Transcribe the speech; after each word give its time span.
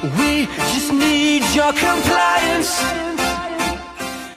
We 0.00 0.46
just 0.56 0.92
need 0.92 1.54
your 1.54 1.72
compliance. 1.72 2.84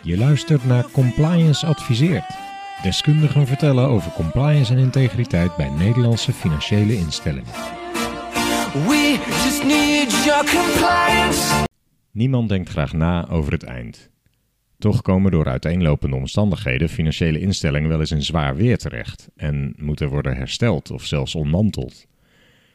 Je 0.01 0.17
luistert 0.17 0.65
naar 0.65 0.85
Compliance 0.91 1.65
Adviseert. 1.65 2.25
Deskundigen 2.81 3.47
vertellen 3.47 3.87
over 3.87 4.11
compliance 4.11 4.73
en 4.73 4.79
integriteit 4.79 5.55
bij 5.55 5.69
Nederlandse 5.69 6.33
financiële 6.33 6.97
instellingen. 6.97 7.51
We 8.73 9.19
just 9.43 9.63
need 9.63 10.23
your 10.25 10.45
compliance. 10.45 11.65
Niemand 12.11 12.49
denkt 12.49 12.69
graag 12.69 12.93
na 12.93 13.29
over 13.29 13.51
het 13.51 13.63
eind. 13.63 14.09
Toch 14.77 15.01
komen 15.01 15.31
door 15.31 15.47
uiteenlopende 15.47 16.15
omstandigheden 16.15 16.89
financiële 16.89 17.39
instellingen 17.39 17.89
wel 17.89 17.99
eens 17.99 18.11
in 18.11 18.23
zwaar 18.23 18.55
weer 18.55 18.77
terecht 18.77 19.29
en 19.35 19.73
moeten 19.77 20.09
worden 20.09 20.35
hersteld 20.35 20.91
of 20.91 21.03
zelfs 21.03 21.35
ontmanteld. 21.35 22.05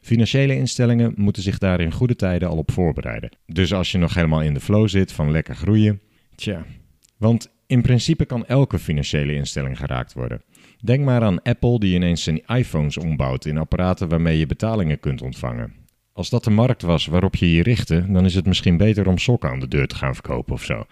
Financiële 0.08 0.56
instellingen 0.56 1.12
moeten 1.16 1.42
zich 1.42 1.58
daar 1.58 1.80
in 1.80 1.92
goede 1.92 2.16
tijden 2.16 2.48
al 2.48 2.56
op 2.56 2.70
voorbereiden. 2.70 3.30
Dus 3.46 3.72
als 3.72 3.92
je 3.92 3.98
nog 3.98 4.14
helemaal 4.14 4.42
in 4.42 4.54
de 4.54 4.60
flow 4.60 4.88
zit 4.88 5.12
van 5.12 5.30
lekker 5.30 5.54
groeien, 5.54 6.00
tja. 6.34 6.64
Want 7.16 7.50
in 7.66 7.82
principe 7.82 8.24
kan 8.24 8.46
elke 8.46 8.78
financiële 8.78 9.34
instelling 9.34 9.78
geraakt 9.78 10.12
worden. 10.12 10.42
Denk 10.84 11.04
maar 11.04 11.22
aan 11.22 11.42
Apple 11.42 11.78
die 11.78 11.94
ineens 11.94 12.22
zijn 12.22 12.42
iPhones 12.46 12.96
ombouwt 12.96 13.44
in 13.44 13.58
apparaten 13.58 14.08
waarmee 14.08 14.38
je 14.38 14.46
betalingen 14.46 15.00
kunt 15.00 15.22
ontvangen. 15.22 15.72
Als 16.12 16.30
dat 16.30 16.44
de 16.44 16.50
markt 16.50 16.82
was 16.82 17.06
waarop 17.06 17.36
je 17.36 17.52
je 17.52 17.62
richtte, 17.62 18.04
dan 18.08 18.24
is 18.24 18.34
het 18.34 18.46
misschien 18.46 18.76
beter 18.76 19.08
om 19.08 19.18
sokken 19.18 19.50
aan 19.50 19.60
de 19.60 19.68
deur 19.68 19.86
te 19.86 19.96
gaan 19.96 20.14
verkopen 20.14 20.54
of 20.54 20.64
zo. 20.64 20.84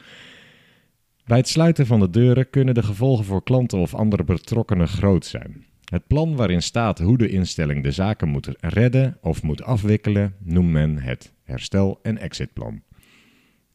Bij 1.24 1.37
het 1.37 1.48
sluiten 1.48 1.87
van 1.87 2.01
de 2.01 2.10
deuren 2.10 2.51
kunnen 2.51 2.74
de 2.74 2.83
gevolgen 2.83 3.24
voor 3.24 3.43
klanten 3.43 3.79
of 3.79 3.95
andere 3.95 4.24
betrokkenen 4.24 4.88
groot 4.88 5.27
zijn. 5.27 5.65
Het 5.90 6.06
plan 6.06 6.36
waarin 6.36 6.62
staat 6.62 6.98
hoe 6.98 7.18
de 7.18 7.28
instelling 7.28 7.82
de 7.82 7.90
zaken 7.90 8.28
moet 8.28 8.48
redden 8.60 9.18
of 9.20 9.42
moet 9.42 9.62
afwikkelen, 9.62 10.34
noemt 10.38 10.70
men 10.70 10.98
het 10.98 11.32
herstel- 11.45 11.98
en 12.02 12.18
exitplan. 12.18 12.82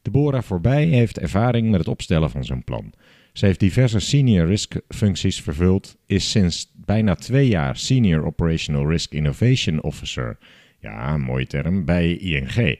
Deborah 0.02 0.42
Voorbij 0.42 0.86
heeft 0.86 1.20
ervaring 1.20 1.70
met 1.70 1.80
het 1.80 1.88
opstellen 1.88 2.30
van 2.30 2.46
zo'n 2.46 2.64
plan. 2.64 2.94
Ze 3.34 3.46
heeft 3.46 3.60
diverse 3.60 4.00
senior 4.00 4.48
risk 4.48 4.76
functies 4.88 5.42
vervuld, 5.42 5.98
is 6.06 6.32
sinds 6.32 6.72
bijna 6.76 7.16
twee 7.16 7.48
jaar 7.48 7.78
Senior 7.78 8.26
Operational 8.26 8.90
Risk 8.90 9.14
Innovation 9.14 9.82
Officer, 9.82 10.38
ja, 10.80 11.18
mooie 11.18 11.48
term, 11.48 11.86
bij 11.86 12.18
ING. 12.18 12.80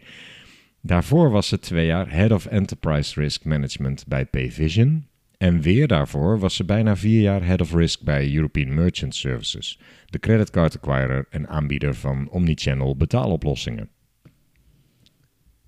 Daarvoor 0.82 1.30
was 1.30 1.48
ze 1.48 1.60
twee 1.60 1.86
jaar 1.86 2.12
Head 2.12 2.32
of 2.32 2.46
Enterprise 2.46 3.22
Risk 3.22 3.44
Management 3.46 4.08
bij 4.08 4.26
Payvision. 4.26 5.06
En 5.42 5.62
weer 5.62 5.88
daarvoor 5.88 6.40
was 6.40 6.56
ze 6.56 6.64
bijna 6.64 6.96
vier 6.96 7.22
jaar 7.22 7.46
Head 7.46 7.62
of 7.62 7.74
Risk 7.74 8.02
bij 8.02 8.34
European 8.34 8.74
Merchant 8.74 9.16
Services, 9.16 9.80
de 10.06 10.20
creditcard 10.20 10.76
acquirer 10.76 11.28
en 11.30 11.48
aanbieder 11.48 11.96
van 11.96 12.30
omnichannel 12.30 12.96
betaaloplossingen. 12.96 13.90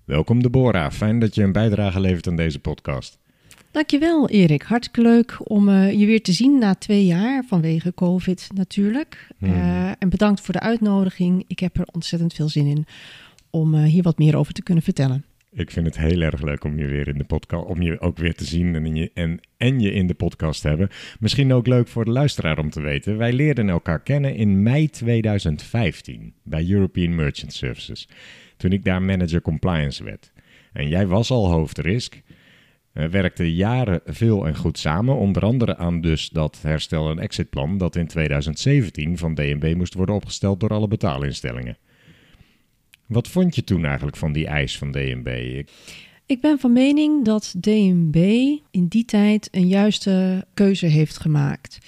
Welkom 0.04 0.42
Deborah, 0.42 0.90
fijn 0.90 1.18
dat 1.18 1.34
je 1.34 1.42
een 1.42 1.52
bijdrage 1.52 2.00
levert 2.00 2.26
aan 2.26 2.36
deze 2.36 2.58
podcast. 2.58 3.18
Dankjewel 3.70 4.28
Erik, 4.28 4.62
hartstikke 4.62 5.08
leuk 5.08 5.50
om 5.50 5.68
uh, 5.68 5.92
je 5.92 6.06
weer 6.06 6.22
te 6.22 6.32
zien 6.32 6.58
na 6.58 6.74
twee 6.74 7.06
jaar 7.06 7.44
vanwege 7.44 7.94
COVID 7.94 8.48
natuurlijk. 8.54 9.28
Hmm. 9.38 9.50
Uh, 9.50 9.88
en 9.98 10.08
bedankt 10.08 10.40
voor 10.40 10.54
de 10.54 10.60
uitnodiging. 10.60 11.44
Ik 11.46 11.58
heb 11.58 11.78
er 11.78 11.86
ontzettend 11.92 12.34
veel 12.34 12.48
zin 12.48 12.66
in 12.66 12.86
om 13.50 13.74
uh, 13.74 13.82
hier 13.82 14.02
wat 14.02 14.18
meer 14.18 14.36
over 14.36 14.52
te 14.52 14.62
kunnen 14.62 14.84
vertellen. 14.84 15.24
Ik 15.56 15.70
vind 15.70 15.86
het 15.86 15.98
heel 15.98 16.20
erg 16.20 16.42
leuk 16.42 16.64
om 16.64 16.78
je 16.78 16.86
weer 16.86 17.08
in 17.08 17.18
de 17.18 17.24
podcast, 17.24 17.64
om 17.64 17.82
je 17.82 18.00
ook 18.00 18.16
weer 18.16 18.34
te 18.34 18.44
zien 18.44 18.74
en 18.74 18.94
je, 18.94 19.10
en, 19.14 19.40
en 19.56 19.80
je 19.80 19.92
in 19.92 20.06
de 20.06 20.14
podcast 20.14 20.60
te 20.60 20.68
hebben. 20.68 20.88
Misschien 21.20 21.52
ook 21.52 21.66
leuk 21.66 21.88
voor 21.88 22.04
de 22.04 22.10
luisteraar 22.10 22.58
om 22.58 22.70
te 22.70 22.80
weten. 22.80 23.16
Wij 23.16 23.32
leerden 23.32 23.68
elkaar 23.68 24.02
kennen 24.02 24.34
in 24.34 24.62
mei 24.62 24.90
2015 24.90 26.34
bij 26.42 26.70
European 26.70 27.14
Merchant 27.14 27.52
Services. 27.52 28.08
Toen 28.56 28.72
ik 28.72 28.84
daar 28.84 29.02
manager 29.02 29.40
compliance 29.40 30.04
werd. 30.04 30.32
En 30.72 30.88
jij 30.88 31.06
was 31.06 31.30
al 31.30 31.50
hoofdrisk. 31.50 32.22
We 32.92 33.08
werkten 33.08 33.50
jaren 33.50 34.00
veel 34.04 34.46
en 34.46 34.56
goed 34.56 34.78
samen, 34.78 35.16
onder 35.16 35.42
andere 35.42 35.76
aan 35.76 36.00
dus 36.00 36.28
dat 36.28 36.58
herstel- 36.62 37.10
en 37.10 37.18
exitplan 37.18 37.78
dat 37.78 37.96
in 37.96 38.06
2017 38.06 39.18
van 39.18 39.34
DNB 39.34 39.74
moest 39.76 39.94
worden 39.94 40.14
opgesteld 40.14 40.60
door 40.60 40.70
alle 40.70 40.88
betaalinstellingen. 40.88 41.76
Wat 43.06 43.28
vond 43.28 43.54
je 43.54 43.64
toen 43.64 43.84
eigenlijk 43.84 44.16
van 44.16 44.32
die 44.32 44.46
eis 44.46 44.78
van 44.78 44.92
DNB? 44.92 45.62
Ik... 46.26 46.40
Ben 46.40 46.58
van 46.58 46.72
mening 46.72 47.24
dat 47.24 47.54
DNB 47.60 48.16
in 48.70 48.86
die 48.88 49.04
tijd 49.04 49.48
een 49.50 49.68
juiste 49.68 50.46
keuze 50.54 50.86
heeft 50.86 51.18
gemaakt. 51.18 51.78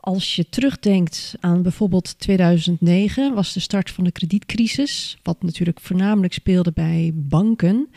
Als 0.00 0.36
je 0.36 0.48
terugdenkt 0.48 1.34
aan 1.40 1.62
bijvoorbeeld 1.62 2.18
2009, 2.18 3.34
was 3.34 3.52
de 3.52 3.60
start 3.60 3.90
van 3.90 4.04
de 4.04 4.12
kredietcrisis, 4.12 5.18
wat 5.22 5.42
natuurlijk 5.42 5.80
voornamelijk 5.80 6.32
speelde 6.32 6.72
bij 6.72 7.10
banken. 7.14 7.88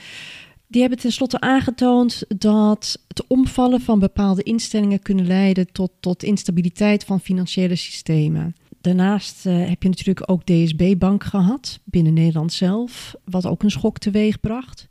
Die 0.68 0.81
hebben 0.81 1.00
tenslotte 1.00 1.40
aangetoond 1.40 2.24
dat 2.28 3.00
het 3.07 3.28
omvallen 3.28 3.81
van 3.81 4.00
bepaalde 4.00 4.44
instellingen 4.44 5.01
kunnen 5.01 5.28
leiden 5.28 5.72
tot, 5.72 5.91
tot 6.00 6.24
instabiliteit 6.24 7.03
van 7.03 7.19
financiële 7.19 7.75
systemen. 7.75 8.56
Daarnaast 8.82 9.46
uh, 9.46 9.68
heb 9.68 9.84
je 9.84 9.90
natuurlijk 9.90 10.32
ook 10.32 10.46
DSB 10.46 10.96
Bank 10.98 11.24
gehad, 11.24 11.80
binnen 11.84 12.14
Nederland 12.14 12.54
zelf, 12.54 13.16
wat 13.24 13.46
ook 13.46 13.64
een 13.64 13.72
schok 13.72 13.98
teweeg 13.98 14.40
bracht. 14.40 14.88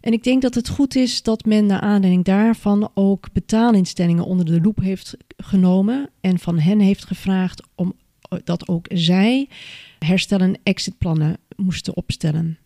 En 0.00 0.12
ik 0.12 0.24
denk 0.24 0.42
dat 0.42 0.54
het 0.54 0.68
goed 0.68 0.96
is 0.96 1.22
dat 1.22 1.44
men 1.44 1.66
naar 1.66 1.80
aanleiding 1.80 2.24
daarvan 2.24 2.90
ook 2.94 3.32
betaalinstellingen 3.32 4.24
onder 4.24 4.46
de 4.46 4.60
loep 4.60 4.80
heeft 4.80 5.16
genomen 5.36 6.10
en 6.20 6.38
van 6.38 6.58
hen 6.58 6.80
heeft 6.80 7.04
gevraagd 7.04 7.62
om 7.74 7.94
dat 8.44 8.68
ook 8.68 8.86
zij 8.88 9.48
herstel- 9.98 10.38
en 10.38 10.58
exitplannen 10.62 11.36
moesten 11.56 11.96
opstellen. 11.96 12.58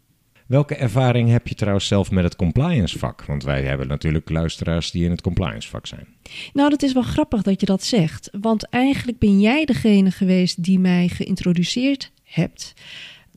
Welke 0.47 0.75
ervaring 0.75 1.31
heb 1.31 1.49
je 1.49 1.55
trouwens 1.55 1.87
zelf 1.87 2.11
met 2.11 2.25
het 2.25 2.37
compliance 2.37 2.99
vak? 2.99 3.25
Want 3.25 3.43
wij 3.43 3.63
hebben 3.63 3.89
natuurlijk 3.89 4.31
luisteraars 4.31 4.91
die 4.91 5.05
in 5.05 5.11
het 5.11 5.21
compliance 5.21 5.69
vak 5.69 5.87
zijn. 5.87 6.07
Nou, 6.53 6.71
dat 6.71 6.83
is 6.83 6.93
wel 6.93 7.03
grappig 7.03 7.43
dat 7.43 7.61
je 7.61 7.67
dat 7.67 7.83
zegt. 7.83 8.29
Want 8.41 8.69
eigenlijk 8.69 9.19
ben 9.19 9.41
jij 9.41 9.65
degene 9.65 10.11
geweest 10.11 10.63
die 10.63 10.79
mij 10.79 11.09
geïntroduceerd 11.09 12.13
hebt 12.23 12.75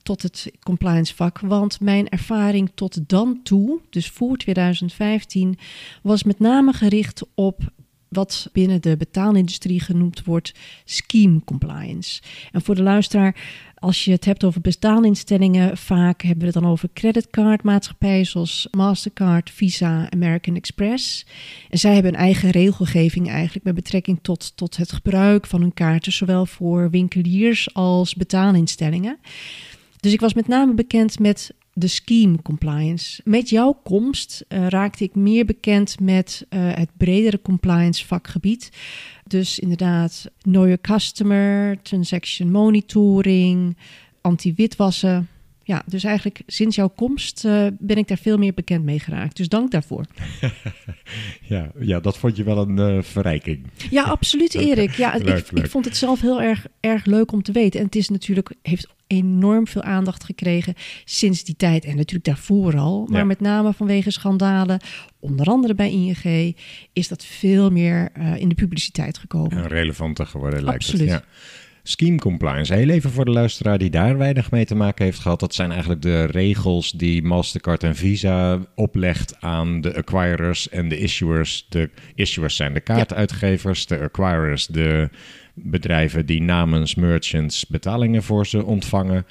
tot 0.03 0.21
het 0.21 0.51
compliance 0.63 1.15
vak. 1.15 1.39
Want 1.39 1.79
mijn 1.79 2.09
ervaring 2.09 2.71
tot 2.75 3.09
dan 3.09 3.39
toe, 3.43 3.79
dus 3.89 4.09
voor 4.09 4.37
2015, 4.37 5.57
was 6.01 6.23
met 6.23 6.39
name 6.39 6.73
gericht 6.73 7.23
op 7.35 7.61
wat 8.09 8.49
binnen 8.53 8.81
de 8.81 8.97
betaalindustrie 8.97 9.81
genoemd 9.81 10.23
wordt 10.23 10.53
scheme 10.85 11.41
compliance. 11.45 12.21
En 12.51 12.61
voor 12.61 12.75
de 12.75 12.81
luisteraar, 12.81 13.35
als 13.75 14.05
je 14.05 14.11
het 14.11 14.25
hebt 14.25 14.43
over 14.43 14.61
betaalinstellingen, 14.61 15.77
vaak 15.77 16.21
hebben 16.21 16.39
we 16.39 16.45
het 16.45 16.53
dan 16.53 16.71
over 16.71 16.89
creditcardmaatschappijen 16.93 18.25
zoals 18.25 18.67
Mastercard, 18.71 19.49
Visa, 19.49 20.11
American 20.11 20.55
Express. 20.55 21.25
En 21.69 21.77
zij 21.77 21.93
hebben 21.93 22.13
een 22.13 22.19
eigen 22.19 22.49
regelgeving 22.49 23.29
eigenlijk 23.29 23.65
met 23.65 23.75
betrekking 23.75 24.19
tot, 24.21 24.57
tot 24.57 24.77
het 24.77 24.91
gebruik 24.91 25.47
van 25.47 25.61
hun 25.61 25.73
kaarten, 25.73 26.11
zowel 26.11 26.45
voor 26.45 26.89
winkeliers 26.89 27.73
als 27.73 28.15
betaalinstellingen. 28.15 29.17
Dus 29.99 30.13
ik 30.13 30.19
was 30.19 30.33
met 30.33 30.47
name 30.47 30.73
bekend 30.73 31.19
met 31.19 31.53
de 31.79 31.87
scheme 31.87 32.41
compliance. 32.41 33.21
Met 33.23 33.49
jouw 33.49 33.79
komst 33.83 34.45
uh, 34.49 34.67
raakte 34.67 35.03
ik 35.03 35.15
meer 35.15 35.45
bekend 35.45 35.99
met 35.99 36.45
uh, 36.49 36.73
het 36.73 36.89
bredere 36.97 37.41
compliance 37.41 38.05
vakgebied. 38.05 38.69
Dus 39.27 39.59
inderdaad, 39.59 40.31
know 40.41 40.75
customer, 40.81 41.81
transaction 41.81 42.51
monitoring, 42.51 43.77
anti-witwassen. 44.21 45.27
Ja, 45.67 45.83
dus 45.85 46.03
eigenlijk 46.03 46.41
sinds 46.45 46.75
jouw 46.75 46.87
komst 46.95 47.45
uh, 47.45 47.67
ben 47.79 47.97
ik 47.97 48.07
daar 48.07 48.17
veel 48.17 48.37
meer 48.37 48.53
bekend 48.53 48.83
mee 48.83 48.99
geraakt. 48.99 49.37
Dus 49.37 49.49
dank 49.49 49.71
daarvoor. 49.71 50.05
ja, 51.41 51.71
ja, 51.79 51.99
dat 51.99 52.17
vond 52.17 52.35
je 52.37 52.43
wel 52.43 52.69
een 52.69 53.03
verrijking. 53.03 53.67
Ja, 53.89 54.03
absoluut 54.03 54.55
Erik. 54.67 54.91
Ja, 54.91 55.11
leuk, 55.11 55.37
ik, 55.37 55.51
leuk. 55.51 55.63
ik 55.63 55.71
vond 55.71 55.85
het 55.85 55.97
zelf 55.97 56.21
heel 56.21 56.41
erg, 56.41 56.65
erg 56.79 57.05
leuk 57.05 57.31
om 57.31 57.43
te 57.43 57.51
weten. 57.51 57.79
En 57.79 57.85
het 57.85 57.95
is 57.95 58.09
natuurlijk, 58.09 58.53
heeft 58.61 58.87
enorm 59.07 59.67
veel 59.67 59.81
aandacht 59.83 60.23
gekregen 60.23 60.73
sinds 61.05 61.43
die 61.43 61.55
tijd. 61.55 61.85
En 61.85 61.95
natuurlijk 61.95 62.25
daarvoor 62.25 62.77
al. 62.77 63.05
Maar 63.09 63.19
Ja. 63.19 63.25
met 63.25 63.39
name 63.39 63.73
vanwege 63.73 64.11
schandalen, 64.11 64.79
onder 65.19 65.45
andere 65.45 65.75
bij 65.75 65.91
ING, 65.91 66.55
is 66.93 67.07
dat 67.07 67.25
veel 67.25 67.69
meer 67.71 68.09
uh, 68.17 68.35
in 68.35 68.49
de 68.49 68.55
publiciteit 68.55 69.17
gekomen. 69.17 69.51
En 69.57 69.67
relevanter 69.67 70.25
geworden 70.25 70.63
lijkt 70.63 70.83
Absoluut. 70.83 71.09
het. 71.11 71.23
Ja. 71.23 71.25
Scheme 71.89 72.17
compliance. 72.17 72.73
Heel 72.73 72.89
even 72.89 73.11
voor 73.11 73.25
de 73.25 73.31
luisteraar 73.31 73.77
die 73.77 73.89
daar 73.89 74.17
weinig 74.17 74.51
mee 74.51 74.65
te 74.65 74.75
maken 74.75 75.05
heeft 75.05 75.19
gehad. 75.19 75.39
Dat 75.39 75.53
zijn 75.53 75.71
eigenlijk 75.71 76.01
de 76.01 76.25
regels 76.25 76.91
die 76.91 77.23
Mastercard 77.23 77.83
en 77.83 77.95
Visa 77.95 78.59
oplegt 78.75 79.35
aan 79.39 79.81
de 79.81 79.95
acquirers 79.95 80.69
en 80.69 80.89
de 80.89 80.99
issuers. 80.99 81.65
De 81.69 81.89
issuers 82.15 82.55
zijn 82.55 82.73
de 82.73 82.79
kaartuitgevers, 82.79 83.85
de 83.85 83.99
acquirers 83.99 84.67
de 84.67 85.09
bedrijven 85.53 86.25
die 86.25 86.41
namens 86.41 86.95
merchants 86.95 87.67
betalingen 87.67 88.23
voor 88.23 88.47
ze 88.47 88.65
ontvangen. 88.65 89.25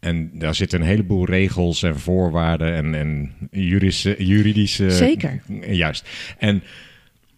En 0.00 0.30
daar 0.34 0.54
zitten 0.54 0.80
een 0.80 0.86
heleboel 0.86 1.26
regels 1.26 1.82
en 1.82 1.98
voorwaarden 1.98 2.74
en, 2.74 2.94
en 2.94 3.32
juridische, 3.50 4.14
juridische... 4.18 4.90
Zeker. 4.90 5.42
Juist. 5.66 6.08
En 6.38 6.62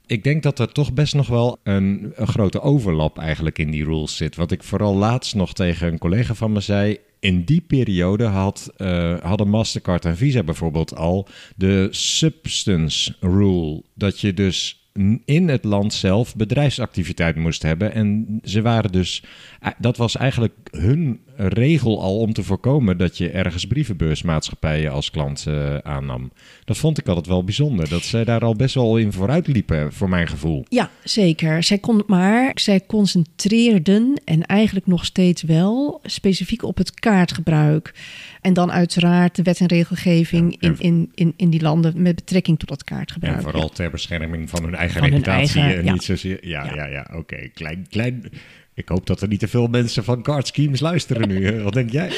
ik 0.07 0.25
denk 0.25 0.43
dat 0.43 0.59
er 0.59 0.73
toch 0.73 0.93
best 0.93 1.15
nog 1.15 1.27
wel 1.27 1.59
een, 1.63 2.13
een 2.15 2.27
grote 2.27 2.61
overlap 2.61 3.19
eigenlijk 3.19 3.59
in 3.59 3.71
die 3.71 3.85
rules 3.85 4.17
zit. 4.17 4.37
Wat 4.37 4.51
ik 4.51 4.63
vooral 4.63 4.95
laatst 4.95 5.35
nog 5.35 5.53
tegen 5.53 5.93
een 5.93 5.99
collega 5.99 6.35
van 6.35 6.53
me 6.53 6.61
zei. 6.61 6.99
in 7.21 7.45
die 7.45 7.61
periode 7.61 8.25
had, 8.25 8.73
eh, 8.77 9.19
hadden 9.21 9.49
Mastercard 9.49 10.05
en 10.05 10.17
Visa 10.17 10.43
bijvoorbeeld 10.43 10.97
al 10.97 11.29
de 11.57 11.89
substance 11.91 13.15
rule. 13.21 13.83
Dat 13.95 14.21
je 14.21 14.35
dus 14.35 14.87
in 15.25 15.49
het 15.49 15.65
land 15.65 15.95
zelf 15.95 16.37
bedrijfsactiviteit 16.37 17.37
moest 17.37 17.63
hebben. 17.63 17.93
En 17.93 18.39
ze 18.43 18.63
waren 18.63 18.93
dus, 18.93 19.23
eh, 19.61 19.71
dat 19.79 19.97
was 19.97 20.17
eigenlijk 20.17 20.55
hun 20.71 21.21
regel 21.37 22.03
al 22.03 22.19
om 22.19 22.33
te 22.33 22.43
voorkomen 22.43 22.99
dat 22.99 23.19
je 23.19 23.31
ergens 23.31 23.65
brievenbeursmaatschappijen 23.67 24.93
als 24.93 25.11
klant 25.11 25.45
eh, 25.49 25.77
aannam. 25.77 26.31
Dat 26.65 26.77
vond 26.77 26.99
ik 26.99 27.09
altijd 27.09 27.27
wel 27.27 27.45
bijzonder. 27.45 27.89
Dat 27.89 28.03
zij 28.03 28.25
daar 28.25 28.41
al 28.41 28.55
best 28.55 28.75
wel 28.75 28.97
in 28.97 29.13
vooruit 29.13 29.47
liepen, 29.47 29.93
voor 29.93 30.09
mijn 30.09 30.27
gevoel. 30.29 30.65
Ja, 30.69 30.91
zeker. 31.05 31.63
Zij 31.63 31.79
kon, 31.79 32.03
maar 32.07 32.51
zij 32.55 32.81
concentreerden, 32.87 34.21
en 34.25 34.43
eigenlijk 34.47 34.87
nog 34.87 35.05
steeds 35.05 35.43
wel, 35.43 36.01
specifiek 36.05 36.63
op 36.63 36.77
het 36.77 37.01
kaartgebruik. 37.01 37.95
En 38.41 38.53
dan 38.55 38.73
uiteraard 38.73 39.37
de 39.37 39.43
wet 39.43 39.61
en 39.61 39.67
regelgeving 39.67 40.57
Ja, 40.61 40.69
en- 40.69 40.77
in, 40.79 40.87
in, 40.93 41.11
in, 41.15 41.33
in 41.37 41.51
die 41.51 41.63
landen 41.63 42.03
met 42.03 42.15
betrekking 42.15 42.59
tot 42.59 42.69
dat 42.69 42.85
kaartgebruik. 42.85 43.37
En 43.37 43.43
vooral 43.43 43.69
ter 43.69 43.91
bescherming 43.91 44.51
van 44.51 44.63
hun 44.63 44.75
eigen 44.75 44.99
Van 45.01 45.03
hun 45.11 45.19
reputatie. 45.19 45.61
eigen, 45.61 45.79
en 45.79 45.85
ja. 45.85 45.93
niet 45.93 46.03
zozeer. 46.03 46.47
Ja, 46.47 46.65
ja, 46.65 46.75
Ja. 46.75 46.87
ja. 46.87 47.07
Oké. 47.17 47.49
Klein, 47.55 47.87
klein. 47.91 48.25
Ik 48.77 48.89
hoop 48.89 49.07
dat 49.07 49.21
er 49.21 49.29
niet 49.29 49.39
te 49.41 49.49
veel 49.49 49.67
mensen 49.67 50.05
van 50.05 50.23
card 50.23 50.47
schemes 50.47 50.81
luisteren 50.81 51.29
nu. 51.29 51.47
hè. 51.47 51.63
Wat 51.63 51.73
denk 51.73 51.91
jij? 51.91 52.11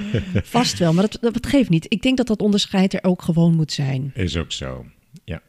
Vast 0.44 0.78
wel, 0.78 0.92
maar 0.92 1.08
dat, 1.10 1.18
dat, 1.22 1.32
dat 1.34 1.46
geeft 1.46 1.68
niet. 1.70 1.86
Ik 1.88 2.02
denk 2.02 2.16
dat 2.16 2.26
dat 2.26 2.40
onderscheid 2.40 2.94
er 2.94 3.04
ook 3.04 3.22
gewoon 3.22 3.54
moet 3.54 3.72
zijn. 3.72 4.10
Is 4.14 4.36
ook 4.36 4.52
zo. 4.52 4.86
Ja. 5.24 5.42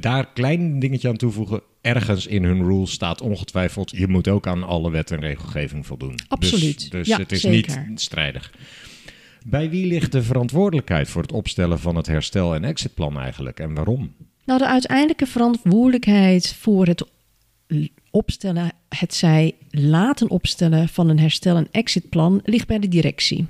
Daar 0.00 0.32
klein 0.32 0.78
dingetje 0.78 1.08
aan 1.08 1.16
toevoegen. 1.16 1.60
Ergens 1.80 2.26
in 2.26 2.44
hun 2.44 2.62
rules 2.62 2.90
staat 2.90 3.20
ongetwijfeld. 3.20 3.90
Je 3.90 4.08
moet 4.08 4.28
ook 4.28 4.46
aan 4.46 4.62
alle 4.62 4.90
wet 4.90 5.10
en 5.10 5.20
regelgeving 5.20 5.86
voldoen. 5.86 6.18
Absoluut. 6.28 6.78
Dus, 6.80 6.88
dus 6.88 7.06
Ja, 7.06 7.18
het 7.18 7.32
is 7.32 7.40
zeker. 7.40 7.84
niet 7.88 8.00
strijdig. 8.00 8.52
Bij 9.46 9.70
wie 9.70 9.86
ligt 9.86 10.12
de 10.12 10.22
verantwoordelijkheid 10.22 11.08
voor 11.08 11.22
het 11.22 11.32
opstellen 11.32 11.78
van 11.78 11.96
het 11.96 12.06
herstel- 12.06 12.54
en 12.54 12.64
exitplan 12.64 13.18
eigenlijk? 13.18 13.60
En 13.60 13.74
waarom? 13.74 14.14
Nou, 14.44 14.58
de 14.58 14.66
uiteindelijke 14.66 15.26
verantwoordelijkheid 15.26 16.54
voor 16.58 16.86
het 16.86 17.04
opstellen, 18.16 18.72
het 18.88 19.14
zij 19.14 19.54
laten 19.70 20.30
opstellen 20.30 20.88
van 20.88 21.08
een 21.08 21.18
herstel- 21.18 21.56
en 21.56 21.68
exitplan, 21.70 22.40
ligt 22.44 22.66
bij 22.66 22.78
de 22.78 22.88
directie. 22.88 23.46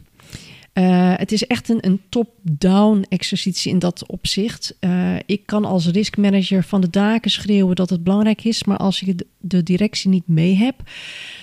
Eh, 0.77 1.13
het 1.17 1.33
is 1.33 1.47
echt 1.47 1.69
een, 1.69 1.87
een 1.87 2.01
top-down 2.09 3.05
exercitie 3.09 3.73
in 3.73 3.79
dat 3.79 4.07
opzicht. 4.07 4.77
Eh, 4.81 5.15
ik 5.27 5.47
kan 5.47 5.65
als 5.65 5.87
riskmanager 5.87 6.65
van 6.65 6.81
de 6.81 6.91
daken 6.91 7.31
schreeuwen 7.31 7.77
dat 7.77 7.91
het 7.91 8.05
belangrijk 8.05 8.45
is, 8.45 8.65
maar 8.65 8.77
als 8.77 9.01
je 9.01 9.15
de, 9.39 9.63
directie 9.63 10.11
niet 10.11 10.29
mee 10.29 10.57
hebt, 10.57 10.83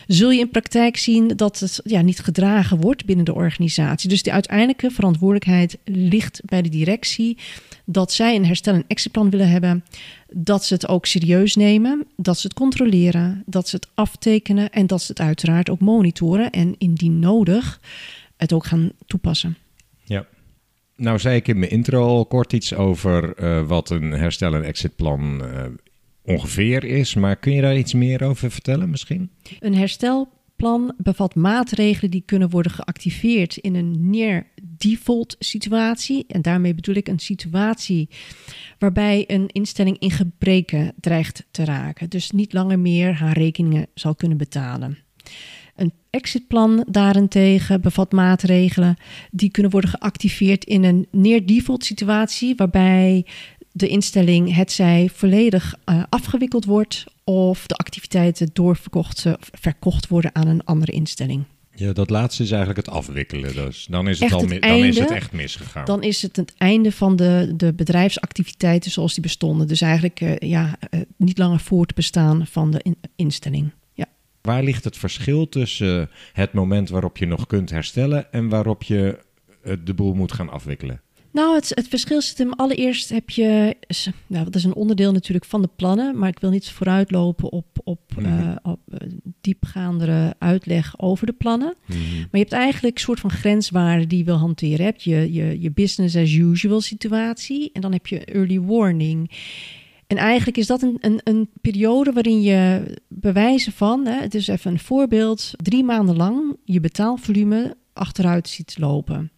zul 0.07 0.31
je 0.31 0.39
in 0.39 0.49
praktijk 0.49 0.97
zien 0.97 1.27
dat 1.27 1.59
het 1.59 1.79
ja, 1.83 2.01
niet 2.01 2.19
gedragen 2.19 2.79
wordt 2.79 3.05
binnen 3.05 3.25
de 3.25 3.33
organisatie. 3.33 4.09
Dus 4.09 4.23
de 4.23 4.31
uiteindelijke 4.31 4.91
verantwoordelijkheid 4.91 5.77
ligt 5.83 6.41
bij 6.45 6.61
de 6.61 6.69
directie 6.69 7.37
dat 7.85 8.11
zij 8.11 8.35
een 8.35 8.45
herstel- 8.45 8.73
en 8.73 8.85
exitplan 8.87 9.29
willen 9.29 9.49
hebben, 9.49 9.83
dat 10.33 10.65
ze 10.65 10.73
het 10.73 10.87
ook 10.87 11.05
serieus 11.05 11.55
nemen, 11.55 12.05
dat 12.15 12.39
ze 12.39 12.47
het 12.47 12.55
controleren, 12.55 13.43
dat 13.45 13.69
ze 13.69 13.75
het 13.75 13.87
aftekenen 13.93 14.69
en 14.69 14.87
dat 14.87 15.01
ze 15.01 15.11
het 15.11 15.21
uiteraard 15.21 15.69
ook 15.69 15.79
monitoren 15.79 16.49
en 16.49 16.75
indien 16.77 17.19
nodig 17.19 17.79
het 18.43 18.53
ook 18.53 18.65
gaan 18.65 18.91
toepassen. 19.05 19.57
Ja. 20.03 20.25
Nou 20.95 21.19
zei 21.19 21.35
ik 21.35 21.47
in 21.47 21.59
mijn 21.59 21.71
intro 21.71 22.05
al 22.05 22.25
kort 22.25 22.53
iets 22.53 22.73
over 22.73 23.35
eh, 23.35 23.67
wat 23.67 23.89
een 23.89 24.11
herstel- 24.11 24.53
en 24.55 24.63
exitplan 24.63 25.45
eh, 25.45 25.65
ongeveer 26.21 26.83
is. 26.83 27.13
Maar 27.13 27.35
kun 27.35 27.53
je 27.53 27.61
daar 27.61 27.77
iets 27.77 27.93
meer 27.93 28.23
over 28.23 28.51
vertellen 28.51 28.89
misschien? 28.89 29.29
Een 29.59 29.75
herstelplan 29.75 30.93
bevat 30.97 31.35
maatregelen 31.35 32.11
die 32.11 32.23
kunnen 32.25 32.49
worden 32.49 32.71
geactiveerd 32.71 33.57
in 33.57 33.75
een 33.75 34.09
near 34.09 34.45
default 34.61 35.35
situatie. 35.39 36.25
En 36.27 36.41
daarmee 36.41 36.75
bedoel 36.75 36.95
ik 36.95 37.07
een 37.07 37.19
situatie 37.19 38.09
waarbij 38.79 39.23
een 39.27 39.47
instelling 39.47 39.99
in 39.99 40.11
gebreken 40.11 40.93
dreigt 40.99 41.45
te 41.51 41.65
raken. 41.65 42.09
Dus 42.09 42.31
niet 42.31 42.53
langer 42.53 42.79
meer 42.79 43.13
haar 43.13 43.37
rekeningen 43.37 43.87
zal 43.93 44.15
kunnen 44.15 44.37
betalen. 44.37 44.97
Een 45.75 45.93
exitplan 46.09 46.85
daarentegen 46.89 47.81
bevat 47.81 48.11
maatregelen 48.11 48.97
die 49.31 49.49
kunnen 49.49 49.71
worden 49.71 49.89
geactiveerd 49.89 50.65
in 50.65 50.83
een 50.83 51.07
near 51.11 51.45
default 51.45 51.85
situatie 51.85 52.55
waarbij 52.55 53.25
de 53.71 53.87
instelling 53.87 54.55
hetzij 54.55 55.09
volledig 55.13 55.75
eh, 55.83 56.03
afgewikkeld 56.09 56.65
wordt 56.65 57.05
of 57.23 57.67
de 57.67 57.75
activiteiten 57.75 58.49
doorverkocht 58.53 59.25
eh, 59.25 59.33
verkocht 59.39 60.07
worden 60.07 60.35
aan 60.35 60.47
een 60.47 60.63
andere 60.65 60.91
instelling. 60.91 61.43
Ja, 61.75 61.93
dat 61.93 62.09
laatste 62.09 62.43
is 62.43 62.51
eigenlijk 62.51 62.85
het 62.87 62.95
afwikkelen. 62.95 63.53
Dus 63.53 63.87
dan 63.89 64.07
is 64.07 64.19
het, 64.19 64.23
Echt 64.23 64.33
al 64.33 64.49
het 64.49 64.61
dan 64.61 64.77
is 64.77 64.99
het 64.99 65.11
echt 65.11 65.31
misgegaan. 65.31 65.85
Dan 65.85 66.03
is 66.03 66.21
het 66.21 66.35
het 66.35 66.53
einde 66.57 66.91
van 66.91 67.15
de, 67.15 67.53
de 67.57 67.73
bedrijfsactiviteiten 67.73 68.91
zoals 68.91 69.13
die 69.13 69.23
bestonden. 69.23 69.67
Dus 69.67 69.81
eigenlijk 69.81 70.21
eh, 70.21 70.49
ja, 70.49 70.75
niet 71.17 71.37
langer 71.37 71.59
voortbestaan 71.59 72.47
van 72.47 72.71
de 72.71 72.79
in- 72.83 72.97
instelling. 73.15 73.71
Waar 74.47 74.63
ligt 74.63 74.83
het 74.83 74.97
verschil 74.97 75.49
tussen 75.49 76.09
het 76.33 76.53
moment 76.53 76.89
waarop 76.89 77.17
je 77.17 77.25
nog 77.25 77.47
kunt 77.47 77.69
herstellen 77.69 78.31
en 78.31 78.49
waarop 78.49 78.83
je 78.83 79.19
eh, 79.63 79.73
de 79.83 79.93
boel 79.93 80.13
moet 80.13 80.31
gaan 80.31 80.49
afwikkelen? 80.49 81.01
Nou, 81.31 81.55
het, 81.55 81.69
het 81.69 81.87
verschil 81.87 82.21
zit 82.21 82.37
hem 82.37 82.53
allereerst 82.53 83.09
heb 83.09 83.29
je, 83.29 83.75
nou, 84.27 84.43
dat 84.43 84.55
is 84.55 84.63
een 84.63 84.73
onderdeel 84.75 85.11
natuurlijk 85.11 85.45
van 85.45 85.61
de 85.61 85.69
plannen, 85.75 86.17
maar 86.17 86.29
ik 86.29 86.39
wil 86.39 86.49
niet 86.49 86.69
vooruitlopen 86.69 87.51
op, 87.51 87.65
op, 87.83 87.99
Mhm. 88.15 88.25
eh, 88.25 88.55
op 88.63 88.79
eh, 88.87 89.07
diepgaandere 89.41 90.35
uitleg 90.39 90.99
over 90.99 91.25
de 91.25 91.33
plannen. 91.33 91.75
Maar 91.87 91.97
je 92.31 92.37
hebt 92.37 92.51
eigenlijk 92.51 92.95
een 92.95 93.01
soort 93.01 93.19
van 93.19 93.31
grenswaarden 93.31 94.07
die 94.07 94.17
je 94.17 94.23
wil 94.23 94.37
hanteren. 94.37 94.77
Je 94.77 94.83
hebt 94.83 95.03
je, 95.03 95.33
je, 95.33 95.61
je 95.61 95.71
business 95.71 96.15
as 96.15 96.31
usual 96.33 96.81
situatie 96.81 97.69
en 97.73 97.81
dan 97.81 97.91
heb 97.91 98.07
je 98.07 98.25
early 98.25 98.59
warning. 98.61 99.31
En 100.13 100.19
eigenlijk 100.19 100.57
is 100.57 100.67
dat 100.67 100.81
een, 100.81 100.97
een, 100.99 101.21
een 101.23 101.49
periode 101.61 102.11
waarin 102.11 102.41
je 102.41 102.83
bewijzen 103.07 103.71
van, 103.71 104.05
hè, 104.05 104.21
het 104.21 104.35
is 104.35 104.47
even 104.47 104.71
een 104.71 104.79
voorbeeld, 104.79 105.51
drie 105.55 105.83
maanden 105.83 106.15
lang 106.15 106.57
je 106.65 106.79
betaalvolume 106.79 107.77
achteruit 107.93 108.49
ziet 108.49 108.77
lopen. 108.79 109.31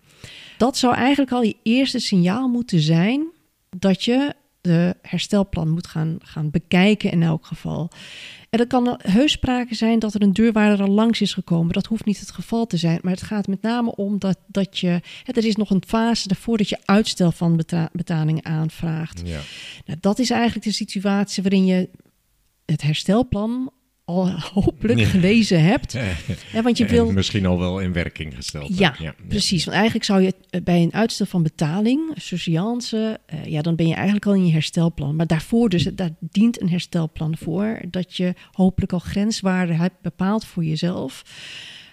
Dat 0.57 0.77
zou 0.77 0.95
eigenlijk 0.95 1.31
al 1.31 1.41
je 1.41 1.55
eerste 1.63 1.99
signaal 1.99 2.47
moeten 2.47 2.79
zijn 2.79 3.27
dat 3.77 4.03
je 4.03 4.33
de 4.61 4.95
herstelplan 5.01 5.69
moet 5.69 5.87
gaan, 5.87 6.17
gaan 6.19 6.51
bekijken 6.51 7.11
in 7.11 7.23
elk 7.23 7.45
geval. 7.45 7.89
En 8.55 8.61
er 8.61 8.67
kan 8.67 8.99
heus 9.01 9.31
sprake 9.31 9.75
zijn 9.75 9.99
dat 9.99 10.13
er 10.13 10.21
een 10.21 10.33
deurwaarder 10.33 10.85
al 10.85 10.91
langs 10.91 11.21
is 11.21 11.33
gekomen. 11.33 11.73
Dat 11.73 11.85
hoeft 11.85 12.05
niet 12.05 12.19
het 12.19 12.31
geval 12.31 12.65
te 12.65 12.77
zijn. 12.77 12.99
Maar 13.01 13.11
het 13.11 13.21
gaat 13.21 13.47
met 13.47 13.61
name 13.61 13.95
om 13.95 14.19
dat, 14.19 14.37
dat 14.47 14.79
je... 14.79 15.01
hè, 15.23 15.33
er 15.33 15.45
is 15.45 15.55
nog 15.55 15.69
een 15.69 15.83
fase 15.87 16.27
daarvoor 16.27 16.57
dat 16.57 16.69
je 16.69 16.77
uitstel 16.85 17.31
van 17.31 17.55
beta- 17.55 17.89
betalingen 17.91 18.45
aanvraagt. 18.45 19.21
Ja. 19.25 19.39
Nou, 19.85 19.99
dat 20.01 20.19
is 20.19 20.29
eigenlijk 20.29 20.65
de 20.65 20.71
situatie 20.71 21.43
waarin 21.43 21.65
je 21.65 21.89
het 22.65 22.81
herstelplan 22.81 23.71
al 24.05 24.29
hopelijk 24.53 24.99
Ja. 24.99 25.05
gelezen 25.05 25.63
hebt. 25.63 25.91
Ja, 26.51 26.61
want 26.61 26.77
je 26.77 26.85
wil 26.85 27.11
misschien 27.11 27.45
al 27.45 27.59
wel 27.59 27.79
in 27.79 27.93
werking 27.93 28.35
gesteld. 28.35 28.77
ja, 28.77 28.95
precies. 29.27 29.63
Want 29.65 29.75
eigenlijk 29.75 30.05
zou 30.05 30.21
je 30.21 30.33
eh, 30.49 30.61
bij 30.61 30.81
een 30.81 30.93
uitstel 30.93 31.25
van 31.25 31.43
betaling, 31.43 32.11
surseance, 32.15 33.19
eh, 33.25 33.45
ja, 33.45 33.61
dan 33.61 33.75
ben 33.75 33.87
je 33.87 33.93
eigenlijk 33.93 34.25
al 34.25 34.33
in 34.33 34.45
je 34.45 34.51
herstelplan. 34.51 35.15
Maar 35.15 35.27
daarvoor 35.27 35.69
dus, 35.69 35.83
daar 35.83 36.15
dient 36.19 36.61
een 36.61 36.69
herstelplan 36.69 37.37
voor, 37.37 37.81
dat 37.89 38.17
je 38.17 38.33
hopelijk 38.51 38.93
al 38.93 38.99
grenswaarden 38.99 39.75
hebt 39.75 40.01
bepaald 40.01 40.45
voor 40.45 40.63
jezelf, 40.63 41.23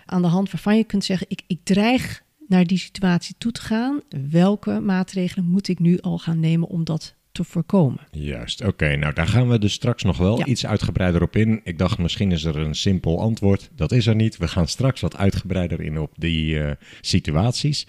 aan 0.06 0.22
de 0.22 0.28
hand 0.28 0.50
waarvan 0.50 0.76
je 0.76 0.84
kunt 0.84 1.04
zeggen, 1.04 1.26
ik, 1.30 1.42
ik 1.46 1.58
dreig 1.62 2.22
naar 2.48 2.66
die 2.66 2.78
situatie 2.78 3.34
toe 3.38 3.52
te 3.52 3.60
gaan. 3.60 4.00
Welke 4.30 4.80
maatregelen 4.80 5.44
moet 5.50 5.68
ik 5.68 5.78
nu 5.78 5.98
al 6.00 6.18
gaan 6.18 6.40
nemen 6.40 6.68
om 6.68 6.84
dat 6.84 7.14
te 7.32 7.44
voorkomen? 7.44 8.00
Juist, 8.10 8.64
oké. 8.64 8.96
nou, 8.96 9.14
daar 9.14 9.26
gaan 9.28 9.48
we 9.48 9.58
dus 9.58 9.72
straks 9.72 10.02
nog 10.02 10.16
wel 10.18 10.38
Ja. 10.38 10.44
iets 10.46 10.66
uitgebreider 10.66 11.22
op 11.22 11.36
in. 11.36 11.60
Ik 11.64 11.78
dacht, 11.78 11.98
misschien 11.98 12.32
is 12.32 12.44
er 12.44 12.56
een 12.56 12.74
simpel 12.74 13.20
antwoord. 13.20 13.70
Dat 13.76 13.92
is 13.92 14.06
er 14.06 14.14
niet. 14.14 14.36
We 14.36 14.48
gaan 14.48 14.68
straks 14.68 15.00
wat 15.00 15.16
uitgebreider 15.16 15.80
in 15.80 15.98
op 15.98 16.12
die 16.16 16.60
eh, 16.60 16.70
situaties. 17.00 17.86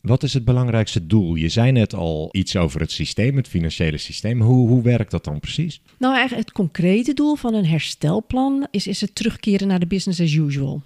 Wat 0.00 0.22
is 0.22 0.34
het 0.34 0.44
belangrijkste 0.44 1.06
doel? 1.06 1.34
Je 1.34 1.48
zei 1.48 1.72
net 1.72 1.94
al 1.94 2.28
iets 2.32 2.56
over 2.56 2.80
het 2.80 2.90
systeem, 2.90 3.36
het 3.36 3.48
financiële 3.48 3.98
systeem. 3.98 4.40
Hoe, 4.40 4.68
hoe 4.68 4.82
werkt 4.82 5.10
dat 5.10 5.24
dan 5.24 5.40
precies? 5.40 5.80
Nou, 5.98 6.14
eigenlijk 6.14 6.46
het 6.46 6.56
concrete 6.56 7.12
doel 7.14 7.34
van 7.34 7.54
een 7.54 7.66
herstelplan 7.66 8.66
is, 8.70 8.86
is 8.86 9.00
het 9.00 9.14
terugkeren 9.14 9.68
naar 9.68 9.78
de 9.80 9.86
business 9.86 10.20
as 10.20 10.32
usual. 10.32 10.82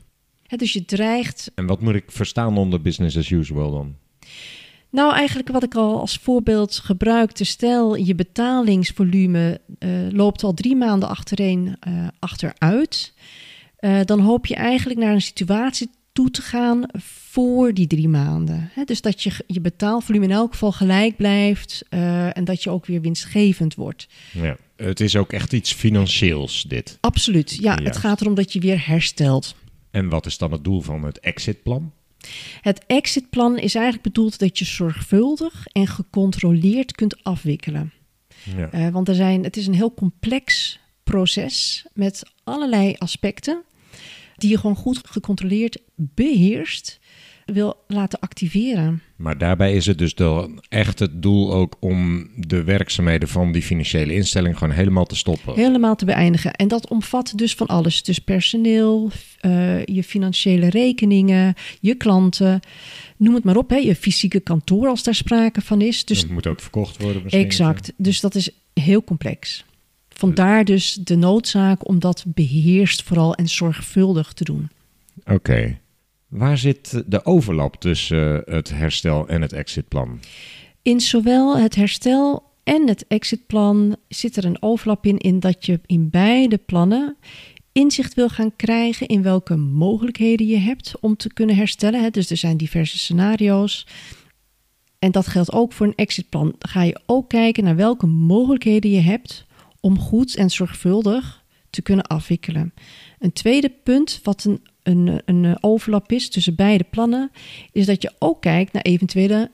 Dus 0.56 0.72
je 0.72 0.84
dreigt 0.84 1.50
En 1.54 1.66
wat 1.66 1.80
moet 1.80 1.94
ik 1.94 2.04
verstaan 2.10 2.56
onder 2.58 2.80
business 2.80 3.16
as 3.16 3.30
usual 3.30 3.70
dan? 3.70 3.94
Nou, 4.90 5.14
eigenlijk 5.14 5.48
wat 5.48 5.62
ik 5.62 5.74
al 5.74 6.00
als 6.00 6.16
voorbeeld 6.16 6.78
gebruikte. 6.78 7.44
Stel, 7.44 7.96
je 7.96 8.14
betalingsvolume 8.14 9.60
eh, 9.78 9.90
loopt 10.10 10.42
al 10.42 10.54
drie 10.54 10.76
maanden 10.76 11.08
achtereen 11.08 11.76
eh, 11.80 12.06
achteruit. 12.18 13.14
Eh, 13.76 14.00
dan 14.04 14.20
hoop 14.20 14.46
je 14.46 14.54
eigenlijk 14.54 15.00
naar 15.00 15.12
een 15.12 15.20
situatie 15.20 15.90
toe 16.12 16.30
te 16.30 16.42
gaan 16.42 16.84
voor 16.98 17.74
die 17.74 17.86
drie 17.86 18.08
maanden. 18.08 18.70
Dus 18.84 19.00
dat 19.00 19.22
je 19.22 19.32
je 19.46 19.60
betaalvolume 19.60 20.24
in 20.24 20.30
elk 20.30 20.52
geval 20.52 20.72
gelijk 20.72 21.16
blijft 21.16 21.84
en 21.88 22.44
dat 22.44 22.62
je 22.62 22.70
ook 22.70 22.86
weer 22.86 23.00
winstgevend 23.00 23.74
wordt. 23.74 24.08
Ja. 24.32 24.56
Het 24.76 25.00
is 25.00 25.16
ook 25.16 25.32
echt 25.32 25.52
iets 25.52 25.72
financieels, 25.72 26.62
dit. 26.62 26.98
Absoluut. 27.00 27.58
Ja, 27.60 27.78
het 27.82 27.96
gaat 27.96 28.20
erom 28.20 28.34
dat 28.34 28.52
je 28.52 28.60
weer 28.60 28.86
herstelt. 28.86 29.54
En 29.90 30.08
wat 30.08 30.26
is 30.26 30.38
dan 30.38 30.52
het 30.52 30.64
doel 30.64 30.80
van 30.80 31.04
het 31.04 31.20
exitplan? 31.20 31.92
Het 32.60 32.84
exitplan 32.86 33.58
is 33.58 33.74
eigenlijk 33.74 34.04
bedoeld 34.04 34.38
dat 34.38 34.58
je 34.58 34.64
zorgvuldig 34.64 35.66
en 35.66 35.86
gecontroleerd 35.86 36.92
kunt 36.92 37.24
afwikkelen. 37.24 37.92
Ja. 38.56 38.70
Eh, 38.70 38.88
want 38.88 39.08
er 39.08 39.14
zijn, 39.14 39.44
het 39.44 39.56
is 39.56 39.66
een 39.66 39.74
heel 39.74 39.94
complex 39.94 40.78
proces 41.02 41.86
met 41.92 42.22
allerlei 42.44 42.94
aspecten 42.98 43.62
die 44.36 44.50
je 44.50 44.58
gewoon 44.58 44.76
goed 44.76 45.00
gecontroleerd 45.02 45.78
beheerst 45.94 46.99
wil 47.52 47.84
laten 47.86 48.18
activeren. 48.18 49.02
Maar 49.16 49.38
daarbij 49.38 49.74
is 49.74 49.86
het 49.86 49.98
dus 49.98 50.14
dan 50.14 50.62
echt 50.68 50.98
het 50.98 51.22
doel 51.22 51.52
ook 51.54 51.76
om 51.80 52.28
de 52.36 52.64
werkzaamheden 52.64 53.28
van 53.28 53.52
die 53.52 53.62
financiële 53.62 54.14
instelling 54.14 54.58
gewoon 54.58 54.74
helemaal 54.74 55.04
te 55.04 55.16
stoppen. 55.16 55.54
Helemaal 55.54 55.96
te 55.96 56.04
beëindigen. 56.04 56.52
En 56.52 56.68
dat 56.68 56.88
omvat 56.88 57.32
dus 57.36 57.54
van 57.54 57.66
alles. 57.66 58.02
Dus 58.02 58.18
personeel, 58.18 59.10
eh, 59.40 59.84
je 59.84 60.04
financiële 60.04 60.68
rekeningen, 60.68 61.54
je 61.80 61.94
klanten, 61.94 62.60
noem 63.16 63.34
het 63.34 63.44
maar 63.44 63.56
op. 63.56 63.70
Hè. 63.70 63.76
Je 63.76 63.94
fysieke 63.94 64.40
kantoor 64.40 64.88
als 64.88 65.02
daar 65.02 65.14
sprake 65.14 65.60
van 65.60 65.80
is. 65.80 66.04
Dus 66.04 66.20
het 66.20 66.30
moet 66.30 66.46
ook 66.46 66.60
verkocht 66.60 67.02
worden 67.02 67.22
misschien. 67.22 67.44
exact. 67.44 67.92
Dus 67.96 68.20
dat 68.20 68.34
is 68.34 68.50
heel 68.74 69.04
complex. 69.04 69.64
Vandaar 70.08 70.64
dus 70.64 70.94
de 70.94 71.16
noodzaak 71.16 71.88
om 71.88 71.98
dat 71.98 72.24
beheerst 72.26 73.02
vooral 73.02 73.34
en 73.34 73.48
zorgvuldig 73.48 74.32
te 74.32 74.44
doen. 74.44 74.68
Oké. 75.26 75.78
Waar 76.30 76.58
zit 76.58 77.02
de 77.06 77.24
overlap 77.24 77.76
tussen 77.76 78.46
eh, 78.46 78.54
het 78.54 78.70
herstel 78.70 79.28
en 79.28 79.42
het 79.42 79.52
exitplan? 79.52 80.20
In 80.82 81.00
zowel 81.00 81.58
het 81.58 81.74
herstel 81.74 82.42
en 82.64 82.88
het 82.88 83.06
exitplan 83.06 83.96
zit 84.08 84.36
er 84.36 84.44
een 84.44 84.62
overlap 84.62 85.06
in, 85.06 85.18
in 85.18 85.40
dat 85.40 85.66
je 85.66 85.80
in 85.86 86.10
beide 86.10 86.58
plannen 86.58 87.16
inzicht 87.72 88.14
wil 88.14 88.28
gaan 88.28 88.56
krijgen 88.56 89.06
in 89.06 89.22
welke 89.22 89.56
mogelijkheden 89.56 90.46
je 90.46 90.56
hebt 90.56 90.94
om 91.00 91.16
te 91.16 91.32
kunnen 91.32 91.56
herstellen. 91.56 92.12
Dus 92.12 92.30
er 92.30 92.36
zijn 92.36 92.56
diverse 92.56 92.98
scenario's. 92.98 93.86
En 94.98 95.10
dat 95.10 95.26
geldt 95.26 95.52
ook 95.52 95.72
voor 95.72 95.86
een 95.86 95.94
exitplan. 95.94 96.54
Ga 96.58 96.82
je 96.82 97.00
ook 97.06 97.28
kijken 97.28 97.64
naar 97.64 97.76
welke 97.76 98.06
mogelijkheden 98.06 98.90
je 98.90 99.00
hebt 99.00 99.46
om 99.80 99.98
goed 99.98 100.36
en 100.36 100.50
zorgvuldig 100.50 101.44
te 101.70 101.82
kunnen 101.82 102.06
afwikkelen. 102.06 102.74
Een 103.18 103.32
tweede 103.32 103.70
punt, 103.82 104.20
wat 104.22 104.44
een, 104.44 104.60
een, 104.82 105.22
een 105.24 105.56
overlap 105.60 106.12
is 106.12 106.30
tussen 106.30 106.54
beide 106.54 106.84
plannen, 106.90 107.30
is 107.72 107.86
dat 107.86 108.02
je 108.02 108.12
ook 108.18 108.40
kijkt 108.40 108.72
naar 108.72 108.82
eventuele 108.82 109.50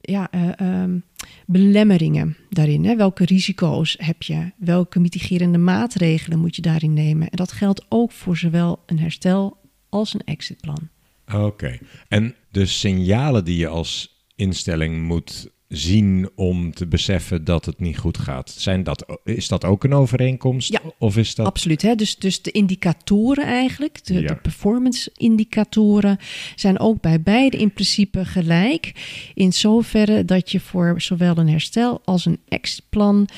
ja, 0.00 0.30
eh, 0.30 0.60
ehm, 0.60 0.98
belemmeringen 1.46 2.36
daarin. 2.50 2.84
Hè? 2.84 2.96
Welke 2.96 3.24
risico's 3.24 3.96
heb 3.98 4.22
je? 4.22 4.52
Welke 4.56 5.00
mitigerende 5.00 5.58
maatregelen 5.58 6.38
moet 6.38 6.56
je 6.56 6.62
daarin 6.62 6.92
nemen? 6.92 7.28
En 7.28 7.36
dat 7.36 7.52
geldt 7.52 7.84
ook 7.88 8.12
voor 8.12 8.36
zowel 8.36 8.82
een 8.86 8.98
herstel 8.98 9.56
als 9.88 10.14
een 10.14 10.24
exitplan. 10.24 10.88
Oké. 11.32 11.78
En 12.08 12.34
de 12.50 12.66
signalen 12.66 13.44
die 13.44 13.56
je 13.56 13.68
als 13.68 14.22
instelling 14.36 15.02
moet 15.02 15.48
zien 15.76 16.30
om 16.34 16.74
te 16.74 16.86
beseffen 16.86 17.44
dat 17.44 17.64
het 17.64 17.80
niet 17.80 17.98
goed 17.98 18.18
gaat, 18.18 18.50
zijn 18.50 18.82
dat, 18.82 19.18
is 19.24 19.48
dat 19.48 19.64
ook 19.64 19.84
een 19.84 19.94
overeenkomst? 19.94 20.72
Ja, 20.72 20.80
Of 20.98 21.16
is 21.16 21.34
dat... 21.34 21.46
Absoluut. 21.46 21.82
Hè? 21.82 21.94
Dus, 21.94 22.16
dus 22.16 22.42
de 22.42 22.50
indicatoren 22.50 23.44
eigenlijk, 23.44 24.04
de, 24.04 24.14
Ja. 24.14 24.26
de 24.26 24.36
performance-indicatoren, 24.36 26.18
zijn 26.54 26.78
ook 26.78 27.00
bij 27.00 27.20
beide 27.20 27.56
in 27.56 27.72
principe 27.72 28.24
gelijk. 28.24 28.92
In 29.34 29.52
zoverre 29.52 30.24
dat 30.24 30.50
je 30.50 30.60
voor 30.60 31.00
zowel 31.00 31.36
een 31.36 31.48
herstel 31.48 32.00
als 32.04 32.26
een 32.26 32.38
exitplan 32.48 33.28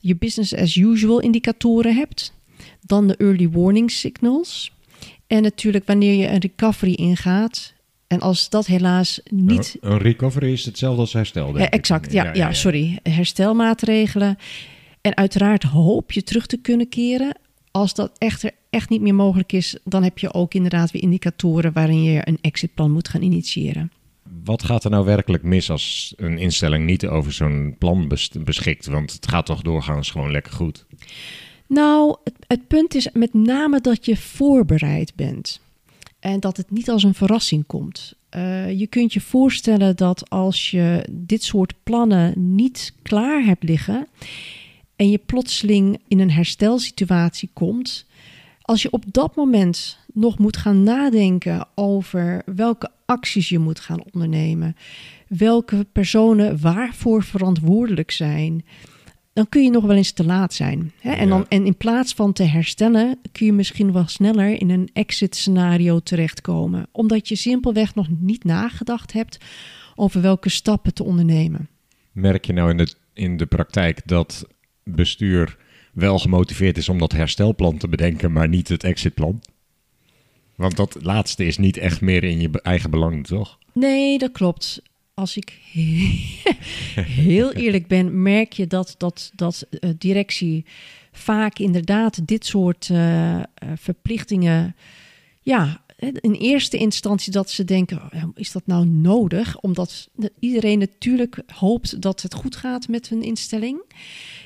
je 0.00 0.16
business 0.16 0.54
as 0.54 0.76
usual 0.76 1.20
indicatoren 1.20 1.94
hebt. 1.94 2.32
Dan 2.80 3.06
de 3.06 3.16
early 3.16 3.50
warning 3.50 3.90
signals. 3.90 4.72
En 5.26 5.42
natuurlijk 5.42 5.86
wanneer 5.86 6.14
je 6.14 6.28
een 6.28 6.38
recovery 6.38 6.92
ingaat. 6.92 7.73
En 8.06 8.20
als 8.20 8.48
dat 8.48 8.66
helaas 8.66 9.20
niet 9.30 9.76
Een 9.80 9.98
recovery 9.98 10.52
is 10.52 10.64
hetzelfde 10.64 11.00
als 11.00 11.12
herstel, 11.12 11.46
denk 11.46 11.58
ja, 11.58 11.64
ik. 11.64 11.72
exact, 11.72 12.12
ja, 12.12 12.34
ja, 12.34 12.52
sorry. 12.52 12.98
Herstelmaatregelen. 13.02 14.36
En 15.00 15.16
uiteraard 15.16 15.62
hoop 15.62 16.12
je 16.12 16.22
terug 16.22 16.46
te 16.46 16.56
kunnen 16.56 16.88
keren. 16.88 17.36
Als 17.70 17.94
dat 17.94 18.12
echter 18.18 18.50
echt 18.70 18.88
niet 18.88 19.00
meer 19.00 19.14
mogelijk 19.14 19.52
is, 19.52 19.76
dan 19.84 20.02
heb 20.02 20.18
je 20.18 20.34
ook 20.34 20.54
inderdaad 20.54 20.90
weer 20.90 21.02
indicatoren 21.02 21.72
waarin 21.72 22.02
je 22.02 22.20
een 22.24 22.38
exitplan 22.40 22.90
moet 22.90 23.08
gaan 23.08 23.22
initiëren. 23.22 23.92
Wat 24.44 24.64
gaat 24.64 24.84
er 24.84 24.90
nou 24.90 25.04
werkelijk 25.04 25.42
mis 25.42 25.70
als 25.70 26.12
een 26.16 26.38
instelling 26.38 26.86
niet 26.86 27.06
over 27.06 27.32
zo'n 27.32 27.76
plan 27.78 28.08
bes- 28.08 28.30
beschikt? 28.44 28.86
Want 28.86 29.12
het 29.12 29.28
gaat 29.28 29.46
toch 29.46 29.62
doorgaans 29.62 30.10
gewoon 30.10 30.30
lekker 30.30 30.52
goed. 30.52 30.86
Nou, 31.66 32.16
het, 32.24 32.34
het 32.46 32.66
punt 32.66 32.94
is 32.94 33.08
met 33.12 33.34
name 33.34 33.80
dat 33.80 34.04
je 34.06 34.16
voorbereid 34.16 35.12
bent. 35.14 35.60
En 36.24 36.40
dat 36.40 36.56
het 36.56 36.70
niet 36.70 36.90
als 36.90 37.02
een 37.02 37.14
verrassing 37.14 37.66
komt. 37.66 38.14
Eh, 38.28 38.78
je 38.78 38.86
kunt 38.86 39.12
je 39.12 39.20
voorstellen 39.20 39.96
dat 39.96 40.30
als 40.30 40.70
je 40.70 41.06
dit 41.10 41.42
soort 41.42 41.74
plannen 41.82 42.54
niet 42.54 42.94
klaar 43.02 43.44
hebt 43.44 43.62
liggen 43.62 44.06
en 44.96 45.10
je 45.10 45.18
plotseling 45.18 46.00
in 46.08 46.20
een 46.20 46.30
herstelsituatie 46.30 47.50
komt, 47.52 48.06
als 48.62 48.82
je 48.82 48.90
op 48.90 49.04
dat 49.06 49.36
moment 49.36 49.98
nog 50.12 50.38
moet 50.38 50.56
gaan 50.56 50.82
nadenken 50.82 51.66
over 51.74 52.42
welke 52.46 52.90
acties 53.04 53.48
je 53.48 53.58
moet 53.58 53.80
gaan 53.80 54.04
ondernemen, 54.12 54.76
welke 55.28 55.86
personen 55.92 56.60
waarvoor 56.60 57.22
verantwoordelijk 57.22 58.10
zijn, 58.10 58.64
dan 59.34 59.48
kun 59.48 59.62
je 59.62 59.70
nog 59.70 59.84
wel 59.84 59.96
eens 59.96 60.12
te 60.12 60.24
laat 60.24 60.54
zijn. 60.54 60.92
Hè? 61.00 61.12
En, 61.12 61.28
dan, 61.28 61.46
en 61.48 61.66
in 61.66 61.76
plaats 61.76 62.14
van 62.14 62.32
te 62.32 62.42
herstellen, 62.42 63.18
kun 63.32 63.46
je 63.46 63.52
misschien 63.52 63.92
wel 63.92 64.08
sneller 64.08 64.60
in 64.60 64.70
een 64.70 64.90
exit-scenario 64.92 66.00
terechtkomen, 66.00 66.86
omdat 66.92 67.28
je 67.28 67.36
simpelweg 67.36 67.94
nog 67.94 68.06
niet 68.18 68.44
nagedacht 68.44 69.12
hebt 69.12 69.38
over 69.94 70.20
welke 70.20 70.48
stappen 70.48 70.94
te 70.94 71.04
ondernemen. 71.04 71.68
Merk 72.12 72.44
je 72.44 72.52
nou 72.52 72.70
in 72.70 72.76
de, 72.76 72.94
in 73.12 73.36
de 73.36 73.46
praktijk 73.46 74.00
dat 74.04 74.46
bestuur 74.82 75.56
wel 75.92 76.18
gemotiveerd 76.18 76.78
is 76.78 76.88
om 76.88 76.98
dat 76.98 77.12
herstelplan 77.12 77.76
te 77.76 77.88
bedenken, 77.88 78.32
maar 78.32 78.48
niet 78.48 78.68
het 78.68 78.84
exitplan? 78.84 79.40
Want 80.54 80.76
dat 80.76 80.96
laatste 81.02 81.44
is 81.44 81.58
niet 81.58 81.76
echt 81.76 82.00
meer 82.00 82.24
in 82.24 82.40
je 82.40 82.50
eigen 82.62 82.90
belang, 82.90 83.26
toch? 83.26 83.58
Nee, 83.72 84.18
dat 84.18 84.32
klopt. 84.32 84.82
Als 85.14 85.36
ik 85.36 85.58
heel 87.26 87.52
eerlijk 87.52 87.86
ben, 87.86 88.22
merk 88.22 88.52
je 88.52 88.66
dat, 88.66 88.94
dat, 88.98 89.32
dat 89.34 89.66
eh, 89.70 89.90
directie 89.98 90.64
vaak 91.12 91.58
inderdaad 91.58 92.26
dit 92.26 92.46
soort 92.46 92.88
eh, 92.90 93.38
eh, 93.38 93.44
verplichtingen. 93.76 94.76
Ja, 95.40 95.82
in 95.98 96.32
eerste 96.32 96.76
instantie 96.76 97.32
dat 97.32 97.50
ze 97.50 97.64
denken: 97.64 97.96
oh, 97.96 98.24
is 98.34 98.52
dat 98.52 98.66
nou 98.66 98.86
nodig? 98.86 99.60
Omdat 99.60 100.08
iedereen 100.38 100.78
natuurlijk 100.78 101.42
hoopt 101.46 102.02
dat 102.02 102.22
het 102.22 102.34
goed 102.34 102.56
gaat 102.56 102.88
met 102.88 103.08
hun 103.08 103.22
instelling. 103.22 103.82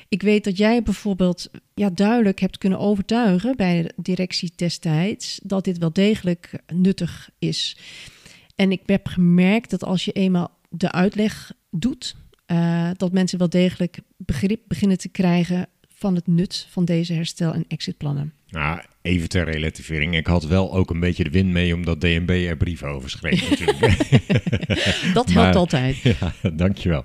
Ik 0.09 0.21
weet 0.21 0.43
dat 0.43 0.57
jij 0.57 0.83
bijvoorbeeld 0.83 1.49
ja, 1.73 1.89
duidelijk 1.89 2.39
hebt 2.39 2.57
kunnen 2.57 2.79
overtuigen 2.79 3.55
bij 3.55 3.81
de 3.81 3.93
directie 3.95 4.51
destijds 4.55 5.39
dat 5.43 5.63
dit 5.63 5.77
wel 5.77 5.93
degelijk 5.93 6.61
nuttig 6.73 7.29
is. 7.39 7.77
En 8.55 8.71
ik 8.71 8.81
heb 8.85 9.07
gemerkt 9.07 9.69
dat 9.69 9.83
als 9.83 10.05
je 10.05 10.11
eenmaal 10.11 10.57
de 10.69 10.91
uitleg 10.91 11.51
doet, 11.71 12.15
eh, 12.45 12.89
dat 12.97 13.11
mensen 13.11 13.37
wel 13.39 13.49
degelijk 13.49 13.97
begrip 14.17 14.61
beginnen 14.67 14.97
te 14.97 15.09
krijgen 15.09 15.67
van 15.95 16.15
het 16.15 16.27
nut 16.27 16.67
van 16.69 16.85
deze 16.85 17.13
herstel- 17.13 17.53
en 17.53 17.65
exitplannen. 17.67 18.33
Nou, 18.49 18.79
even 19.01 19.29
ter 19.29 19.45
relativering. 19.51 20.15
Ik 20.15 20.27
had 20.27 20.43
wel 20.45 20.73
ook 20.73 20.89
een 20.89 20.99
beetje 20.99 21.23
de 21.23 21.29
win 21.29 21.51
mee 21.51 21.73
omdat 21.75 22.01
DNB 22.01 22.29
er 22.29 22.57
brieven 22.57 22.87
over 22.87 23.09
schreef 23.09 23.49
natuurlijk. 23.49 23.81
Dat 25.13 25.29
helpt 25.29 25.33
Maar- 25.33 25.55
altijd. 25.55 25.95
ja, 26.19 26.33
dankjewel. 26.53 27.03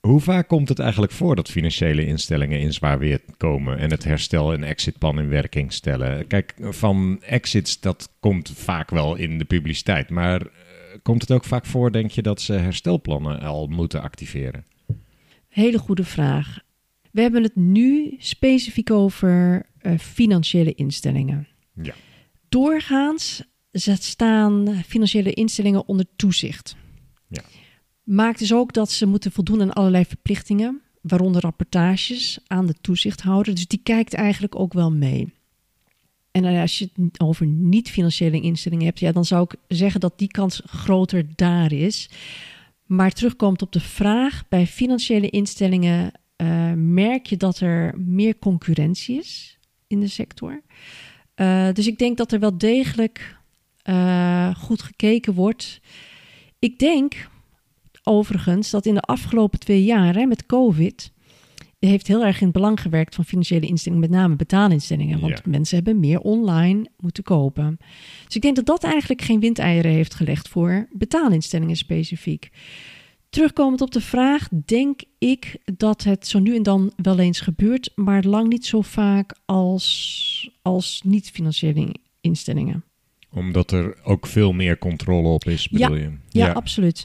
Hoe 0.00 0.20
vaak 0.20 0.48
komt 0.48 0.68
het 0.68 0.78
eigenlijk 0.78 1.12
voor 1.12 1.36
dat 1.36 1.50
financiële 1.50 2.06
instellingen 2.06 2.60
in 2.60 2.72
zwaar 2.72 2.98
weer 2.98 3.20
komen 3.36 3.78
en 3.78 3.90
het 3.90 4.04
herstel- 4.04 4.52
en 4.52 4.64
exitplan 4.64 5.18
in 5.18 5.28
werking 5.28 5.72
stellen? 5.72 6.26
Kijk, 6.26 6.54
van 6.60 7.22
exits, 7.22 7.80
dat 7.80 8.08
komt 8.20 8.52
vaak 8.56 8.90
wel 8.90 9.14
in 9.14 9.38
de 9.38 9.44
publiciteit. 9.44 10.10
Maar 10.10 10.42
komt 11.06 11.20
het 11.20 11.32
ook 11.32 11.44
vaak 11.44 11.66
voor, 11.66 11.92
denk 11.92 12.10
je, 12.10 12.22
dat 12.22 12.40
ze 12.40 12.52
herstelplannen 12.52 13.40
al 13.40 13.66
moeten 13.66 14.02
activeren? 14.02 14.64
Hele 15.48 15.78
goede 15.78 16.04
vraag. 16.04 16.58
We 17.12 17.20
hebben 17.20 17.42
het 17.42 17.56
nu 17.56 18.14
specifiek 18.18 18.90
over 18.90 19.66
eh, 19.78 19.98
financiële 19.98 20.74
instellingen. 20.74 21.48
Ja. 21.82 21.94
Doorgaans 22.48 23.42
staan 23.72 24.82
financiële 24.86 25.32
instellingen 25.32 25.88
onder 25.88 26.06
toezicht. 26.16 26.76
Ja. 27.28 27.42
Maakt 28.02 28.38
dus 28.38 28.54
ook 28.54 28.72
dat 28.72 28.90
ze 28.90 29.06
moeten 29.06 29.32
voldoen 29.32 29.60
aan 29.60 29.72
allerlei 29.72 30.04
verplichtingen, 30.04 30.82
waaronder 31.00 31.42
rapportages 31.42 32.38
aan 32.46 32.66
de 32.66 32.74
toezichthouder. 32.80 33.54
Dus 33.54 33.66
die 33.66 33.80
kijkt 33.82 34.14
eigenlijk 34.14 34.58
ook 34.58 34.72
wel 34.72 34.92
mee. 34.92 35.34
En 36.36 36.44
eh, 36.44 36.60
als 36.60 36.78
je 36.78 36.90
het 36.94 37.20
over 37.20 37.46
niet-financiële 37.46 38.40
instellingen 38.40 38.84
hebt, 38.84 39.00
ja, 39.00 39.12
dan 39.12 39.24
zou 39.24 39.42
ik 39.42 39.76
zeggen 39.76 40.00
dat 40.00 40.18
die 40.18 40.28
kans 40.28 40.62
groter 40.66 41.26
daar 41.34 41.72
is. 41.72 42.10
Maar 42.86 43.12
terugkomt 43.12 43.62
op 43.62 43.72
de 43.72 43.80
vraag, 43.80 44.48
bij 44.48 44.66
financiële 44.66 45.30
instellingen 45.30 46.12
eh, 46.36 46.72
merk 46.72 47.26
je 47.26 47.36
dat 47.36 47.60
er 47.60 47.94
meer 47.98 48.38
concurrentie 48.38 49.18
is 49.18 49.58
in 49.86 50.00
de 50.00 50.08
sector. 50.08 50.62
Eh, 51.34 51.72
dus 51.72 51.86
ik 51.86 51.98
denk 51.98 52.16
dat 52.16 52.32
er 52.32 52.40
wel 52.40 52.58
degelijk 52.58 53.36
eh, 53.82 54.54
goed 54.54 54.82
gekeken 54.82 55.34
wordt. 55.34 55.80
Ik 56.58 56.78
denk 56.78 57.28
overigens 58.02 58.70
dat 58.70 58.86
in 58.86 58.94
de 58.94 59.00
afgelopen 59.00 59.58
twee 59.58 59.84
jaar 59.84 60.14
hè, 60.14 60.26
met 60.26 60.46
COVID 60.46 61.12
heeft 61.78 62.06
heel 62.06 62.24
erg 62.24 62.38
in 62.38 62.44
het 62.44 62.52
belang 62.52 62.80
gewerkt 62.80 63.14
van 63.14 63.24
financiële 63.24 63.66
instellingen, 63.66 64.08
met 64.10 64.18
name 64.18 64.36
betaalinstellingen. 64.36 65.20
Want 65.20 65.32
Ja. 65.44 65.50
mensen 65.50 65.76
hebben 65.76 66.00
meer 66.00 66.20
online 66.20 66.86
moeten 66.98 67.22
kopen. 67.22 67.76
Dus 68.24 68.36
ik 68.36 68.42
denk 68.42 68.56
dat 68.56 68.66
dat 68.66 68.84
eigenlijk 68.84 69.22
geen 69.22 69.40
windeieren 69.40 69.90
heeft 69.90 70.14
gelegd 70.14 70.48
voor 70.48 70.88
betaalinstellingen 70.92 71.76
specifiek. 71.76 72.50
Terugkomend 73.30 73.80
op 73.80 73.90
de 73.90 74.00
vraag, 74.00 74.48
denk 74.64 75.00
ik 75.18 75.56
dat 75.76 76.02
het 76.04 76.26
zo 76.26 76.38
nu 76.38 76.56
en 76.56 76.62
dan 76.62 76.92
wel 76.96 77.18
eens 77.18 77.40
gebeurt, 77.40 77.92
maar 77.94 78.24
lang 78.24 78.48
niet 78.48 78.66
zo 78.66 78.80
vaak 78.80 79.34
als, 79.44 80.50
als 80.62 81.00
niet-financiële 81.04 81.94
instellingen. 82.20 82.84
Omdat 83.30 83.70
er 83.70 83.96
ook 84.04 84.26
veel 84.26 84.52
meer 84.52 84.78
controle 84.78 85.28
op 85.28 85.44
is, 85.44 85.68
Ja. 85.70 85.88
bedoel 85.88 86.02
je? 86.02 86.12
Ja, 86.28 86.52
absoluut. 86.52 87.04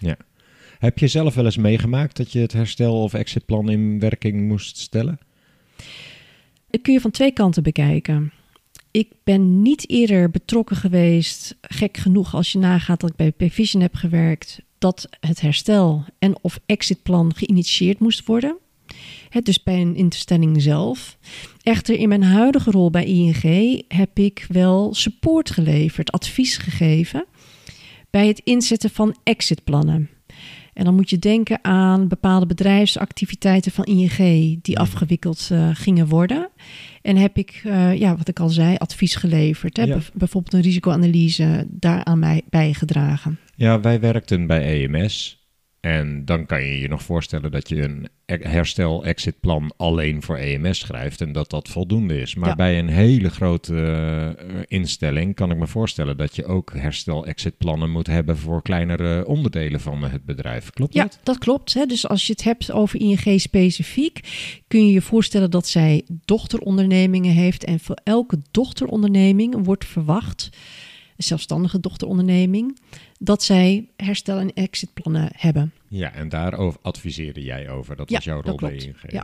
Heb 0.82 1.00
je 1.00 1.08
zelf 1.08 1.34
wel 1.34 1.46
eens 1.46 1.58
meegemaakt 1.58 2.18
dat 2.18 2.32
je 2.32 2.40
het 2.40 2.54
herstel- 2.54 3.04
of 3.04 3.14
exitplan 3.14 3.70
in 3.70 4.00
werking 4.00 4.48
moest 4.48 4.78
stellen? 4.78 5.20
Dat 6.70 6.82
kun 6.82 6.94
je 6.94 7.02
van 7.02 7.12
twee 7.12 7.32
kanten 7.32 7.64
bekijken. 7.64 8.32
Ik 8.92 9.08
ben 9.24 9.62
niet 9.62 9.90
eerder 9.90 10.32
betrokken 10.32 10.76
geweest, 10.76 11.58
gek 11.62 11.98
genoeg 11.98 12.36
als 12.36 12.52
je 12.52 12.58
nagaat 12.58 13.00
dat 13.00 13.10
ik 13.10 13.16
bij 13.16 13.32
Pvision 13.32 13.82
heb 13.82 13.96
gewerkt, 13.96 14.62
dat 14.78 15.10
het 15.20 15.42
herstel 15.42 16.06
en 16.20 16.36
of 16.42 16.60
exitplan 16.66 17.36
geïnitieerd 17.36 18.00
moest 18.00 18.26
worden. 18.26 18.58
Het 19.30 19.46
dus 19.46 19.64
bij 19.64 19.82
een 19.82 19.96
instelling 19.96 20.62
zelf. 20.62 21.18
Echter, 21.64 21.96
in 21.96 22.10
mijn 22.10 22.24
huidige 22.24 22.72
rol 22.72 22.90
bij 22.90 23.06
ING 23.06 23.84
heb 23.88 24.20
ik 24.20 24.46
wel 24.50 24.94
support 24.94 25.50
geleverd, 25.50 26.12
advies 26.12 26.58
gegeven 26.58 27.26
bij 28.10 28.28
het 28.28 28.42
inzetten 28.44 28.90
van 28.90 29.16
exitplannen. 29.24 30.10
En 30.74 30.84
dan 30.84 30.96
moet 30.96 31.10
je 31.10 31.20
denken 31.20 31.60
aan 31.64 32.08
bepaalde 32.08 32.46
bedrijfsactiviteiten 32.46 33.72
van 33.72 33.84
ING 33.84 34.18
die 34.62 34.80
afgewikkeld 34.80 35.50
eh, 35.52 35.70
gingen 35.74 36.08
worden. 36.08 36.50
En 37.02 37.18
heb 37.18 37.38
ik, 37.38 37.62
eh, 37.66 38.00
ja, 38.00 38.18
wat 38.18 38.28
ik 38.28 38.40
al 38.40 38.50
zei, 38.50 38.76
advies 38.78 39.16
geleverd. 39.16 39.78
Hè? 39.78 39.84
Ja. 39.84 39.94
Bijv- 39.94 40.10
bijvoorbeeld 40.14 40.54
een 40.54 40.62
risicoanalyse 40.62 41.66
daaraan 41.70 42.20
mij 42.20 42.42
bijgedragen. 42.50 43.40
Ja, 43.56 43.80
wij 43.80 44.00
werkten 44.00 44.48
bij 44.48 44.84
EMS. 44.84 45.41
En 45.82 46.26
dan 46.26 46.46
kan 46.46 46.64
je 46.64 46.80
je 46.80 46.88
nog 46.88 47.02
voorstellen 47.04 47.52
dat 47.52 47.70
je 47.70 47.82
een 47.84 48.08
e- 48.26 48.38
herstel-exitplan 48.50 49.74
alleen 49.78 50.22
voor 50.22 50.38
EMS 50.38 50.80
schrijft 50.80 51.22
en 51.22 51.32
dat 51.32 51.50
dat 51.50 51.70
voldoende 51.70 52.22
is. 52.22 52.36
Maar 52.36 52.50
Ja. 52.50 52.56
bij 52.56 52.80
een 52.80 52.88
hele 52.90 53.30
grote 53.30 53.76
eh, 54.48 54.56
instelling 54.68 55.36
kan 55.36 55.52
ik 55.52 55.58
me 55.58 55.68
voorstellen 55.68 56.18
dat 56.18 56.36
je 56.36 56.46
ook 56.46 56.72
herstel-exitplannen 56.76 57.90
moet 57.92 58.08
hebben 58.08 58.38
voor 58.38 58.62
kleinere 58.62 59.26
onderdelen 59.28 59.80
van 59.80 60.04
het 60.04 60.26
bedrijf. 60.26 60.70
Klopt 60.70 60.94
Ja, 60.94 61.04
dat? 61.04 61.20
dat 61.24 61.38
klopt. 61.38 61.74
Hè? 61.74 61.86
Dus 61.86 62.08
als 62.08 62.26
je 62.28 62.32
het 62.32 62.44
hebt 62.44 62.72
over 62.72 63.00
ING 63.00 63.40
specifiek, 63.42 64.20
kun 64.68 64.86
je 64.88 64.94
je 64.94 65.02
voorstellen 65.02 65.52
dat 65.52 65.68
zij 65.68 66.04
dochterondernemingen 66.26 67.34
heeft. 67.34 67.64
En 67.64 67.80
voor 67.80 67.98
elke 68.04 68.38
dochteronderneming 68.52 69.66
wordt 69.66 69.86
verwacht, 69.86 70.50
zelfstandige 71.22 71.80
dochteronderneming, 71.80 72.80
dat 73.20 73.44
zij 73.44 73.90
herstel- 73.96 74.40
en 74.40 74.54
exitplannen 74.54 75.30
hebben. 75.36 75.74
Ja, 75.88 76.14
en 76.14 76.30
daarover 76.30 76.80
adviseerde 76.82 77.44
jij 77.44 77.70
over. 77.70 77.96
Dat 77.96 78.10
Ja, 78.10 78.16
was 78.16 78.26
jouw 78.26 78.42
rol 78.42 78.56
bij. 78.56 78.76
ING. 78.76 78.96
Ja. 79.12 79.24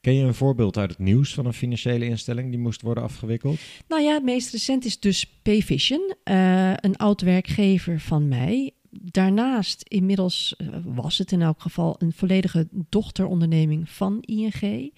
Ken 0.00 0.14
je 0.14 0.24
een 0.24 0.34
voorbeeld 0.34 0.76
uit 0.76 0.90
het 0.90 0.98
nieuws 0.98 1.34
van 1.34 1.46
een 1.46 1.52
financiële 1.52 2.04
instelling 2.04 2.50
die 2.50 2.58
moest 2.58 2.82
worden 2.82 3.02
afgewikkeld? 3.02 3.60
Nou 3.88 4.02
ja, 4.02 4.14
het 4.14 4.22
meest 4.22 4.52
recent 4.52 4.84
is 4.84 5.00
dus 5.00 5.26
Pvision, 5.42 6.14
eh 6.24 6.72
een 6.76 6.96
oud 6.96 7.20
werkgever 7.20 8.00
van 8.00 8.28
mij. 8.28 8.70
Daarnaast 8.90 9.82
inmiddels 9.88 10.54
eh, 10.56 10.66
was 10.84 11.18
het 11.18 11.32
in 11.32 11.42
elk 11.42 11.60
geval 11.60 11.94
een 11.98 12.12
volledige 12.12 12.68
dochteronderneming 12.70 13.90
van 13.90 14.18
ING. 14.20 14.92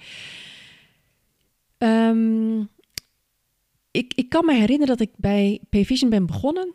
Ehm, 1.79 2.63
ik, 3.95 4.13
ik 4.15 4.29
kan 4.29 4.45
me 4.45 4.55
herinneren 4.55 4.97
dat 4.97 5.09
ik 5.09 5.13
bij 5.17 5.61
Pvision 5.71 6.11
ben 6.11 6.27
begonnen 6.27 6.75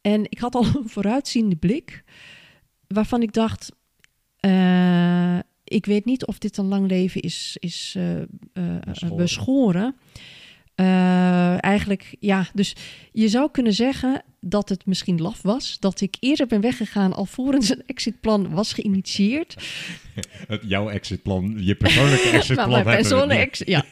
en 0.00 0.24
ik 0.28 0.38
had 0.38 0.54
al 0.54 0.64
een 0.76 0.88
vooruitziende 0.88 1.56
blik 1.56 2.04
waarvan 2.86 3.22
ik 3.22 3.32
dacht, 3.32 3.72
eh, 4.36 5.38
ik 5.64 5.86
weet 5.86 6.04
niet 6.04 6.26
of 6.26 6.38
dit 6.38 6.56
een 6.56 6.64
lang 6.64 6.88
leven 6.88 7.20
is, 7.20 7.56
is 7.60 7.94
eh, 7.96 8.22
Beschoren. 8.84 9.16
beschoren. 9.16 9.96
Eigenlijk, 11.60 12.16
ja, 12.20 12.46
dus 12.54 12.76
je 13.12 13.28
zou 13.28 13.50
kunnen 13.50 13.72
zeggen 13.72 14.22
dat 14.40 14.68
het 14.68 14.86
misschien 14.86 15.20
laf 15.20 15.42
was. 15.42 15.76
Dat 15.80 16.00
ik 16.00 16.16
eerder 16.20 16.46
ben 16.46 16.60
weggegaan 16.60 17.12
alvorens 17.12 17.68
een 17.68 17.82
exitplan 17.86 18.50
was 18.50 18.72
geïnitieerd. 18.72 19.54
Het, 20.48 20.62
jouw 20.66 20.88
exitplan, 20.88 21.54
je 21.58 21.74
persoonlijke 21.74 22.28
exitplan. 22.28 22.68
Nou, 22.70 22.84
mijn 22.84 22.96
persoonlijke 22.96 23.34
niet. 23.34 23.46
ex- 23.46 23.62
ja. 23.64 23.84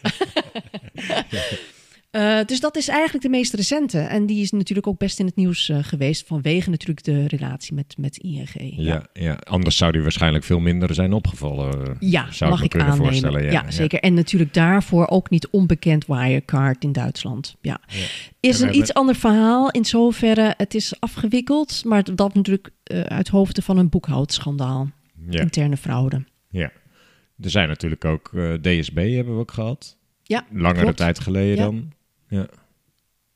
Eh, 2.11 2.39
dus 2.47 2.61
dat 2.61 2.77
is 2.77 2.89
eigenlijk 2.89 3.23
de 3.25 3.31
meest 3.31 3.55
recente. 3.55 3.99
En 3.99 4.27
die 4.27 4.43
is 4.43 4.51
natuurlijk 4.51 4.87
ook 4.87 4.99
best 4.99 5.19
in 5.19 5.27
het 5.27 5.37
nieuws 5.37 5.69
eh, 5.69 5.79
geweest. 5.83 6.27
Vanwege 6.27 6.71
natuurlijk 6.71 7.05
de 7.05 7.27
relatie 7.27 7.75
met, 7.75 7.95
met 7.99 8.17
ING. 8.17 8.49
Ja, 8.77 9.07
ja, 9.13 9.35
anders 9.35 9.77
zou 9.77 9.93
die 9.93 10.03
waarschijnlijk 10.03 10.45
veel 10.45 10.61
minder 10.61 10.95
zijn 10.95 11.13
opgevallen. 11.13 11.97
Ja, 12.01 12.33
zou 12.33 12.51
mag 12.51 12.59
me 12.59 12.65
ik 12.65 12.71
kunnen 12.71 12.89
aannemen. 12.89 13.09
voorstellen. 13.11 13.43
Ja, 13.45 13.51
Ja, 13.51 13.71
zeker. 13.71 14.01
En 14.01 14.15
natuurlijk 14.15 14.55
daarvoor 14.55 15.07
ook 15.09 15.31
niet 15.31 15.49
onbekend 15.49 16.07
Wirecard 16.07 16.85
in 16.85 16.93
Duitsland. 16.93 17.57
Ja. 17.61 17.81
Is 18.41 18.61
een 18.61 18.77
iets 18.77 18.95
ander 18.95 19.15
verhaal 19.15 19.71
in 19.71 19.85
zoverre. 19.85 20.55
Het 20.57 20.75
is 20.75 20.95
afgewikkeld, 21.01 21.85
maar 21.85 22.15
dat 22.15 22.35
natuurlijk 22.35 22.71
eh, 22.85 23.01
uit 23.01 23.29
hoofde 23.29 23.63
van 23.63 23.77
een 23.79 23.89
boekhoudschandaal. 23.89 24.91
Interne 25.31 25.77
fraude. 25.77 26.25
ja. 26.51 26.71
Er 27.43 27.51
zijn 27.51 27.69
natuurlijk 27.69 28.05
ook 28.05 28.31
eh, 28.35 28.53
DSB 28.53 28.97
hebben 29.15 29.35
we 29.35 29.41
ook 29.41 29.51
gehad. 29.53 29.97
Ja, 30.23 30.47
Langere 30.53 30.81
klopt. 30.83 30.97
tijd 30.97 31.19
geleden 31.19 31.57
dan. 31.57 31.93
Ja. 32.31 32.47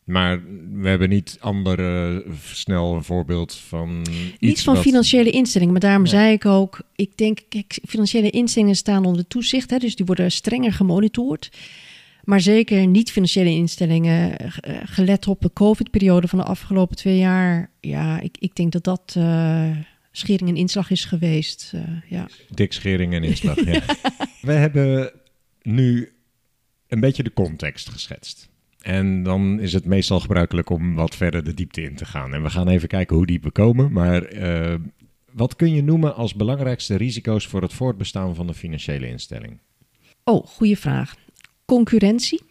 Maar 0.05 0.43
we 0.73 0.89
hebben 0.89 1.09
niet 1.09 1.37
andere, 1.41 2.25
snel 2.53 2.95
een 2.95 3.05
voorbeeld 3.05 3.55
van 3.55 3.99
Niet 3.99 4.37
iets 4.39 4.63
van 4.63 4.75
wat- 4.75 4.83
financiële 4.83 5.31
instellingen, 5.31 5.73
maar 5.73 5.83
daarom 5.83 6.05
Ja. 6.05 6.11
zei 6.11 6.33
ik 6.33 6.47
ook, 6.47 6.81
ik 6.97 7.17
denk, 7.17 7.41
kijk, 7.49 7.79
financiële 7.89 8.31
instellingen 8.31 8.77
staan 8.77 9.05
onder 9.05 9.27
toezicht, 9.27 9.71
hè, 9.71 9.79
dus 9.79 9.97
die 9.97 10.07
worden 10.07 10.33
strenger 10.33 10.73
gemonitord. 10.73 11.51
Maar 12.25 12.41
zeker 12.41 12.87
niet 12.87 13.11
financiële 13.13 13.51
instellingen, 13.51 14.39
eh, 14.39 14.49
gelet 14.85 15.29
op 15.29 15.41
de 15.41 15.51
COVID-periode 15.53 16.29
van 16.29 16.39
de 16.39 16.45
afgelopen 16.45 16.97
twee 16.97 17.19
jaar. 17.19 17.71
Ja, 17.81 18.21
ik, 18.21 18.37
ik 18.39 18.55
denk 18.57 18.73
dat 18.73 18.85
dat 18.85 19.15
eh, 19.17 19.71
schering 20.13 20.51
en 20.51 20.57
inslag 20.57 20.91
is 20.91 21.05
geweest. 21.05 21.71
eh, 21.75 21.81
ja. 22.11 22.27
Dik 22.51 22.73
schering 22.73 23.15
en 23.15 23.25
inslag, 23.25 23.65
ja. 23.65 23.83
We 24.43 24.53
hebben 24.53 25.13
nu 25.63 26.13
een 26.89 27.01
beetje 27.01 27.23
de 27.23 27.33
context 27.33 27.89
geschetst. 27.89 28.49
En 28.85 29.23
dan 29.23 29.61
is 29.61 29.73
het 29.73 29.85
meestal 29.85 30.21
gebruikelijk 30.21 30.71
om 30.71 30.95
wat 30.95 31.17
verder 31.17 31.45
de 31.45 31.55
diepte 31.55 31.83
in 31.83 31.95
te 31.95 32.05
gaan. 32.05 32.35
En 32.35 32.43
we 32.43 32.51
gaan 32.51 32.69
even 32.69 32.89
kijken 32.89 33.17
hoe 33.17 33.27
diep 33.27 33.43
we 33.43 33.51
komen. 33.51 33.93
Maar 33.93 34.23
eh, 34.23 34.75
wat 35.33 35.57
kun 35.57 35.75
je 35.75 35.83
noemen 35.83 36.15
als 36.15 36.35
belangrijkste 36.35 36.97
risico's 36.97 37.47
voor 37.47 37.63
het 37.63 37.73
voortbestaan 37.73 38.35
van 38.35 38.47
de 38.47 38.55
financiële 38.55 39.09
instelling? 39.09 39.59
Oh, 40.25 40.47
goede 40.47 40.77
vraag. 40.77 41.15
Concurrentie. 41.65 42.43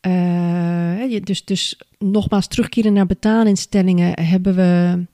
Eh, 0.00 1.20
dus, 1.22 1.44
dus 1.44 1.80
nogmaals, 1.98 2.46
terugkeren 2.46 2.92
naar 2.92 3.06
betaalinstellingen 3.06 4.20
hebben 4.20 4.54
we 4.54 5.04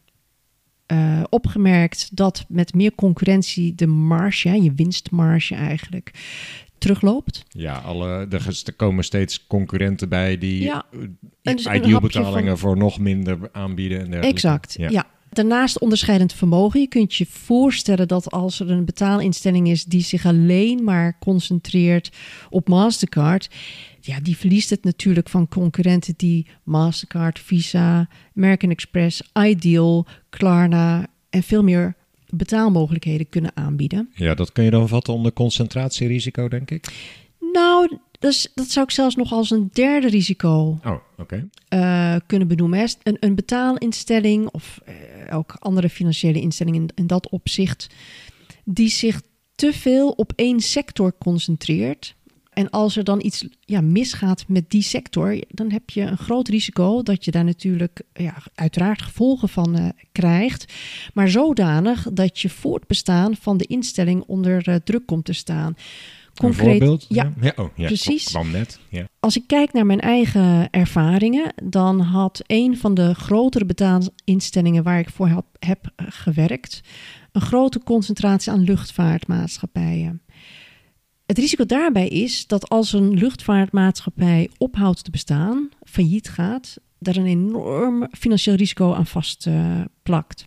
eh, 0.86 1.22
opgemerkt 1.28 2.16
dat 2.16 2.44
met 2.48 2.74
meer 2.74 2.94
concurrentie 2.94 3.74
de 3.74 3.86
marge, 3.86 4.62
je 4.62 4.72
winstmarge 4.72 5.54
eigenlijk, 5.54 6.10
terugloopt. 6.78 7.44
Ja, 7.48 7.78
alle, 7.78 8.26
er, 8.30 8.74
komen 8.76 9.04
steeds 9.04 9.46
concurrenten 9.46 10.08
bij 10.08 10.38
die 10.38 10.62
Ja, 10.62 10.84
eh, 11.42 11.54
dus 11.54 11.66
idealbetalingen 11.66 12.58
voor 12.58 12.76
nog 12.76 12.98
minder 12.98 13.38
aanbieden. 13.52 13.98
En 13.98 14.04
dergelijke. 14.04 14.34
Exact, 14.34 14.74
Ja. 14.78 14.90
ja. 14.90 15.06
Daarnaast 15.30 15.78
onderscheidend 15.78 16.32
vermogen. 16.32 16.80
Je 16.80 16.86
kunt 16.86 17.14
je 17.14 17.26
voorstellen 17.26 18.08
dat 18.08 18.30
als 18.30 18.60
er 18.60 18.70
een 18.70 18.84
betaalinstelling 18.84 19.68
is 19.68 19.84
die 19.84 20.02
zich 20.02 20.26
alleen 20.26 20.84
maar 20.84 21.16
concentreert 21.18 22.10
op 22.50 22.68
Mastercard, 22.68 23.50
ja, 24.00 24.20
die 24.20 24.36
verliest 24.36 24.70
het 24.70 24.84
natuurlijk 24.84 25.28
van 25.28 25.48
concurrenten 25.48 26.14
die 26.16 26.46
Mastercard, 26.62 27.38
Visa, 27.38 28.08
American 28.36 28.70
Express, 28.70 29.22
Ideal, 29.38 30.06
Klarna 30.30 31.06
en 31.30 31.42
veel 31.42 31.62
meer 31.62 31.94
betaalmogelijkheden 32.36 33.28
kunnen 33.28 33.50
aanbieden. 33.54 34.10
Ja, 34.14 34.34
dat 34.34 34.52
kun 34.52 34.64
je 34.64 34.70
dan 34.70 34.88
vatten 34.88 35.14
onder 35.14 35.32
concentratierisico, 35.32 36.48
denk 36.48 36.70
ik. 36.70 36.86
Nou, 37.52 37.98
dat, 38.18 38.32
is- 38.32 38.50
dat 38.54 38.70
zou 38.70 38.84
ik 38.86 38.90
zelfs 38.92 39.14
nog 39.16 39.32
als 39.32 39.50
een 39.50 39.68
derde 39.72 40.08
risico 40.08 40.78
Oh, 40.84 40.96
eh, 41.68 42.16
kunnen 42.26 42.48
benoemen. 42.48 42.88
Een, 43.02 43.16
een 43.20 43.34
betaalinstelling 43.34 44.48
of 44.48 44.80
eh, 44.84 44.94
elke 45.28 45.56
andere 45.58 45.88
financiële 45.88 46.40
instelling 46.40 46.76
in, 46.76 46.88
in 46.94 47.06
dat 47.06 47.28
opzicht, 47.30 47.86
die 48.64 48.88
zich 48.88 49.22
te 49.54 49.72
veel 49.72 50.08
op 50.10 50.32
één 50.36 50.60
sector 50.60 51.12
concentreert, 51.18 52.14
En 52.56 52.70
als 52.70 52.96
er 52.96 53.04
dan 53.04 53.24
iets 53.24 53.46
ja, 53.60 53.80
misgaat 53.80 54.44
met 54.48 54.70
die 54.70 54.82
sector, 54.82 55.40
dan 55.48 55.70
heb 55.70 55.90
je 55.90 56.00
een 56.00 56.18
groot 56.18 56.48
risico 56.48 57.02
dat 57.02 57.24
je 57.24 57.30
daar 57.30 57.44
natuurlijk 57.44 58.02
ja, 58.12 58.34
uiteraard 58.54 59.02
gevolgen 59.02 59.48
van 59.48 59.76
eh, 59.76 59.88
krijgt. 60.12 60.72
Maar 61.14 61.28
zodanig 61.28 62.06
dat 62.12 62.38
je 62.38 62.48
voortbestaan 62.48 63.36
van 63.36 63.56
de 63.56 63.64
instelling 63.64 64.22
onder 64.26 64.68
eh, 64.68 64.74
druk 64.74 65.06
komt 65.06 65.24
te 65.24 65.32
staan. 65.32 65.76
een 66.34 66.54
voorbeeld? 66.54 67.06
Ja, 67.08 67.32
ja. 67.40 67.52
Oh, 67.56 67.68
ja. 67.74 67.86
precies. 67.86 68.24
Kwam 68.24 68.50
net. 68.50 68.80
Ja. 68.88 69.08
Als 69.20 69.36
ik 69.36 69.46
kijk 69.46 69.72
naar 69.72 69.86
mijn 69.86 70.00
eigen 70.00 70.70
ervaringen, 70.70 71.52
dan 71.64 72.00
had 72.00 72.42
een 72.46 72.76
van 72.76 72.94
de 72.94 73.14
grotere 73.14 73.64
betaalinstellingen 73.64 74.82
waar 74.82 74.98
ik 74.98 75.10
voor 75.10 75.28
heb, 75.28 75.44
heb 75.58 75.92
eh, 75.96 76.06
gewerkt, 76.08 76.80
een 77.32 77.40
grote 77.40 77.80
concentratie 77.84 78.52
aan 78.52 78.64
luchtvaartmaatschappijen. 78.64 80.20
Het 81.26 81.38
risico 81.38 81.66
daarbij 81.66 82.08
is 82.08 82.46
dat 82.46 82.68
als 82.68 82.92
een 82.92 83.14
luchtvaartmaatschappij 83.14 84.50
ophoudt 84.58 85.04
te 85.04 85.10
bestaan, 85.10 85.68
failliet 85.84 86.28
gaat, 86.28 86.76
daar 86.98 87.16
een 87.16 87.26
enorm 87.26 88.08
financieel 88.12 88.56
risico 88.56 88.92
aan 88.92 89.06
vast 89.06 89.48
plakt. 90.02 90.46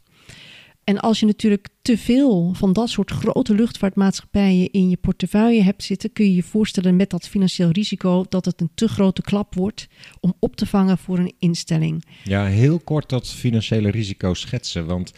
En 0.84 1.00
als 1.00 1.20
je 1.20 1.26
natuurlijk 1.26 1.68
te 1.82 1.98
veel 1.98 2.54
van 2.54 2.74
dat 2.74 2.90
soort 2.90 3.12
grote 3.12 3.56
luchtvaartmaatschappijen 3.56 4.72
in 4.72 4.90
je 4.90 4.98
portefeuille 4.98 5.64
hebt 5.64 5.84
zitten, 5.84 6.14
kun 6.14 6.26
je 6.26 6.36
je 6.36 6.44
voorstellen 6.44 6.96
met 6.96 7.10
dat 7.10 7.28
financieel 7.28 7.70
risico 7.70 8.26
dat 8.30 8.46
het 8.46 8.62
een 8.62 8.72
te 8.76 8.88
grote 8.88 9.22
klap 9.22 9.56
wordt 9.56 9.88
om 10.20 10.34
op 10.40 10.56
te 10.56 10.66
vangen 10.66 10.98
voor 10.98 11.18
een 11.20 11.34
instelling. 11.40 12.06
Ja, 12.24 12.46
heel 12.46 12.80
kort 12.80 13.10
dat 13.10 13.28
financiële 13.28 13.90
risico 13.90 14.34
schetsen. 14.34 14.86
Want 14.86 15.12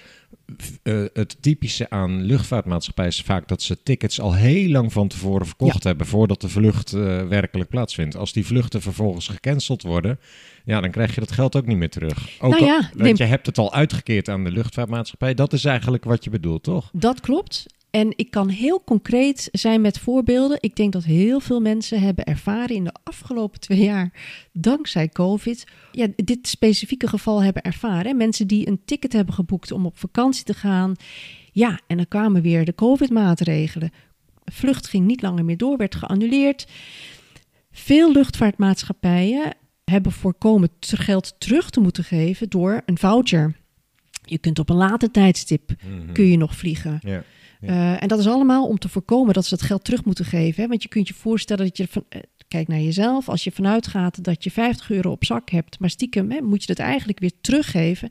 uh, 0.84 1.06
het 1.14 1.38
typische 1.42 1.90
aan 1.90 2.22
luchtvaartmaatschappijen 2.22 3.12
is 3.12 3.22
vaak 3.22 3.48
dat 3.48 3.62
ze 3.62 3.84
tickets 3.84 4.20
al 4.20 4.34
heel 4.34 4.70
lang 4.70 4.94
van 4.94 5.08
tevoren 5.08 5.48
verkocht 5.48 5.84
ja. 5.84 5.90
hebben 5.90 6.08
voordat 6.08 6.42
de 6.42 6.50
vlucht 6.50 6.94
uh, 6.94 7.28
werkelijk 7.28 7.70
plaatsvindt. 7.70 8.16
Als 8.16 8.34
die 8.34 8.46
vluchten 8.46 8.82
vervolgens 8.82 9.28
gecanceld 9.28 9.82
worden, 9.82 10.20
ja, 10.66 10.82
dan 10.82 10.92
krijg 10.92 11.14
je 11.14 11.20
dat 11.20 11.32
geld 11.32 11.56
ook 11.56 11.66
niet 11.66 11.78
meer 11.78 11.90
terug. 11.90 12.30
Ook 12.40 12.52
nou 12.52 12.66
ja, 12.66 12.76
al, 12.76 12.82
want 12.82 12.96
neem... 12.96 13.16
je 13.16 13.24
hebt 13.24 13.46
het 13.46 13.58
al 13.58 13.74
uitgekeerd 13.74 14.30
aan 14.30 14.44
de 14.44 14.52
luchtvaartmaatschappij. 14.52 15.34
Dat 15.34 15.54
is 15.54 15.66
eigenlijk 15.66 16.04
wat 16.04 16.24
je 16.24 16.30
bedoelt, 16.30 16.64
toch? 16.64 16.90
Dat 16.94 17.20
klopt. 17.20 17.66
En 17.92 18.14
ik 18.16 18.32
kan 18.32 18.50
heel 18.50 18.84
concreet 18.84 19.50
zijn 19.52 19.82
met 19.82 20.00
voorbeelden. 20.00 20.58
Ik 20.62 20.76
denk 20.76 20.94
dat 20.94 21.04
heel 21.04 21.40
veel 21.40 21.60
mensen 21.60 22.02
hebben 22.02 22.26
ervaren 22.26 22.76
in 22.76 22.84
de 22.84 22.94
afgelopen 23.04 23.60
twee 23.60 23.84
jaar, 23.84 24.12
dankzij 24.54 25.10
COVID, 25.10 25.64
ja, 25.92 26.08
dit 26.16 26.48
specifieke 26.48 27.08
geval 27.08 27.44
hebben 27.44 27.64
ervaren. 27.64 28.18
Mensen 28.18 28.48
die 28.48 28.68
een 28.68 28.82
ticket 28.86 29.14
hebben 29.14 29.34
geboekt 29.34 29.72
om 29.72 29.86
op 29.86 29.98
vakantie 29.98 30.44
te 30.44 30.54
gaan. 30.54 30.96
Ja, 31.52 31.80
en 31.88 31.98
dan 31.98 32.08
kwamen 32.08 32.42
weer 32.42 32.66
de 32.66 32.76
COVID-maatregelen. 32.76 33.92
Vlucht 34.46 34.88
ging 34.88 35.06
niet 35.06 35.22
langer 35.22 35.46
meer 35.46 35.58
door, 35.58 35.78
werd 35.78 35.96
geannuleerd. 35.96 36.68
Veel 37.72 38.12
luchtvaartmaatschappijen 38.12 39.54
hebben 39.84 40.12
voorkomen 40.12 40.70
geld 40.80 41.36
terug 41.38 41.70
te 41.70 41.80
moeten 41.80 42.04
geven 42.04 42.50
door 42.50 42.82
een 42.86 42.98
voucher. 42.98 43.56
Je 44.24 44.38
kunt 44.38 44.60
op 44.60 44.70
een 44.70 44.76
later 44.76 45.12
tijdstip 45.12 45.72
mm-hmm. 45.86 46.14
kun 46.14 46.26
je 46.28 46.38
nog 46.38 46.56
vliegen. 46.56 47.00
Ja. 47.04 47.12
Ja. 47.12 47.24
Uh, 47.62 48.02
en 48.02 48.08
dat 48.08 48.20
is 48.20 48.28
allemaal 48.28 48.68
om 48.68 48.80
te 48.80 48.90
voorkomen 48.90 49.34
dat 49.34 49.46
ze 49.46 49.56
dat 49.56 49.66
geld 49.66 49.84
terug 49.84 50.06
moeten 50.06 50.26
geven. 50.26 50.64
Hè? 50.64 50.70
Want 50.70 50.84
je 50.84 50.90
kunt 50.90 51.08
je 51.08 51.14
voorstellen 51.14 51.66
dat 51.66 51.78
je 51.78 51.88
van. 51.88 52.06
Uh, 52.10 52.22
kijk 52.52 52.68
naar 52.68 52.80
jezelf. 52.80 53.30
Als 53.30 53.44
je 53.44 53.52
vanuit 53.52 53.88
gaat 53.88 54.24
dat 54.24 54.44
je 54.44 54.52
50 54.52 54.92
euro 54.92 55.12
op 55.12 55.26
zak 55.26 55.50
hebt, 55.50 55.80
maar 55.80 55.90
stiekem 55.90 56.32
hè, 56.32 56.42
moet 56.42 56.62
je 56.62 56.68
dat 56.68 56.86
eigenlijk 56.86 57.20
weer 57.20 57.32
teruggeven. 57.42 58.10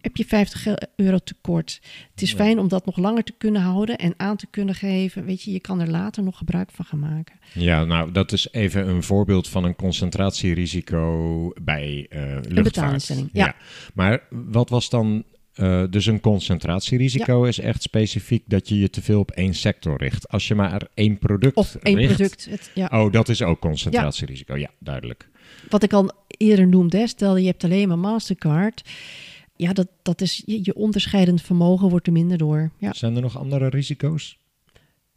Heb 0.00 0.16
je 0.16 0.24
50 0.24 0.66
euro 0.96 1.18
tekort. 1.18 1.80
Het 2.10 2.22
is 2.22 2.30
ja. 2.30 2.36
fijn 2.36 2.58
om 2.58 2.68
dat 2.68 2.86
nog 2.86 2.96
langer 2.96 3.24
te 3.24 3.34
kunnen 3.38 3.62
houden 3.62 3.98
en 3.98 4.14
aan 4.16 4.36
te 4.36 4.46
kunnen 4.50 4.74
geven. 4.74 5.24
Weet 5.24 5.42
je, 5.42 5.52
je 5.52 5.60
kan 5.60 5.80
er 5.80 5.90
later 5.90 6.22
nog 6.22 6.38
gebruik 6.38 6.70
van 6.72 6.84
gaan 6.84 6.98
maken. 6.98 7.34
Ja, 7.52 7.84
nou, 7.84 8.12
dat 8.12 8.32
is 8.32 8.48
even 8.52 8.88
een 8.88 9.02
voorbeeld 9.02 9.48
van 9.48 9.64
een 9.64 9.76
concentratierisico 9.76 11.52
bij 11.62 12.06
uh, 12.10 12.38
luchtvaart. 12.48 13.08
Een 13.08 13.28
ja. 13.32 13.44
ja. 13.44 13.54
Maar 13.94 14.22
wat 14.30 14.68
was 14.68 14.90
dan 14.90 15.24
uh, 15.56 15.84
dus 15.90 16.06
een 16.06 16.20
concentratierisico 16.20 17.42
ja. 17.42 17.48
is 17.48 17.58
echt 17.58 17.82
specifiek 17.82 18.42
dat 18.46 18.68
je 18.68 18.78
je 18.78 18.90
te 18.90 19.02
veel 19.02 19.18
op 19.18 19.30
één 19.30 19.54
sector 19.54 19.96
richt. 19.98 20.28
Als 20.28 20.48
je 20.48 20.54
maar 20.54 20.88
één 20.94 21.18
product 21.18 21.56
of 21.56 21.74
één 21.74 21.96
richt, 21.96 22.16
product. 22.16 22.44
Het, 22.50 22.70
ja. 22.74 22.88
Oh, 22.92 23.12
dat 23.12 23.28
is 23.28 23.42
ook 23.42 23.60
concentratierisico. 23.60 24.54
Ja. 24.54 24.60
ja, 24.60 24.70
duidelijk. 24.78 25.28
Wat 25.68 25.82
ik 25.82 25.92
al 25.92 26.10
eerder 26.26 26.68
noemde, 26.68 27.06
stel 27.06 27.36
je 27.36 27.46
hebt 27.46 27.64
alleen 27.64 27.88
maar 27.88 27.98
Mastercard. 27.98 28.82
Ja, 29.56 29.72
dat, 29.72 29.88
dat 30.02 30.20
is 30.20 30.42
je, 30.46 30.60
je 30.62 30.74
onderscheidend 30.74 31.42
vermogen 31.42 31.88
wordt 31.88 32.06
er 32.06 32.12
minder 32.12 32.38
door. 32.38 32.70
Ja. 32.78 32.92
Zijn 32.92 33.16
er 33.16 33.22
nog 33.22 33.38
andere 33.38 33.68
risico's? 33.68 34.38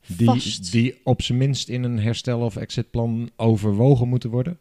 Die, 0.07 0.59
die 0.71 0.95
op 1.03 1.21
zijn 1.21 1.37
minst 1.37 1.69
in 1.69 1.83
een 1.83 1.99
herstel- 1.99 2.39
of 2.39 2.55
exitplan 2.55 3.29
overwogen 3.35 4.07
moeten 4.07 4.29
worden? 4.29 4.57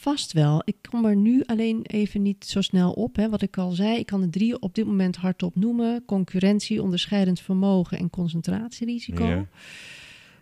Vast 0.00 0.32
wel. 0.32 0.62
Ik 0.64 0.76
kom 0.90 1.04
er 1.04 1.16
nu 1.16 1.42
alleen 1.46 1.82
even 1.82 2.22
niet 2.22 2.44
zo 2.44 2.60
snel 2.60 2.92
op. 2.92 3.16
Hè. 3.16 3.28
Wat 3.28 3.42
ik 3.42 3.58
al 3.58 3.70
zei, 3.70 3.98
ik 3.98 4.06
kan 4.06 4.20
de 4.20 4.28
drie 4.28 4.60
op 4.60 4.74
dit 4.74 4.86
moment 4.86 5.16
hardop 5.16 5.54
noemen. 5.56 6.04
Concurrentie, 6.04 6.82
onderscheidend 6.82 7.40
vermogen 7.40 7.98
en 7.98 8.10
concentratierisico. 8.10 9.46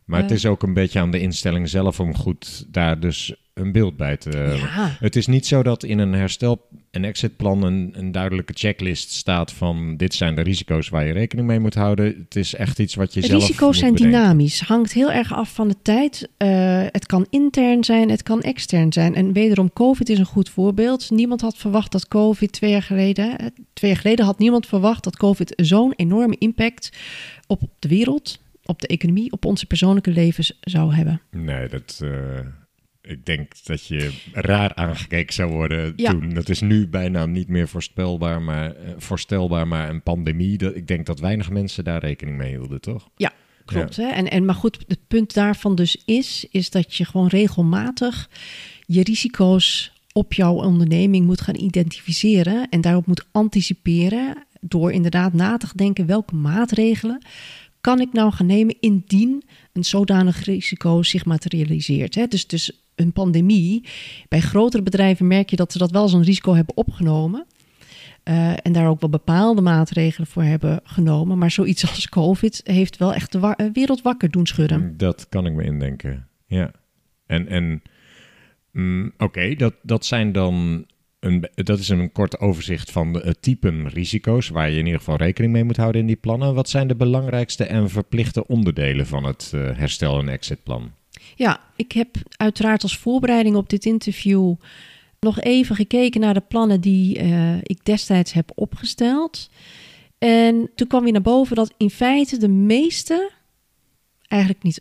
Maar 0.06 0.22
het 0.22 0.30
is 0.30 0.46
ook 0.46 0.62
een 0.62 0.74
beetje 0.74 1.00
aan 1.00 1.10
de 1.10 1.20
instelling 1.20 1.68
zelf 1.68 2.00
om 2.00 2.14
goed 2.14 2.66
daar 2.68 3.00
dus 3.00 3.34
een 3.54 3.72
beeld 3.72 3.96
bij 3.96 4.16
te. 4.16 4.58
Ja. 4.60 4.96
Het 5.00 5.16
is 5.16 5.26
niet 5.26 5.46
zo 5.46 5.62
dat 5.62 5.82
in 5.82 5.98
een 5.98 6.12
herstel- 6.12 6.66
en 6.90 7.04
exitplan 7.04 7.62
een, 7.62 7.90
een 7.92 8.12
duidelijke 8.12 8.52
checklist 8.56 9.10
staat 9.10 9.52
van 9.52 9.96
dit 9.96 10.14
zijn 10.14 10.34
de 10.34 10.40
risico's 10.40 10.88
waar 10.88 11.06
je 11.06 11.12
rekening 11.12 11.46
mee 11.46 11.60
moet 11.60 11.74
houden. 11.74 12.04
Het 12.04 12.36
is 12.36 12.54
echt 12.54 12.78
iets 12.78 12.94
wat 12.94 13.14
je 13.14 13.20
de 13.20 13.26
zelf 13.26 13.40
Risico's 13.40 13.78
zijn 13.78 13.92
bedenken. 13.92 14.20
dynamisch. 14.20 14.60
Hangt 14.60 14.92
heel 14.92 15.12
erg 15.12 15.34
af 15.34 15.54
van 15.54 15.68
de 15.68 15.76
tijd. 15.82 16.28
Uh, 16.38 16.48
het 16.90 17.06
kan 17.06 17.26
intern 17.30 17.84
zijn, 17.84 18.10
het 18.10 18.22
kan 18.22 18.40
extern 18.40 18.92
zijn. 18.92 19.14
En 19.14 19.32
wederom, 19.32 19.72
COVID 19.72 20.08
is 20.08 20.18
een 20.18 20.24
goed 20.24 20.48
voorbeeld. 20.48 21.10
Niemand 21.10 21.40
had 21.40 21.56
verwacht 21.56 21.92
dat 21.92 22.08
COVID 22.08 22.52
twee 22.52 22.70
jaar 22.70 22.82
geleden... 22.82 23.52
Twee 23.72 23.90
jaar 23.90 24.00
geleden 24.00 24.24
had 24.24 24.38
niemand 24.38 24.66
verwacht 24.66 25.04
dat 25.04 25.16
COVID 25.16 25.52
zo'n 25.56 25.92
enorme 25.96 26.36
impact 26.38 26.92
op 27.46 27.62
de 27.78 27.88
wereld, 27.88 28.38
op 28.66 28.80
de 28.80 28.86
economie, 28.86 29.32
op 29.32 29.44
onze 29.44 29.66
persoonlijke 29.66 30.10
levens 30.10 30.58
zou 30.60 30.94
hebben. 30.94 31.20
Nee, 31.30 31.68
dat... 31.68 32.00
Uh 32.02 32.38
ik 33.06 33.26
denk 33.26 33.52
dat 33.64 33.86
je 33.86 34.12
raar 34.32 34.74
aangekeken 34.74 35.34
zou 35.34 35.50
worden 35.50 35.92
ja. 35.96 36.10
toen. 36.10 36.34
Dat 36.34 36.48
is 36.48 36.60
nu 36.60 36.88
bijna 36.88 37.26
niet 37.26 37.48
meer 37.48 37.68
voorspelbaar, 37.68 38.42
maar, 38.42 38.68
uh, 38.70 38.90
voorstelbaar, 38.96 39.68
maar 39.68 39.88
een 39.88 40.02
pandemie. 40.02 40.58
Dat, 40.58 40.76
ik 40.76 40.86
denk 40.86 41.06
dat 41.06 41.20
weinig 41.20 41.50
mensen 41.50 41.84
daar 41.84 42.00
rekening 42.00 42.36
mee 42.36 42.50
hielden, 42.50 42.80
toch? 42.80 43.08
Ja, 43.16 43.32
klopt. 43.64 43.94
Ja. 43.94 44.02
Hè? 44.02 44.10
En, 44.10 44.30
en, 44.30 44.44
maar 44.44 44.54
goed, 44.54 44.84
het 44.88 44.98
punt 45.08 45.34
daarvan 45.34 45.74
dus 45.74 46.02
is, 46.04 46.46
is 46.50 46.70
dat 46.70 46.94
je 46.94 47.04
gewoon 47.04 47.28
regelmatig 47.28 48.28
je 48.86 49.02
risico's 49.02 49.92
op 50.12 50.32
jouw 50.32 50.54
onderneming 50.54 51.26
moet 51.26 51.40
gaan 51.40 51.56
identificeren 51.56 52.68
en 52.68 52.80
daarop 52.80 53.06
moet 53.06 53.26
anticiperen 53.32 54.44
door 54.60 54.92
inderdaad 54.92 55.32
na 55.32 55.56
te 55.56 55.66
denken 55.74 56.06
welke 56.06 56.34
maatregelen 56.34 57.22
kan 57.86 58.00
ik 58.00 58.12
nou 58.12 58.32
gaan 58.32 58.46
nemen 58.46 58.76
indien 58.80 59.42
een 59.72 59.84
zodanig 59.84 60.44
risico 60.44 61.02
zich 61.02 61.24
materialiseert. 61.24 62.14
Hè? 62.14 62.26
Dus, 62.26 62.46
dus 62.46 62.84
een 62.94 63.12
pandemie. 63.12 63.84
Bij 64.28 64.40
grotere 64.40 64.82
bedrijven 64.82 65.26
merk 65.26 65.50
je 65.50 65.56
dat 65.56 65.72
ze 65.72 65.78
dat 65.78 65.90
wel 65.90 66.02
als 66.02 66.12
een 66.12 66.22
risico 66.22 66.54
hebben 66.54 66.76
opgenomen. 66.76 67.46
Uh, 68.24 68.52
en 68.62 68.72
daar 68.72 68.88
ook 68.88 69.00
wel 69.00 69.10
bepaalde 69.10 69.60
maatregelen 69.60 70.26
voor 70.26 70.42
hebben 70.42 70.80
genomen. 70.84 71.38
Maar 71.38 71.50
zoiets 71.50 71.88
als 71.88 72.08
COVID 72.08 72.60
heeft 72.64 72.96
wel 72.96 73.14
echt 73.14 73.32
de 73.32 73.38
wa 73.38 73.56
wereld 73.72 74.02
wakker 74.02 74.30
doen 74.30 74.46
schudden. 74.46 74.96
Dat 74.96 75.28
kan 75.28 75.46
ik 75.46 75.52
me 75.52 75.64
indenken. 75.64 76.28
Ja. 76.46 76.70
En, 77.26 77.48
en 77.48 77.82
mm, 78.72 79.12
oké, 79.18 79.54
dat, 79.54 79.74
dat 79.82 80.06
zijn 80.06 80.32
dan. 80.32 80.86
Dat 81.54 81.78
is 81.78 81.88
een 81.88 82.12
kort 82.12 82.38
overzicht 82.38 82.90
van 82.90 83.12
de 83.12 83.36
typen 83.40 83.88
risico's 83.88 84.48
waar 84.48 84.70
je 84.70 84.78
in 84.78 84.84
ieder 84.84 84.98
geval 84.98 85.16
rekening 85.16 85.52
mee 85.52 85.64
moet 85.64 85.76
houden 85.76 86.00
in 86.00 86.06
die 86.06 86.16
plannen. 86.16 86.54
Wat 86.54 86.68
zijn 86.68 86.88
de 86.88 86.96
belangrijkste 86.96 87.64
en 87.64 87.90
verplichte 87.90 88.46
onderdelen 88.46 89.06
van 89.06 89.24
het 89.24 89.52
uh, 89.54 89.76
herstel- 89.76 90.18
en 90.18 90.28
exitplan? 90.28 90.92
Ja, 91.34 91.60
ik 91.76 91.92
heb 91.92 92.16
uiteraard 92.36 92.82
als 92.82 92.98
voorbereiding 92.98 93.56
op 93.56 93.68
dit 93.68 93.84
interview 93.84 94.54
nog 95.20 95.40
even 95.40 95.76
gekeken 95.76 96.20
naar 96.20 96.34
de 96.34 96.42
plannen 96.48 96.80
die 96.80 97.22
uh, 97.22 97.56
ik 97.62 97.84
destijds 97.84 98.32
heb 98.32 98.52
opgesteld. 98.54 99.50
En 100.18 100.70
toen 100.74 100.86
kwam 100.86 101.02
weer 101.02 101.12
naar 101.12 101.22
boven 101.22 101.56
dat 101.56 101.74
in 101.76 101.90
feite 101.90 102.38
de 102.38 102.48
meeste, 102.48 103.30
eigenlijk 104.28 104.62
niet, 104.62 104.80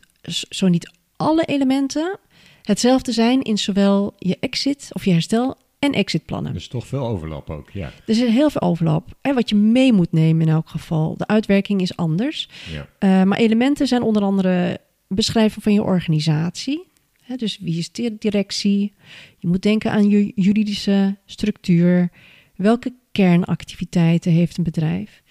zo 0.50 0.68
niet 0.68 0.92
alle 1.16 1.46
elementen, 1.46 2.20
hetzelfde 2.62 3.12
zijn 3.12 3.42
in 3.42 3.58
zowel 3.58 4.14
je 4.18 4.38
exit 4.40 4.90
of 4.92 5.06
je 5.06 5.12
herstel 5.12 5.58
en 5.86 5.94
exitplannen. 5.94 6.54
Dus 6.54 6.68
toch 6.68 6.88
veel 6.88 7.08
overlap 7.08 7.50
ook, 7.50 7.70
ja. 7.70 7.86
Er 7.86 7.94
is 8.06 8.20
heel 8.20 8.50
veel 8.50 8.62
overlap. 8.62 9.18
En 9.22 9.36
wat 9.36 9.50
je 9.50 9.56
mee 9.56 9.94
moet 9.94 10.12
nemen 10.12 10.48
in 10.48 10.54
elk 10.54 10.70
geval. 10.70 11.18
De 11.18 11.28
uitwerking 11.28 11.82
is 11.82 11.96
anders. 11.96 12.50
Ja. 12.72 12.88
Uh, 13.00 13.24
maar 13.28 13.38
elementen 13.38 13.88
zijn 13.88 14.02
onder 14.02 14.24
andere 14.24 14.80
beschrijven 15.08 15.62
van 15.62 15.74
je 15.74 15.84
organisatie. 15.84 16.84
Hè, 17.22 17.36
dus 17.36 17.60
wie 17.62 17.78
is 17.78 17.92
de 17.92 18.16
directie? 18.20 18.94
Je 19.38 19.48
moet 19.48 19.62
denken 19.62 19.92
aan 19.92 20.10
je 20.10 20.32
juridische 20.36 21.16
structuur. 21.26 22.10
Welke 22.56 22.94
kernactiviteiten 23.12 24.32
heeft 24.32 24.58
een 24.58 24.64
bedrijf? 24.64 25.22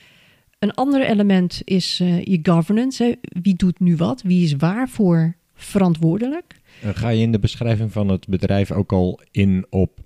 Een 0.58 0.74
ander 0.74 1.06
element 1.06 1.60
is 1.64 2.00
uh, 2.00 2.24
je 2.24 2.38
governance. 2.42 3.04
Hè. 3.04 3.12
Wie 3.42 3.54
doet 3.54 3.80
nu 3.80 3.96
wat? 3.96 4.22
Wie 4.22 4.44
is 4.44 4.54
waarvoor 4.54 5.36
verantwoordelijk. 5.54 6.54
En 6.82 6.94
ga 6.94 7.08
je 7.08 7.22
in 7.22 7.32
de 7.32 7.38
beschrijving 7.38 7.92
van 7.92 8.08
het 8.08 8.28
bedrijf 8.28 8.72
ook 8.72 8.92
al 8.92 9.20
in 9.30 9.66
op 9.70 10.00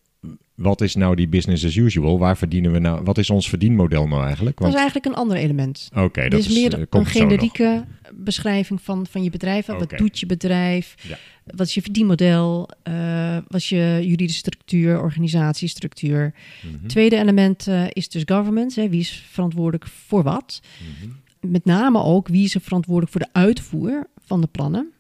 wat 0.59 0.81
is 0.81 0.95
nou 0.95 1.15
die 1.15 1.29
business 1.29 1.65
as 1.65 1.75
usual? 1.75 2.19
Waar 2.19 2.37
verdienen 2.37 2.73
we 2.73 2.79
nou? 2.79 3.03
Wat 3.03 3.19
is 3.19 3.31
ons 3.31 3.49
verdienmodel 3.49 4.07
nou 4.07 4.25
eigenlijk? 4.25 4.59
Dat 4.59 4.69
is 4.69 4.75
eigenlijk 4.75 5.07
een 5.07 5.15
ander 5.15 5.37
element. 5.37 5.89
Oké, 5.97 6.29
dat 6.29 6.41
is 6.41 6.49
meer 6.49 6.75
eh, 6.75 6.85
een 6.91 7.07
generieke 7.07 7.85
beschrijving 8.13 8.83
van, 8.83 9.07
van 9.07 9.23
je 9.23 9.31
bedrijf. 9.31 9.67
Wat 9.67 9.93
doet 9.97 10.19
je 10.19 10.27
bedrijf? 10.27 10.95
Ja. 11.09 11.19
Wat 11.45 11.67
is 11.67 11.75
je 11.75 11.83
verdienmodel? 11.83 12.69
Eh, 12.83 13.37
wat 13.49 13.61
is 13.61 13.69
je 13.69 13.99
juridische 14.03 14.39
structuur, 14.39 15.01
organisatiestructuur? 15.01 16.35
Mhm. 16.63 16.87
Tweede 16.87 17.17
element 17.17 17.67
eh, 17.67 17.85
is 17.89 18.09
dus 18.09 18.23
governance. 18.25 18.81
Hè. 18.81 18.89
Wie 18.89 19.01
is 19.01 19.25
verantwoordelijk 19.31 19.87
voor 19.87 20.23
wat? 20.23 20.61
Mhm. 20.81 21.53
Met 21.53 21.65
name 21.65 22.03
ook 22.03 22.29
wie 22.29 22.45
is 22.45 22.55
er 22.55 22.61
verantwoordelijk 22.61 23.13
voor 23.13 23.21
de 23.21 23.41
uitvoer 23.41 24.07
van 24.25 24.41
de 24.41 24.47
plannen. 24.47 24.93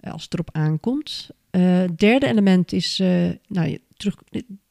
als 0.00 0.22
het 0.22 0.32
erop 0.32 0.48
aankomt. 0.52 1.30
Eh, 1.54 1.84
derde 1.96 2.26
element 2.26 2.72
is, 2.72 3.00
eh, 3.00 3.30
nou, 3.48 3.78
terug, 3.96 4.16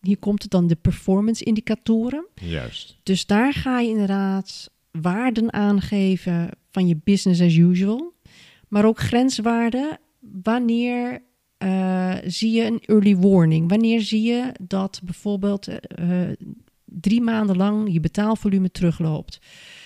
hier 0.02 0.18
komt 0.18 0.42
het 0.42 0.52
dan 0.52 0.68
de 0.68 0.76
performance 0.76 1.44
indicatoren. 1.44 2.26
Juist. 2.36 3.00
Dus 3.04 3.26
daar 3.26 3.54
ga 3.54 3.80
je 3.80 3.90
inderdaad 3.90 4.72
waarden 4.92 5.54
aangeven 5.54 6.50
van 6.72 6.88
je 6.88 7.00
business 7.04 7.42
as 7.42 7.56
usual. 7.56 8.14
Maar 8.68 8.86
ook 8.86 9.00
grenswaarden. 9.00 10.00
Wanneer 10.20 11.22
eh, 11.58 12.16
zie 12.26 12.52
je 12.52 12.66
een 12.66 12.82
early 12.86 13.18
warning? 13.18 13.70
Wanneer 13.70 14.02
zie 14.02 14.22
je 14.22 14.52
dat 14.62 15.02
bijvoorbeeld 15.04 15.68
eh, 15.68 16.30
eh, 16.30 16.38
drie 16.86 17.22
maanden 17.22 17.58
lang 17.58 17.94
je 17.94 18.00
betaalvolume 18.00 18.72
terugloopt? 18.72 19.40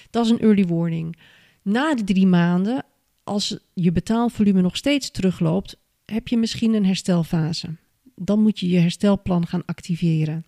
Dat 0.09 0.25
is 0.25 0.31
een 0.31 0.39
early 0.39 0.65
warning. 0.65 1.17
Na 1.61 1.95
de 1.95 2.03
drie 2.03 2.27
maanden, 2.27 2.85
als 3.23 3.57
je 3.73 3.91
betaalvolume 3.91 4.61
nog 4.61 4.77
steeds 4.77 5.11
terugloopt, 5.11 5.77
heb 6.05 6.27
je 6.27 6.37
misschien 6.37 6.73
een 6.73 6.85
herstelfase. 6.85 7.75
Dan 8.21 8.41
moet 8.41 8.59
je 8.59 8.69
je 8.69 8.79
herstelplan 8.79 9.47
gaan 9.47 9.65
activeren. 9.65 10.45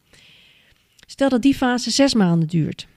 Stel 1.06 1.30
dat 1.30 1.42
die 1.42 1.56
fase 1.56 1.92
zes 1.92 2.14
maanden 2.14 2.48
duurt. 2.48 2.88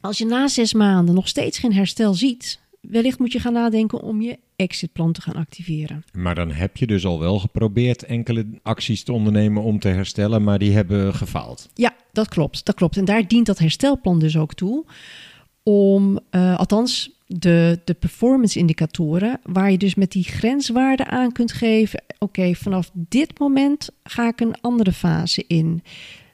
Als 0.00 0.18
je 0.18 0.26
na 0.26 0.48
zes 0.48 0.74
maanden 0.74 1.14
nog 1.14 1.28
steeds 1.28 1.58
geen 1.58 1.72
herstel 1.72 2.14
ziet, 2.14 2.60
wellicht 2.80 3.18
moet 3.18 3.32
je 3.32 3.40
gaan 3.40 3.52
nadenken 3.52 4.00
om 4.00 4.20
je 4.22 4.38
exitplan 4.56 5.12
te 5.12 5.20
gaan 5.20 5.34
activeren. 5.34 6.04
Maar 6.12 6.34
dan 6.34 6.50
heb 6.50 6.76
je 6.76 6.86
dus 6.86 7.04
al 7.04 7.18
wel 7.18 7.38
geprobeerd 7.38 8.04
enkele 8.04 8.46
acties 8.62 9.02
te 9.02 9.12
ondernemen 9.12 9.62
om 9.62 9.78
te 9.78 9.88
herstellen, 9.88 10.42
maar 10.42 10.58
die 10.58 10.72
hebben 10.72 11.14
gefaald. 11.14 11.68
Ja, 11.74 11.94
dat 12.12 12.28
klopt. 12.28 12.64
Dat 12.64 12.74
klopt. 12.74 12.96
En 12.96 13.04
daar 13.04 13.28
dient 13.28 13.46
dat 13.46 13.58
herstelplan 13.58 14.18
dus 14.18 14.36
ook 14.36 14.54
toe. 14.54 14.84
Om, 15.62 16.20
eh, 16.30 16.58
althans, 16.58 17.10
de, 17.28 17.80
de 17.84 17.94
performance 17.94 18.58
indicatoren, 18.58 19.40
waar 19.42 19.70
je 19.70 19.78
dus 19.78 19.94
met 19.94 20.12
die 20.12 20.24
grenswaarden 20.24 21.06
aan 21.06 21.32
kunt 21.32 21.52
geven. 21.52 22.02
Oké, 22.18 22.54
vanaf 22.54 22.90
dit 22.94 23.38
moment 23.38 23.88
ga 24.02 24.28
ik 24.28 24.40
een 24.40 24.60
andere 24.60 24.92
fase 24.92 25.44
in. 25.46 25.82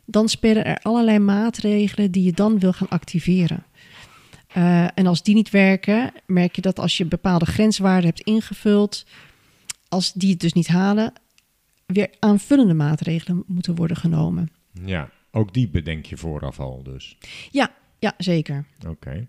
Dan 0.07 0.29
spelen 0.29 0.65
er 0.65 0.79
allerlei 0.83 1.19
maatregelen 1.19 2.11
die 2.11 2.25
je 2.25 2.33
dan 2.33 2.59
wil 2.59 2.73
gaan 2.73 2.89
activeren. 2.89 3.65
Eh, 4.49 4.87
en 4.95 5.07
als 5.07 5.23
die 5.23 5.35
niet 5.35 5.51
werken, 5.51 6.13
merk 6.27 6.57
je 6.57 6.63
dat 6.63 6.79
als 6.79 6.97
je 6.97 7.05
bepaalde 7.05 7.47
grenswaarden 7.47 8.09
hebt 8.09 8.21
ingevuld, 8.21 9.07
als 9.89 10.13
die 10.13 10.31
het 10.31 10.41
dus 10.41 10.53
niet 10.53 10.69
halen, 10.69 11.13
weer 11.87 12.11
aanvullende 12.19 12.75
maatregelen 12.75 13.45
moeten 13.47 13.75
worden 13.75 13.97
genomen. 13.97 14.51
Ja, 14.85 15.11
ook 15.31 15.55
die 15.55 15.69
bedenk 15.69 16.07
je 16.07 16.17
vooraf 16.17 16.61
al 16.61 16.83
dus. 16.83 17.17
Ja, 17.51 17.75
ja 17.99 18.15
zeker. 18.19 18.65
Oké. 18.89 19.29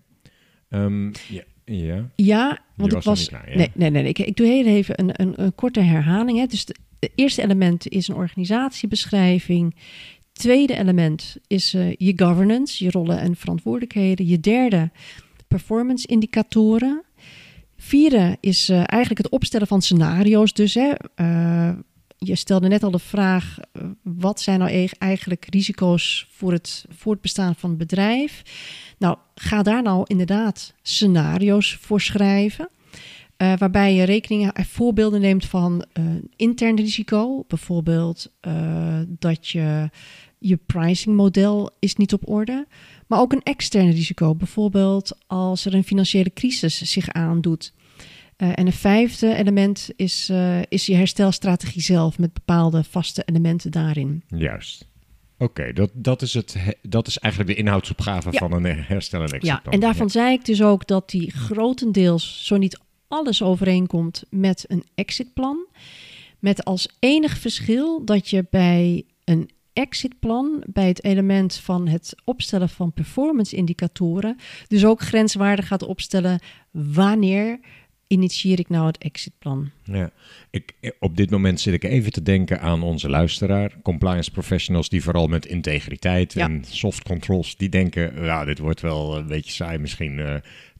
Ehm, 0.68 1.12
ja, 1.28 1.42
ja. 1.66 2.10
Ja, 2.14 2.58
want 2.74 2.92
was 2.92 3.00
ik 3.00 3.08
was. 3.08 3.18
niet 3.18 3.28
klaar, 3.28 3.50
ja? 3.50 3.56
Nee, 3.56 3.70
nee, 3.74 3.90
nee. 3.90 4.04
Ik, 4.04 4.18
ik 4.18 4.36
doe 4.36 4.46
heel 4.46 4.66
even 4.66 5.00
een, 5.00 5.20
een, 5.20 5.42
een 5.42 5.54
korte 5.54 5.80
herhaling. 5.80 6.38
Hè. 6.38 6.46
Dus 6.46 6.64
de 6.98 7.10
eerste 7.14 7.42
element 7.42 7.88
is 7.88 8.08
een 8.08 8.14
organisatiebeschrijving. 8.14 9.74
Tweede 10.32 10.76
element 10.76 11.36
is 11.46 11.74
eh, 11.74 11.94
je 11.96 12.12
governance, 12.16 12.84
je 12.84 12.90
rollen 12.90 13.18
en 13.18 13.36
verantwoordelijkheden. 13.36 14.26
Je 14.26 14.40
derde, 14.40 14.90
performance 15.48 16.06
indicatoren. 16.06 17.02
Vierde 17.76 18.36
is 18.40 18.68
eh, 18.68 18.76
eigenlijk 18.76 19.18
het 19.18 19.28
opstellen 19.28 19.66
van 19.66 19.82
scenario's. 19.82 20.52
Dus 20.52 20.74
hè, 20.74 20.92
eh, 21.14 21.72
je 22.18 22.34
stelde 22.34 22.68
net 22.68 22.82
al 22.82 22.90
de 22.90 22.98
vraag: 22.98 23.58
eh, 23.72 23.82
wat 24.02 24.40
zijn 24.40 24.58
nou 24.58 24.70
e- 24.70 24.88
eigenlijk 24.98 25.46
risico's 25.50 26.26
voor 26.30 26.52
het 26.52 26.84
voortbestaan 26.88 27.54
van 27.54 27.70
het 27.70 27.78
bedrijf? 27.78 28.42
Nou, 28.98 29.16
ga 29.34 29.62
daar 29.62 29.82
nou 29.82 30.02
inderdaad 30.06 30.74
scenario's 30.82 31.74
voor 31.80 32.00
schrijven. 32.00 32.68
eh, 33.36 33.52
waarbij 33.58 33.94
je 33.94 34.02
rekening 34.02 34.52
en 34.52 34.64
voorbeelden 34.64 35.20
neemt 35.20 35.44
van 35.44 35.84
eh, 35.92 36.04
intern 36.36 36.76
risico. 36.76 37.44
Bijvoorbeeld 37.48 38.32
dat 39.18 39.48
je 39.48 39.90
je 40.38 40.56
pricingmodel 40.56 41.70
is 41.78 41.96
niet 41.96 42.12
op 42.12 42.28
orde. 42.28 42.66
Maar 43.06 43.20
ook 43.20 43.32
een 43.32 43.42
extern 43.42 43.90
risico. 43.90 44.34
Bijvoorbeeld 44.34 45.18
als 45.26 45.64
er 45.64 45.74
een 45.74 45.84
financiële 45.84 46.32
crisis 46.32 46.82
zich 46.82 47.08
aandoet. 47.08 47.72
Eh, 48.36 48.48
en 48.54 48.66
een 48.66 48.72
vijfde 48.72 49.34
element 49.34 49.88
is, 49.96 50.28
eh, 50.28 50.62
is 50.68 50.86
je 50.86 50.94
herstelstrategie 50.94 51.82
zelf 51.82 52.18
met 52.18 52.32
bepaalde 52.32 52.84
vaste 52.84 53.22
elementen 53.24 53.70
daarin. 53.70 54.22
Juist. 54.28 54.88
Oké, 55.38 55.72
dat, 55.72 55.90
dat, 55.94 56.22
is 56.22 56.34
het 56.34 56.54
he- 56.58 56.72
dat 56.82 57.06
is 57.06 57.18
eigenlijk 57.18 57.54
de 57.54 57.58
inhoudsopgave 57.62 58.28
Ja. 58.32 58.38
van 58.38 58.52
een 58.52 58.64
herstel 58.64 59.22
en 59.22 59.38
Ja, 59.40 59.62
en 59.70 59.80
daarvan 59.80 60.10
zei 60.10 60.32
ik 60.32 60.44
dus 60.44 60.62
ook 60.62 60.86
dat 60.86 61.10
die 61.10 61.30
grotendeels, 61.30 62.46
zo 62.46 62.56
niet 62.56 62.80
alles 63.08 63.42
overeenkomt 63.42 64.22
met 64.30 64.64
een 64.68 64.84
exitplan. 64.94 65.66
Met 66.38 66.64
als 66.64 66.88
enig 66.98 67.38
verschil 67.38 68.04
dat 68.04 68.28
je 68.30 68.46
bij 68.50 69.04
een 69.24 69.50
exitplan, 69.72 70.62
bij 70.66 70.88
het 70.88 71.04
element 71.04 71.54
van 71.56 71.88
het 71.88 72.14
opstellen 72.24 72.68
van 72.68 72.92
performance 72.92 73.56
indicatoren, 73.56 74.36
dus 74.68 74.84
ook 74.84 75.00
grenswaarden 75.00 75.64
gaat 75.64 75.82
opstellen 75.82 76.40
wanneer 76.70 77.60
initieer 78.06 78.58
ik 78.58 78.68
nou 78.68 78.86
het 78.86 78.98
exitplan. 78.98 79.70
Ja. 79.84 80.10
Ik, 80.50 80.72
op 81.00 81.16
dit 81.16 81.30
moment 81.30 81.60
zit 81.60 81.74
ik 81.74 81.84
even 81.84 82.12
te 82.12 82.22
denken 82.22 82.60
aan 82.60 82.82
onze 82.82 83.08
luisteraar. 83.08 83.72
Compliance 83.82 84.30
professionals 84.30 84.88
die 84.88 85.02
vooral 85.02 85.26
met 85.26 85.46
integriteit 85.46 86.32
Ja. 86.32 86.48
en 86.48 86.64
soft 86.68 87.02
controls, 87.02 87.56
die 87.56 87.68
denken, 87.68 88.24
ja, 88.24 88.44
dit 88.44 88.58
wordt 88.58 88.80
wel 88.80 89.16
een 89.16 89.26
beetje 89.26 89.52
saai 89.52 89.78
misschien. 89.78 90.18
eh. 90.18 90.34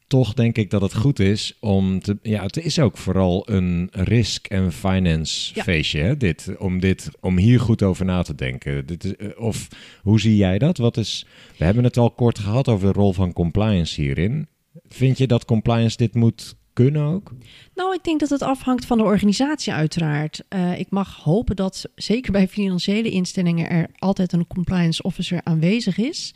toch 0.09 0.35
denk 0.35 0.57
ik 0.57 0.71
dat 0.71 0.81
het 0.81 0.95
goed 0.95 1.19
is 1.19 1.57
om 1.61 2.01
te, 2.01 2.19
ja, 2.23 2.43
het 2.43 2.57
is 2.57 2.79
ook 2.79 2.97
vooral 2.99 3.51
een 3.51 3.89
risk 3.93 4.47
en 4.47 4.73
finance 4.73 5.55
Ja. 5.55 5.62
feestje, 5.62 6.01
hè, 6.01 6.17
dit, 6.17 6.55
om 6.59 6.81
dit, 6.81 7.11
om 7.21 7.37
hier 7.39 7.61
goed 7.61 7.83
over 7.83 8.05
na 8.05 8.23
te 8.23 8.35
denken. 8.35 8.87
Dit 8.87 9.05
is, 9.05 9.17
eh, 9.17 9.29
of 9.41 9.69
hoe 10.03 10.21
zie 10.21 10.37
jij 10.37 10.59
dat? 10.59 10.79
Wat 10.79 10.97
is, 10.97 11.27
we 11.57 11.65
hebben 11.65 11.85
het 11.85 11.97
al 11.97 12.11
kort 12.11 12.39
gehad 12.39 12.69
over 12.69 12.87
de 12.93 12.99
rol 12.99 13.12
van 13.12 13.33
compliance 13.33 14.01
hierin. 14.01 14.47
Vind 14.89 15.19
je 15.19 15.27
dat 15.27 15.45
compliance 15.45 15.97
dit 15.97 16.15
moet 16.15 16.57
kunnen 16.77 17.03
ook? 17.03 17.33
Nou, 17.75 17.95
ik 17.95 18.05
denk 18.05 18.21
dat 18.21 18.31
het 18.31 18.43
afhangt 18.43 18.85
van 18.85 18.99
de 18.99 19.05
organisatie 19.05 19.73
uiteraard. 19.73 20.43
Eh, 20.49 20.79
ik 20.79 20.91
mag 20.91 21.17
hopen 21.17 21.57
dat 21.57 21.89
zeker 21.95 22.33
bij 22.33 22.49
financiële 22.49 23.11
instellingen 23.11 23.71
er 23.71 23.91
altijd 23.99 24.33
een 24.33 24.47
compliance 24.47 25.03
officer 25.03 25.41
aanwezig 25.45 25.99
is. 25.99 26.35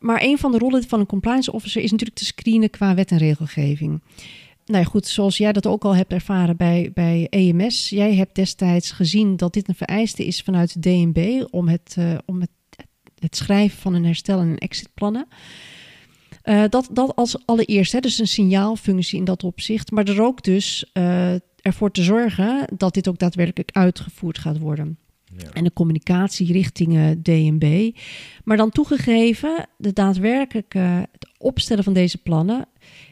Maar 0.00 0.22
een 0.22 0.38
van 0.38 0.52
de 0.52 0.58
rollen 0.58 0.88
van 0.88 1.00
een 1.00 1.06
compliance 1.06 1.52
officer 1.52 1.82
is 1.82 1.90
natuurlijk 1.90 2.18
te 2.18 2.24
screenen 2.24 2.70
qua 2.70 2.94
wet 2.94 3.10
en 3.10 3.18
regelgeving. 3.18 4.02
Nou 4.66 4.82
ja, 4.82 4.88
goed, 4.90 5.06
zoals 5.06 5.36
jij 5.36 5.52
dat 5.52 5.66
ook 5.66 5.84
al 5.84 5.96
hebt 5.96 6.12
ervaren 6.12 6.56
bij, 6.56 6.90
bij 6.94 7.26
EMS. 7.30 7.88
Jij 7.88 8.14
hebt 8.14 8.34
destijds 8.34 8.90
gezien 8.90 9.36
dat 9.36 9.52
dit 9.52 9.68
een 9.68 9.74
vereiste 9.74 10.26
is 10.26 10.42
vanuit 10.42 10.82
DNB 10.82 11.44
om 11.50 11.68
het, 11.68 11.94
eh, 11.98 12.18
om 12.26 12.40
het, 12.40 12.50
het 13.18 13.36
schrijven 13.36 13.78
van 13.78 13.94
een 13.94 14.04
herstel- 14.04 14.40
en 14.40 14.58
exitplannen. 14.58 15.26
Eh, 16.42 16.64
dat, 16.68 16.88
dat 16.92 17.16
als 17.16 17.46
allereerst, 17.46 17.92
hè, 17.92 18.00
dus 18.00 18.18
een 18.18 18.26
signaalfunctie 18.26 19.18
in 19.18 19.24
dat 19.24 19.44
opzicht. 19.44 19.90
Maar 19.90 20.04
er 20.04 20.22
ook 20.22 20.42
dus 20.42 20.90
eh, 20.92 21.32
ervoor 21.60 21.90
te 21.90 22.02
zorgen 22.02 22.66
dat 22.76 22.94
dit 22.94 23.08
ook 23.08 23.18
daadwerkelijk 23.18 23.70
uitgevoerd 23.72 24.38
gaat 24.38 24.58
worden. 24.58 24.98
Ja. 25.36 25.50
En 25.52 25.64
de 25.64 25.72
communicatie 25.72 26.52
richting 26.52 26.96
eh, 26.96 27.10
DNB. 27.22 27.96
Maar 28.44 28.56
dan 28.56 28.70
toegegeven, 28.70 29.68
de 29.76 29.92
daadwerkelijke 29.92 30.78
het 31.12 31.28
opstellen 31.38 31.84
van 31.84 31.92
deze 31.92 32.18
plannen 32.18 32.68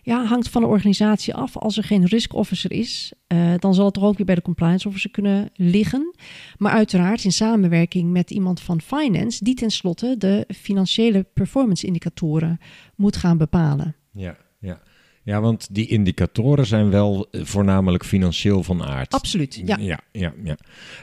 ja, 0.09 0.25
hangt 0.25 0.49
van 0.49 0.63
de 0.63 0.69
organisatie 0.69 1.35
af. 1.35 1.57
Als 1.57 1.77
er 1.77 1.85
geen 1.85 2.05
risk 2.05 2.35
officer 2.35 2.73
is, 2.73 3.13
eh, 3.27 3.55
dan 3.59 3.75
zal 3.75 3.85
het 3.85 3.95
toch 3.95 4.05
ook 4.05 4.17
weer 4.17 4.27
bij 4.27 4.35
de 4.35 4.43
compliance 4.43 4.89
officer 4.89 5.11
kunnen 5.11 5.51
liggen. 5.55 6.15
Maar 6.57 6.73
uiteraard 6.73 7.25
in 7.25 7.33
samenwerking 7.33 8.11
met 8.11 8.31
iemand 8.31 8.61
van 8.61 8.81
finance, 8.81 9.45
die 9.45 9.55
tenslotte 9.55 10.15
de 10.19 10.47
financiële 10.57 11.27
performance 11.35 11.87
indicatoren 11.87 12.59
moet 12.95 13.17
gaan 13.17 13.39
bepalen. 13.39 13.97
Ja, 14.13 14.37
ja. 14.61 14.81
ja, 15.23 15.41
want 15.41 15.75
die 15.75 15.87
indicatoren 15.87 16.67
zijn 16.67 16.91
wel 16.91 17.29
eh, 17.31 17.45
voornamelijk 17.45 18.05
financieel 18.05 18.63
van 18.63 18.83
aard. 18.83 19.15
Absoluut, 19.15 19.63
ja. 19.65 19.77
ja, 19.81 20.01
ja, 20.13 20.33
ja. 20.45 20.57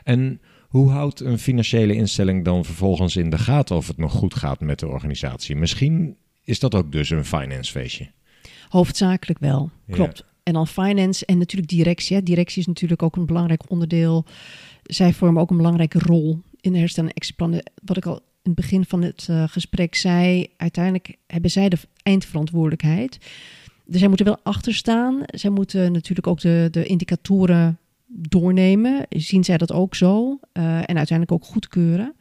En 0.04 0.42
hoe 0.68 0.90
houdt 0.90 1.20
een 1.20 1.40
financiële 1.40 1.96
instelling 1.96 2.46
dan 2.46 2.66
vervolgens 2.66 3.16
in 3.16 3.30
de 3.30 3.38
gaten 3.38 3.76
of 3.76 3.88
het 3.88 3.98
nog 3.98 4.12
goed 4.12 4.36
gaat 4.36 4.60
met 4.60 4.80
de 4.80 4.88
organisatie? 4.88 5.56
Misschien 5.56 6.18
is 6.44 6.60
dat 6.60 6.76
ook 6.76 6.92
dus 6.92 7.10
een 7.10 7.26
finance 7.26 7.72
feestje. 7.72 8.14
Hoofdzakelijk 8.70 9.40
wel, 9.40 9.70
Ja. 9.86 9.94
klopt. 9.94 10.24
En 10.44 10.54
dan 10.54 10.68
finance 10.68 11.26
en 11.26 11.38
natuurlijk 11.38 11.70
directie. 11.70 12.16
Hè. 12.16 12.24
Directie 12.24 12.62
is 12.62 12.68
natuurlijk 12.68 13.04
ook 13.04 13.16
een 13.16 13.26
belangrijk 13.26 13.70
onderdeel. 13.70 14.26
Zij 14.84 15.14
vormen 15.14 15.42
ook 15.42 15.50
een 15.50 15.58
belangrijke 15.58 16.00
rol 16.00 16.42
in 16.62 16.72
de 16.74 16.80
herstel- 16.80 17.08
en. 17.08 17.72
Wat 17.84 17.98
ik 17.98 18.06
al 18.06 18.16
in 18.16 18.22
het 18.52 18.56
begin 18.56 18.86
van 18.86 19.02
het 19.02 19.28
uh, 19.30 19.44
gesprek 19.48 19.96
zei, 19.96 20.48
uiteindelijk 20.58 21.18
hebben 21.28 21.52
zij 21.52 21.70
de 21.70 21.78
eindverantwoordelijkheid. 22.04 23.18
Dus 23.86 24.00
zij 24.00 24.08
moeten 24.08 24.26
wel 24.26 24.40
achter 24.44 24.74
staan. 24.74 25.22
Zij 25.26 25.50
moeten 25.50 25.92
natuurlijk 25.92 26.28
ook 26.28 26.40
de, 26.40 26.68
de 26.72 26.86
indicatoren 26.86 27.78
doornemen. 28.08 29.06
Zien 29.10 29.44
zij 29.44 29.58
dat 29.58 29.72
ook 29.72 29.96
zo? 29.96 30.40
Uh, 30.54 30.78
en 30.78 30.98
uiteindelijk 30.98 31.32
ook 31.32 31.46
goedkeuren. 31.46 32.16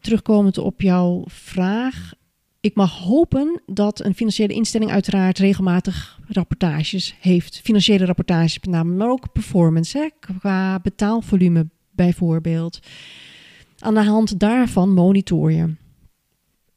Terugkomend 0.00 0.58
op 0.58 0.80
jouw 0.80 1.24
vraag. 1.26 2.12
Ik 2.60 2.74
mag 2.74 2.98
hopen 2.98 3.60
dat 3.66 4.04
een 4.04 4.14
financiële 4.14 4.52
instelling 4.54 4.90
uiteraard 4.90 5.38
regelmatig 5.38 6.18
rapportages 6.28 7.14
heeft. 7.20 7.60
Financiële 7.64 8.04
rapportages 8.04 8.54
met 8.60 8.70
name, 8.70 8.92
maar 8.94 9.10
ook 9.10 9.32
performance, 9.32 9.98
hè, 9.98 10.08
qua 10.20 10.78
betaalvolume 10.80 11.68
bijvoorbeeld. 11.90 12.78
Aan 13.78 13.94
de 13.94 14.04
hand 14.04 14.38
daarvan 14.40 14.92
monitor 14.94 15.52
je. 15.52 15.74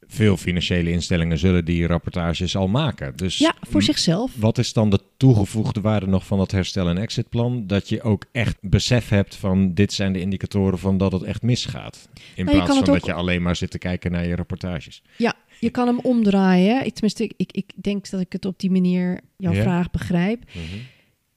Veel 0.07 0.37
financiële 0.37 0.91
instellingen 0.91 1.37
zullen 1.37 1.65
die 1.65 1.87
rapportages 1.87 2.55
al 2.55 2.67
maken. 2.67 3.15
Dus 3.15 3.37
ja, 3.37 3.55
voor 3.61 3.83
zichzelf. 3.83 4.31
Wat 4.35 4.57
is 4.57 4.73
dan 4.73 4.89
de 4.89 4.99
toegevoegde 5.17 5.81
waarde 5.81 6.07
nog 6.07 6.25
van 6.25 6.37
dat 6.37 6.51
herstel- 6.51 6.87
en 6.89 6.97
exitplan? 6.97 7.67
Dat 7.67 7.89
je 7.89 8.01
ook 8.01 8.25
echt 8.31 8.57
besef 8.61 9.09
hebt 9.09 9.35
van 9.35 9.73
dit 9.73 9.93
zijn 9.93 10.13
de 10.13 10.19
indicatoren 10.19 10.79
van 10.79 10.97
dat 10.97 11.11
het 11.11 11.23
echt 11.23 11.41
misgaat. 11.41 12.09
In 12.35 12.45
Nou, 12.45 12.57
plaats 12.57 12.75
van 12.77 12.85
dat 12.85 12.95
ook- 12.95 13.05
je 13.05 13.13
alleen 13.13 13.41
maar 13.41 13.55
zit 13.55 13.71
te 13.71 13.77
kijken 13.77 14.11
naar 14.11 14.27
je 14.27 14.35
rapportages. 14.35 15.01
Ja, 15.17 15.33
je 15.61 15.69
kan 15.69 15.87
hem 15.87 15.99
omdraaien. 15.99 16.85
Ik, 16.85 16.93
tenminste, 16.93 17.23
ik, 17.37 17.51
ik, 17.51 17.71
denk 17.75 18.09
dat 18.09 18.19
ik 18.19 18.31
het 18.31 18.45
op 18.45 18.59
die 18.59 18.71
manier 18.71 19.21
jouw 19.37 19.53
vraag 19.53 19.91
begrijp. 19.91 20.43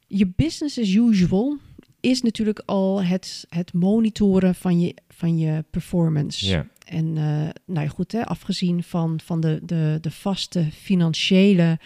Je 0.06 0.32
business 0.36 0.78
as 0.78 0.94
usual 0.94 1.58
is 2.00 2.22
natuurlijk 2.22 2.62
al 2.64 3.02
het, 3.02 3.46
het 3.48 3.72
monitoren 3.72 4.54
van 4.54 4.80
je, 4.80 4.94
van 5.08 5.38
je 5.38 5.64
performance. 5.70 6.66
En 6.86 7.16
eh, 7.16 7.48
nou 7.66 7.86
ja, 7.86 7.88
goed, 7.88 8.12
hè, 8.12 8.26
afgezien 8.26 8.82
van, 8.82 9.20
van 9.24 9.40
de, 9.40 9.60
de, 9.62 9.98
de 10.00 10.10
vaste 10.10 10.68
financiële 10.72 11.78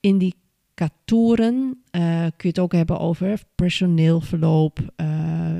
indicatoren, 0.00 1.82
eh, 1.90 2.18
kun 2.18 2.32
je 2.36 2.48
het 2.48 2.58
ook 2.58 2.72
hebben 2.72 2.98
over 2.98 3.42
personeelverloop, 3.54 4.92
eh, 4.96 5.06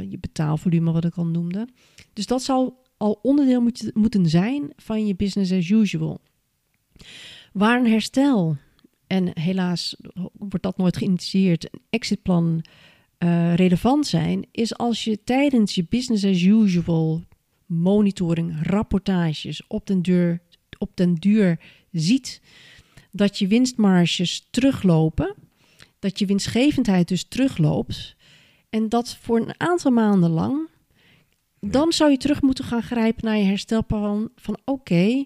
je 0.09 0.19
betaalvolume, 0.19 0.93
wat 0.93 1.05
ik 1.05 1.17
al 1.17 1.27
noemde. 1.27 1.69
Dus 2.13 2.27
dat 2.27 2.43
zou 2.43 2.73
al 3.05 3.19
onderdeel 3.23 3.61
moet, 3.61 3.91
moeten 3.95 4.29
zijn 4.29 4.73
van 4.77 5.07
je 5.07 5.15
business 5.15 5.53
as 5.53 5.69
usual. 5.69 6.21
Waar 7.53 7.79
een 7.79 7.91
herstel, 7.91 8.57
en 9.07 9.41
helaas 9.41 9.97
wordt 10.33 10.65
dat 10.65 10.77
nooit 10.77 10.97
geïnitieerd, 10.97 11.65
een 11.65 11.81
exitplan 11.91 12.65
eh, 13.19 13.55
relevant 13.55 14.07
zijn, 14.07 14.47
is 14.51 14.77
als 14.77 15.05
je 15.05 15.25
tijdens 15.25 15.75
je 15.75 15.87
business 15.89 16.25
as 16.25 16.43
usual 16.43 17.23
monitoring, 17.67 18.55
rapportages 18.63 19.67
op 19.67 19.87
den, 19.87 20.03
duur, 20.03 20.41
op 20.79 20.91
den 20.95 21.15
duur 21.15 21.61
ziet 21.93 22.41
dat 23.11 23.39
je 23.39 23.47
winstmarges 23.47 24.47
teruglopen, 24.51 25.35
dat 25.99 26.19
je 26.19 26.27
winstgevendheid 26.27 27.09
dus 27.09 27.25
terugloopt 27.25 28.17
en 28.71 28.89
dat 28.89 29.17
voor 29.17 29.41
een 29.41 29.61
aantal 29.61 29.91
maanden 29.91 30.31
lang, 30.31 30.69
dan 31.71 31.93
zou 31.93 32.11
je 32.11 32.17
terug 32.17 32.43
moeten 32.43 32.65
gaan 32.65 32.83
grijpen 32.83 33.25
naar 33.25 33.37
je 33.37 33.45
herstelplan 33.45 34.31
van 34.37 34.59
oké, 34.65 35.25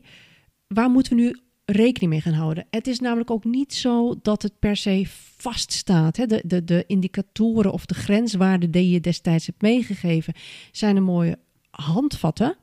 waar 0.67 0.91
moeten 0.91 1.17
we 1.17 1.23
nu 1.23 1.41
rekening 1.65 2.13
mee 2.13 2.21
gaan 2.21 2.33
houden? 2.33 2.67
Het 2.71 2.87
is 2.87 3.01
namelijk 3.01 3.31
ook 3.31 3.45
niet 3.45 3.75
zo 3.75 4.15
dat 4.23 4.43
het 4.43 4.59
per 4.59 4.77
se 4.77 5.05
vaststaat. 5.37 6.17
Hè? 6.17 6.27
De, 6.27 6.43
de, 6.47 6.65
de 6.65 6.85
indicatoren 6.87 7.73
of 7.73 7.87
de 7.87 7.95
grenswaarden 7.95 8.71
die 8.71 8.91
je 8.91 9.01
destijds 9.01 9.47
hebt 9.47 9.63
meegegeven 9.63 10.35
zijn 10.73 10.97
een 10.97 11.03
mooie 11.03 11.39
handvatten. 11.71 12.57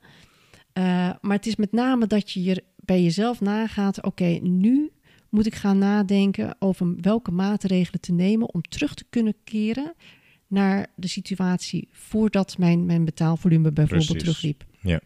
Uh, 0.78 0.84
maar 1.22 1.36
het 1.36 1.46
is 1.46 1.56
met 1.56 1.72
name 1.72 2.08
dat 2.08 2.32
je 2.32 2.40
hier 2.40 2.62
bij 2.76 3.04
jezelf 3.04 3.42
nagaat: 3.42 4.04
oké, 4.04 4.40
nu 4.42 4.92
moet 5.30 5.46
ik 5.46 5.56
gaan 5.56 5.78
nadenken 5.78 6.56
over 6.60 6.96
welke 7.02 7.32
maatregelen 7.32 8.02
te 8.02 8.12
nemen 8.12 8.54
om 8.54 8.62
terug 8.62 8.94
te 8.94 9.06
kunnen 9.10 9.36
keren 9.44 9.94
naar 10.56 10.88
de 10.96 11.08
situatie 11.08 11.88
voordat 11.92 12.58
mijn, 12.58 12.86
mijn 12.86 13.06
betaalvolume 13.06 13.72
bijvoorbeeld 13.72 14.08
Precies. 14.08 14.24
terugliep. 14.24 14.64
Ja, 14.82 15.00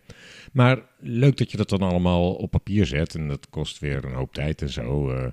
maar 0.51 0.81
leuk 0.99 1.37
dat 1.37 1.51
je 1.51 1.57
dat 1.57 1.69
dan 1.69 1.81
allemaal 1.81 2.33
op 2.33 2.51
papier 2.51 2.85
zet 2.85 3.15
en 3.15 3.27
dat 3.27 3.49
kost 3.49 3.79
weer 3.79 4.05
een 4.05 4.13
hoop 4.13 4.33
tijd 4.33 4.61
en 4.61 4.69
zo. 4.69 5.09
Eh, 5.11 5.27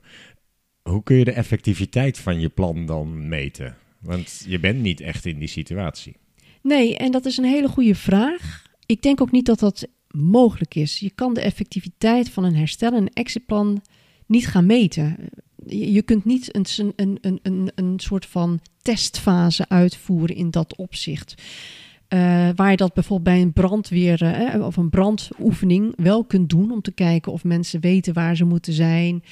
hoe 0.83 1.03
kun 1.03 1.17
je 1.17 1.25
de 1.25 1.33
effectiviteit 1.33 2.19
van 2.19 2.41
je 2.41 2.49
plan 2.49 2.87
dan 2.87 3.29
meten? 3.29 3.77
Want 4.01 4.45
je 4.49 4.61
bent 4.61 4.81
niet 4.81 5.01
echt 5.01 5.27
in 5.27 5.39
die 5.39 5.49
situatie. 5.49 6.17
Nee, 6.63 6.97
en 6.97 7.11
dat 7.11 7.25
is 7.25 7.37
een 7.37 7.45
hele 7.45 7.69
goede 7.69 7.95
vraag. 7.95 8.65
Ik 8.87 9.03
denk 9.03 9.21
ook 9.21 9.31
niet 9.31 9.47
dat 9.47 9.59
dat 9.59 9.87
mogelijk 10.11 10.75
is. 10.75 10.99
Je 10.99 11.11
kan 11.11 11.35
de 11.35 11.41
effectiviteit 11.41 12.31
van 12.31 12.45
een 12.45 12.57
herstel 12.57 12.93
en 12.93 13.09
exitplan 13.13 13.83
niet 14.27 14.47
gaan 14.47 14.67
meten. 14.67 15.17
Je 15.69 16.03
kunt 16.03 16.25
niet 16.25 16.55
een, 16.55 16.93
een, 16.97 17.39
een, 17.43 17.71
een, 17.75 18.01
soort 18.01 18.27
van 18.27 18.61
testfase 18.83 19.65
uitvoeren 19.69 20.37
in 20.37 20.51
dat 20.51 20.77
opzicht. 20.77 21.35
Uh, 22.09 22.49
waar 22.55 22.71
je 22.71 22.77
dat 22.77 22.95
bijvoorbeeld 22.95 23.35
bij 23.35 23.43
een 23.43 23.53
brandweer 23.53 24.23
uh, 24.55 24.67
of 24.67 24.77
een 24.77 24.91
brandoefening 24.91 25.93
wel 25.97 26.25
kunt 26.25 26.49
doen 26.49 26.71
om 26.71 26.83
te 26.83 26.93
kijken 26.93 27.33
of 27.33 27.45
mensen 27.45 27.81
weten 27.81 28.15
waar 28.15 28.37
ze 28.37 28.45
moeten 28.45 28.73
zijn. 28.73 29.23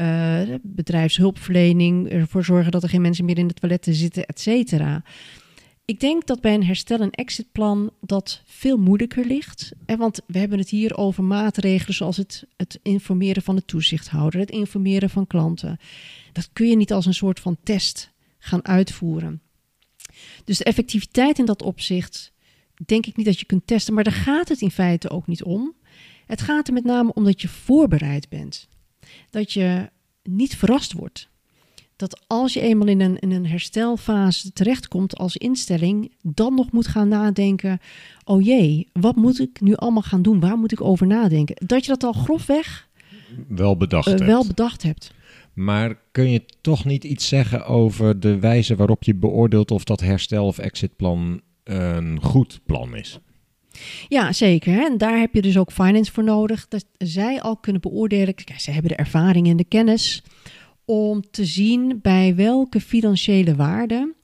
Uh, 0.00 0.40
bedrijfshulpverlening, 0.62 2.08
ervoor 2.08 2.44
zorgen 2.44 2.72
dat 2.72 2.82
er 2.82 2.88
geen 2.88 3.00
mensen 3.00 3.24
meer 3.24 3.38
in 3.38 3.46
de 3.46 3.54
toiletten 3.54 3.94
zitten, 3.94 4.26
et 4.26 4.40
cetera. 4.40 5.02
Ik 5.86 6.00
denk 6.00 6.26
dat 6.26 6.40
bij 6.40 6.54
een 6.54 6.64
herstel- 6.64 7.00
en 7.00 7.10
exitplan 7.10 7.90
dat 8.00 8.42
veel 8.44 8.76
moeilijker 8.76 9.26
ligt. 9.26 9.72
En 9.86 9.98
want 9.98 10.20
we 10.26 10.38
hebben 10.38 10.58
het 10.58 10.68
hier 10.68 10.96
over 10.96 11.24
maatregelen 11.24 11.94
zoals 11.94 12.16
het, 12.16 12.46
het 12.56 12.78
informeren 12.82 13.42
van 13.42 13.56
de 13.56 13.64
toezichthouder, 13.64 14.40
het 14.40 14.50
informeren 14.50 15.10
van 15.10 15.26
klanten. 15.26 15.78
Dat 16.32 16.48
kun 16.52 16.68
je 16.68 16.76
niet 16.76 16.92
als 16.92 17.06
een 17.06 17.14
soort 17.14 17.40
van 17.40 17.56
test 17.62 18.12
gaan 18.38 18.64
uitvoeren. 18.64 19.42
Dus 20.44 20.58
de 20.58 20.64
effectiviteit 20.64 21.38
in 21.38 21.44
dat 21.44 21.62
opzicht 21.62 22.32
denk 22.86 23.06
ik 23.06 23.16
niet 23.16 23.26
dat 23.26 23.40
je 23.40 23.46
kunt 23.46 23.66
testen, 23.66 23.94
maar 23.94 24.04
daar 24.04 24.12
gaat 24.12 24.48
het 24.48 24.60
in 24.60 24.70
feite 24.70 25.10
ook 25.10 25.26
niet 25.26 25.42
om. 25.42 25.74
Het 26.26 26.40
gaat 26.40 26.66
er 26.66 26.74
met 26.74 26.84
name 26.84 27.12
om 27.12 27.24
dat 27.24 27.40
je 27.42 27.48
voorbereid 27.48 28.28
bent. 28.28 28.68
Dat 29.30 29.52
je 29.52 29.90
niet 30.22 30.56
verrast 30.56 30.92
wordt. 30.92 31.28
Dat 31.96 32.24
als 32.26 32.52
je 32.52 32.60
eenmaal 32.60 32.86
in 32.86 33.00
een, 33.00 33.18
in 33.18 33.30
een 33.30 33.46
herstelfase 33.46 34.52
terechtkomt 34.52 35.16
als 35.16 35.36
instelling, 35.36 36.12
dan 36.22 36.54
nog 36.54 36.72
moet 36.72 36.86
gaan 36.86 37.08
nadenken: 37.08 37.80
oh 38.24 38.42
jee, 38.42 38.88
wat 38.92 39.16
moet 39.16 39.40
ik 39.40 39.60
nu 39.60 39.74
allemaal 39.74 40.02
gaan 40.02 40.22
doen? 40.22 40.40
Waar 40.40 40.58
moet 40.58 40.72
ik 40.72 40.80
over 40.80 41.06
nadenken? 41.06 41.66
Dat 41.66 41.84
je 41.84 41.90
dat 41.90 42.04
al 42.04 42.12
grofweg 42.12 42.88
Wel 43.48 43.76
bedacht 43.76 44.06
uh, 44.08 44.14
hebt. 44.14 44.26
wel 44.26 44.46
bedacht 44.46 44.82
hebt. 44.82 45.12
Maar 45.54 45.98
kun 46.12 46.30
je 46.30 46.44
toch 46.60 46.84
niet 46.84 47.04
iets 47.04 47.28
zeggen 47.28 47.66
over 47.66 48.20
de 48.20 48.38
wijze 48.38 48.76
waarop 48.76 49.02
je 49.02 49.14
beoordeelt 49.14 49.70
of 49.70 49.84
dat 49.84 50.00
herstel- 50.00 50.46
of 50.46 50.58
exitplan 50.58 51.40
een 51.64 52.22
goed 52.22 52.60
plan 52.66 52.96
is? 52.96 53.18
Ja, 54.08 54.32
zeker. 54.32 54.72
Hè? 54.72 54.84
En 54.84 54.98
daar 54.98 55.18
heb 55.18 55.34
je 55.34 55.42
dus 55.42 55.58
ook 55.58 55.72
finance 55.72 56.12
voor 56.12 56.24
nodig. 56.24 56.68
Dat 56.68 56.84
zij 56.98 57.40
al 57.42 57.56
kunnen 57.56 57.80
beoordelen. 57.80 58.34
Kijk, 58.34 58.60
zij 58.60 58.72
hebben 58.72 58.90
de 58.90 58.96
ervaring 58.96 59.48
en 59.48 59.56
de 59.56 59.64
kennis 59.64 60.22
om 60.84 61.22
te 61.30 61.44
zien 61.44 61.98
bij 62.02 62.34
welke 62.34 62.80
financiële 62.80 63.54
waarde 63.54 64.14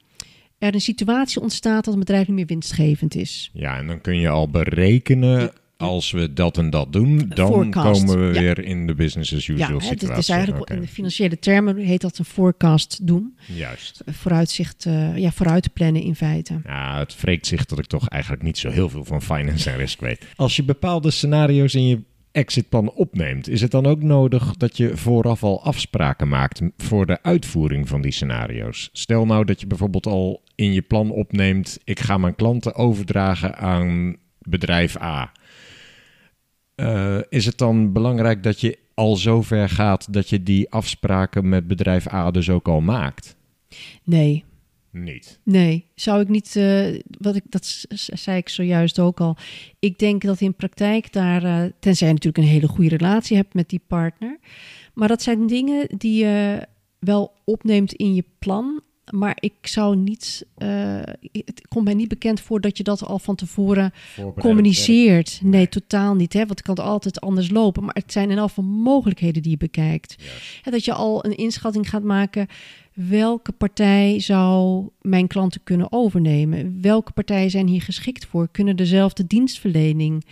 er 0.60 0.74
een 0.74 0.80
situatie 0.80 1.40
ontstaat 1.40 1.84
dat 1.84 1.94
een 1.94 2.00
bedrijf 2.00 2.26
niet 2.26 2.36
meer 2.36 2.46
winstgevend 2.46 3.14
is. 3.14 3.50
Ja, 3.52 3.76
en 3.76 3.86
dan 3.86 4.00
kun 4.00 4.16
je 4.16 4.28
al 4.28 4.50
berekenen. 4.50 5.52
Als 5.76 6.10
we 6.10 6.32
dat 6.32 6.58
en 6.58 6.70
dat 6.70 6.92
doen, 6.92 7.32
dan 7.34 7.46
Forecast, 7.46 8.00
komen 8.00 8.26
we 8.28 8.34
ja. 8.34 8.40
weer 8.40 8.64
in 8.64 8.86
de 8.86 8.94
business 8.94 9.34
as 9.34 9.46
Ja, 9.46 9.52
usual 9.52 9.68
hè, 9.68 9.80
situatie. 9.80 10.08
het 10.08 10.18
is 10.18 10.28
eigenlijk 10.28 10.70
in 10.70 10.80
de 10.80 10.86
financiële 10.86 11.38
termen 11.38 11.76
heet 11.76 12.00
dat 12.00 12.18
een 12.18 12.24
forecast 12.24 13.06
doen. 13.06 13.36
Juist. 13.46 14.02
Vooruitzicht, 14.06 14.84
uh, 14.84 15.16
ja, 15.16 15.30
vooruit 15.30 15.72
plannen 15.72 16.02
in 16.02 16.14
feite. 16.14 16.60
Ja, 16.64 16.98
het 16.98 17.14
vreekt 17.14 17.46
zich 17.46 17.64
dat 17.64 17.78
ik 17.78 17.86
toch 17.86 18.08
eigenlijk 18.08 18.42
niet 18.42 18.58
zo 18.58 18.70
heel 18.70 18.88
veel 18.88 19.04
van 19.04 19.22
finance 19.22 19.70
en 19.70 19.76
risk 19.76 20.00
weet. 20.00 20.26
Als 20.36 20.56
je 20.56 20.62
bepaalde 20.62 21.10
scenario's 21.10 21.74
in 21.74 21.86
je 21.86 22.02
exitplan 22.32 22.90
opneemt, 22.90 23.48
is 23.48 23.60
het 23.60 23.70
dan 23.70 23.86
ook 23.86 24.02
nodig 24.02 24.56
dat 24.56 24.76
je 24.76 24.96
vooraf 24.96 25.42
al 25.42 25.64
afspraken 25.64 26.28
maakt 26.28 26.60
voor 26.76 27.06
de 27.06 27.22
uitvoering 27.22 27.88
van 27.88 28.00
die 28.00 28.12
scenario's? 28.12 28.90
Stel 28.92 29.26
nou 29.26 29.44
dat 29.44 29.60
je 29.60 29.66
bijvoorbeeld 29.66 30.06
al 30.06 30.42
in 30.54 30.72
je 30.72 30.82
plan 30.82 31.10
opneemt: 31.10 31.78
ik 31.84 32.00
ga 32.00 32.18
mijn 32.18 32.34
klanten 32.34 32.74
overdragen 32.74 33.56
aan 33.56 34.16
bedrijf 34.38 35.00
A. 35.00 35.32
Uh, 36.76 37.18
is 37.28 37.46
het 37.46 37.58
dan 37.58 37.92
belangrijk 37.92 38.42
dat 38.42 38.60
je 38.60 38.78
al 38.94 39.16
zover 39.16 39.68
gaat 39.68 40.12
dat 40.12 40.28
je 40.28 40.42
die 40.42 40.70
afspraken 40.70 41.48
met 41.48 41.66
bedrijf 41.66 42.12
A 42.12 42.30
dus 42.30 42.50
ook 42.50 42.68
al 42.68 42.80
maakt? 42.80 43.36
Nee, 44.04 44.44
Niet. 44.92 45.40
Nee, 45.42 45.86
zou 45.94 46.20
ik 46.20 46.28
niet. 46.28 46.54
Uh, 46.56 47.00
wat 47.18 47.36
ik, 47.36 47.42
dat 47.48 47.84
zei 48.12 48.36
ik 48.36 48.48
zojuist 48.48 48.98
ook 48.98 49.20
al. 49.20 49.36
Ik 49.78 49.98
denk 49.98 50.22
dat 50.22 50.40
in 50.40 50.54
praktijk 50.54 51.12
daar. 51.12 51.44
Uh, 51.44 51.70
tenzij 51.80 52.06
je 52.06 52.12
natuurlijk 52.12 52.44
een 52.44 52.52
hele 52.52 52.68
goede 52.68 52.96
relatie 52.96 53.36
hebt 53.36 53.54
met 53.54 53.68
die 53.68 53.82
partner. 53.86 54.38
Maar 54.94 55.08
dat 55.08 55.22
zijn 55.22 55.46
dingen 55.46 55.86
die 55.98 56.24
je 56.24 56.66
wel 56.98 57.32
opneemt 57.44 57.92
in 57.92 58.14
je 58.14 58.24
plan. 58.38 58.80
Maar 59.10 59.36
ik 59.40 59.54
zou 59.60 59.96
niet. 59.96 60.46
eh, 60.56 61.00
het 61.32 61.68
komt 61.68 61.84
mij 61.84 61.94
niet 61.94 62.08
bekend 62.08 62.40
voor 62.40 62.60
dat 62.60 62.76
je 62.76 62.82
dat 62.82 63.04
al 63.04 63.18
van 63.18 63.34
tevoren 63.34 63.92
communiceert. 64.38 65.40
Nee, 65.42 65.68
totaal 65.68 66.14
niet. 66.14 66.32
Hè? 66.32 66.38
Want 66.38 66.50
het 66.50 66.62
kan 66.62 66.84
altijd 66.84 67.20
anders 67.20 67.50
lopen. 67.50 67.84
Maar 67.84 67.94
het 67.94 68.12
zijn 68.12 68.30
in 68.30 68.38
elk 68.38 68.48
geval 68.48 68.64
mogelijkheden 68.64 69.42
die 69.42 69.50
je 69.50 69.56
bekijkt. 69.56 70.16
Hè, 70.62 70.70
dat 70.70 70.84
je 70.84 70.92
al 70.92 71.24
een 71.24 71.36
inschatting 71.36 71.88
gaat 71.90 72.02
maken. 72.02 72.46
Welke 73.08 73.52
partij 73.52 74.20
zou 74.20 74.86
mijn 75.00 75.26
klanten 75.26 75.60
kunnen 75.64 75.92
overnemen? 75.92 76.78
Welke 76.80 77.12
partijen 77.12 77.50
zijn 77.50 77.66
hier 77.66 77.82
geschikt 77.82 78.26
voor? 78.26 78.48
Kunnen 78.52 78.76
dezelfde 78.76 79.26
dienstverlening? 79.26 80.24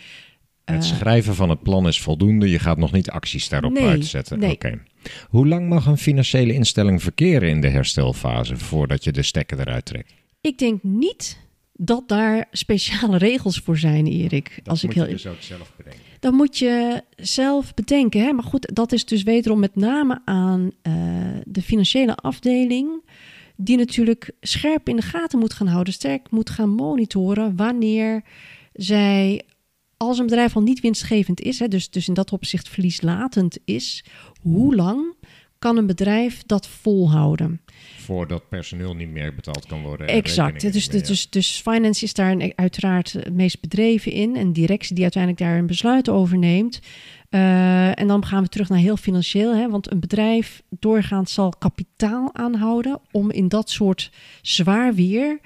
Het 0.65 0.85
schrijven 0.85 1.35
van 1.35 1.49
het 1.49 1.63
plan 1.63 1.87
is 1.87 2.01
voldoende. 2.01 2.49
Je 2.49 2.59
gaat 2.59 2.77
nog 2.77 2.91
niet 2.91 3.09
acties 3.09 3.49
daarop 3.49 3.71
Nee, 3.73 3.87
uitzetten. 3.87 4.39
nee. 4.39 4.51
Oké. 4.51 4.81
Hoe 5.29 5.47
lang 5.47 5.69
mag 5.69 5.85
een 5.85 5.97
financiële 5.97 6.53
instelling 6.53 7.01
verkeren 7.01 7.49
in 7.49 7.61
de 7.61 7.69
herstelfase 7.69 8.57
voordat 8.57 9.03
je 9.03 9.11
de 9.11 9.23
stekker 9.23 9.59
eruit 9.59 9.85
trekt? 9.85 10.13
Ik 10.41 10.57
denk 10.57 10.83
niet 10.83 11.39
dat 11.73 12.07
daar 12.07 12.47
speciale 12.51 13.17
regels 13.17 13.59
voor 13.59 13.77
zijn, 13.77 14.07
Erik. 14.07 14.59
als 14.65 14.83
ik 14.83 14.93
heel 14.93 15.07
dus 15.07 15.27
ook 15.27 15.35
zelf 15.41 15.73
bedenken. 15.77 16.01
Dan 16.19 16.33
moet 16.33 16.57
je 16.57 17.03
zelf 17.15 17.73
bedenken. 17.73 18.21
Hè? 18.21 18.33
Maar 18.33 18.43
goed, 18.43 18.75
dat 18.75 18.91
is 18.91 19.05
dus 19.05 19.23
wederom 19.23 19.59
met 19.59 19.75
name 19.75 20.21
aan 20.25 20.71
eh, 20.81 20.93
de 21.43 21.61
financiële 21.61 22.15
afdeling. 22.15 23.03
Die 23.55 23.77
natuurlijk 23.77 24.31
scherp 24.41 24.89
in 24.89 24.95
de 24.95 25.01
gaten 25.01 25.39
moet 25.39 25.53
gaan 25.53 25.67
houden, 25.67 25.93
sterk 25.93 26.31
moet 26.31 26.49
gaan 26.49 26.69
monitoren 26.69 27.55
wanneer 27.55 28.23
zij, 28.73 29.41
als 29.97 30.19
een 30.19 30.25
bedrijf 30.25 30.55
al 30.55 30.61
niet 30.61 30.79
winstgevend 30.79 31.41
is, 31.41 31.59
hè, 31.59 31.67
dus, 31.67 31.89
dus 31.89 32.07
in 32.07 32.13
dat 32.13 32.31
opzicht 32.31 32.69
verlieslatend 32.69 33.57
is, 33.65 34.05
hoe 34.41 34.75
lang 34.75 35.13
kan 35.59 35.77
een 35.77 35.87
bedrijf 35.87 36.43
dat 36.45 36.67
volhouden? 36.67 37.61
Voordat 38.09 38.49
personeel 38.49 38.93
niet 38.95 39.09
meer 39.09 39.35
betaald 39.35 39.65
kan 39.65 39.81
worden. 39.81 40.07
en 40.07 40.15
Exact. 40.15 40.61
Dus, 40.61 40.89
meer, 40.91 41.07
dus, 41.07 41.29
dus 41.29 41.61
finance 41.61 42.03
is 42.03 42.13
daar 42.13 42.31
een- 42.31 42.53
uiteraard 42.55 43.11
het 43.13 43.33
meest 43.33 43.61
bedreven 43.61 44.11
in. 44.11 44.35
En 44.35 44.53
directie 44.53 44.93
die 44.95 45.03
uiteindelijk 45.03 45.43
daar 45.43 45.57
een 45.57 45.67
besluit 45.67 46.09
over 46.09 46.37
neemt. 46.37 46.79
Eh, 47.29 47.99
en 47.99 48.07
dan 48.07 48.25
gaan 48.25 48.43
we 48.43 48.49
terug 48.49 48.69
naar 48.69 48.79
heel 48.79 48.97
financieel. 48.97 49.55
Hè? 49.55 49.69
Want 49.69 49.91
een 49.91 49.99
bedrijf 49.99 50.61
doorgaans 50.69 51.33
zal 51.33 51.53
kapitaal 51.59 52.29
aanhouden 52.35 52.99
om 53.11 53.31
in 53.31 53.47
dat 53.47 53.69
soort 53.69 54.11
zwaar 54.41 54.93
weer 54.93 55.39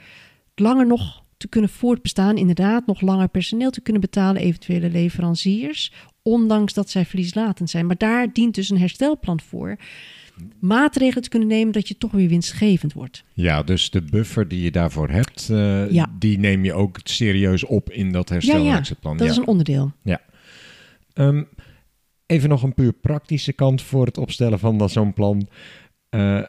langer 0.56 0.88
nog 0.88 1.24
te 1.38 1.48
kunnen 1.48 1.70
voortbestaan. 1.70 2.38
Inderdaad, 2.38 2.86
nog 2.86 3.02
langer 3.02 3.28
personeel 3.28 3.70
te 3.72 3.82
kunnen 3.82 4.02
betalen, 4.02 4.42
eventuele 4.42 4.90
leveranciers. 4.90 5.94
Ondanks 6.22 6.74
dat 6.74 6.90
zij 6.90 7.06
verlieslatend 7.06 7.70
zijn. 7.70 7.86
Maar 7.86 7.98
daar 7.98 8.34
dient 8.34 8.56
dus 8.56 8.70
een 8.70 8.80
herstelplan 8.80 9.40
voor. 9.42 9.78
Maatregelen 10.60 11.24
te 11.24 11.30
kunnen 11.30 11.48
nemen 11.48 11.74
dat 11.74 11.88
je 11.88 11.98
toch 11.98 12.12
weer 12.12 12.30
winstgevend 12.30 12.94
wordt. 12.94 13.24
Ja, 13.34 13.64
dus 13.64 13.90
de 13.90 14.02
buffer 14.02 14.48
die 14.48 14.62
je 14.62 14.72
daarvoor 14.72 15.10
hebt, 15.10 15.50
eh, 15.50 15.92
Ja. 15.92 16.12
die 16.20 16.40
neem 16.40 16.66
je 16.66 16.74
ook 16.74 17.00
serieus 17.04 17.64
op 17.66 17.90
in 17.92 18.12
dat 18.12 18.30
herstel- 18.30 18.58
ja, 18.64 18.64
ja, 18.64 18.96
dat 19.18 19.22
is 19.30 19.38
een 19.38 19.48
onderdeel. 19.48 19.92
Ja. 20.04 20.22
Ehm, 21.14 21.44
even 22.26 22.50
nog 22.50 22.64
een 22.64 22.74
puur 22.74 22.94
praktische 22.94 23.54
kant 23.54 23.82
voor 23.82 24.06
het 24.06 24.18
opstellen 24.18 24.60
van 24.60 24.90
zo'n 24.90 25.14
plan. 25.14 25.48
Eh, 26.10 26.42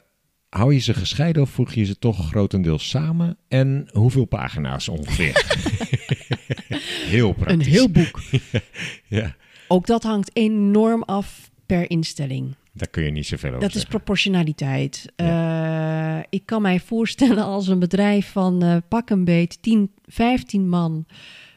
hou 0.49 0.74
je 0.74 0.80
ze 0.80 0.95
gescheiden 0.95 1.43
of 1.43 1.51
voeg 1.51 1.72
je 1.72 1.85
ze 1.85 1.99
toch 1.99 2.26
grotendeels 2.28 2.89
samen? 2.89 3.37
En 3.49 3.89
hoeveel 3.93 4.24
pagina's 4.24 4.89
ongeveer? 4.89 5.45
heel 7.14 7.32
praktisch. 7.32 7.66
Een 7.66 7.72
heel 7.72 7.91
boek. 7.91 8.20
Ja, 9.09 9.35
Ook 9.68 9.87
dat 9.87 10.03
hangt 10.03 10.30
enorm 10.32 11.03
af 11.03 11.51
per 11.66 11.91
instelling. 11.91 12.55
Daar 12.75 12.89
kun 12.89 13.03
je 13.03 13.11
niet 13.11 13.27
zoveel 13.27 13.49
over 13.49 13.61
Dat 13.61 13.75
is 13.75 13.85
proportionaliteit. 13.85 15.12
Eh, 15.16 16.18
ik 16.31 16.47
kan 16.47 16.62
mij 16.62 16.81
voorstellen 16.81 17.45
als 17.45 17.68
een 17.68 17.79
bedrijf 17.79 18.31
van 18.31 18.62
eh, 18.62 18.77
pak 18.89 19.11
een 19.11 19.25
beet 19.25 19.62
10, 19.62 19.91
15 20.05 20.68
man 20.68 21.07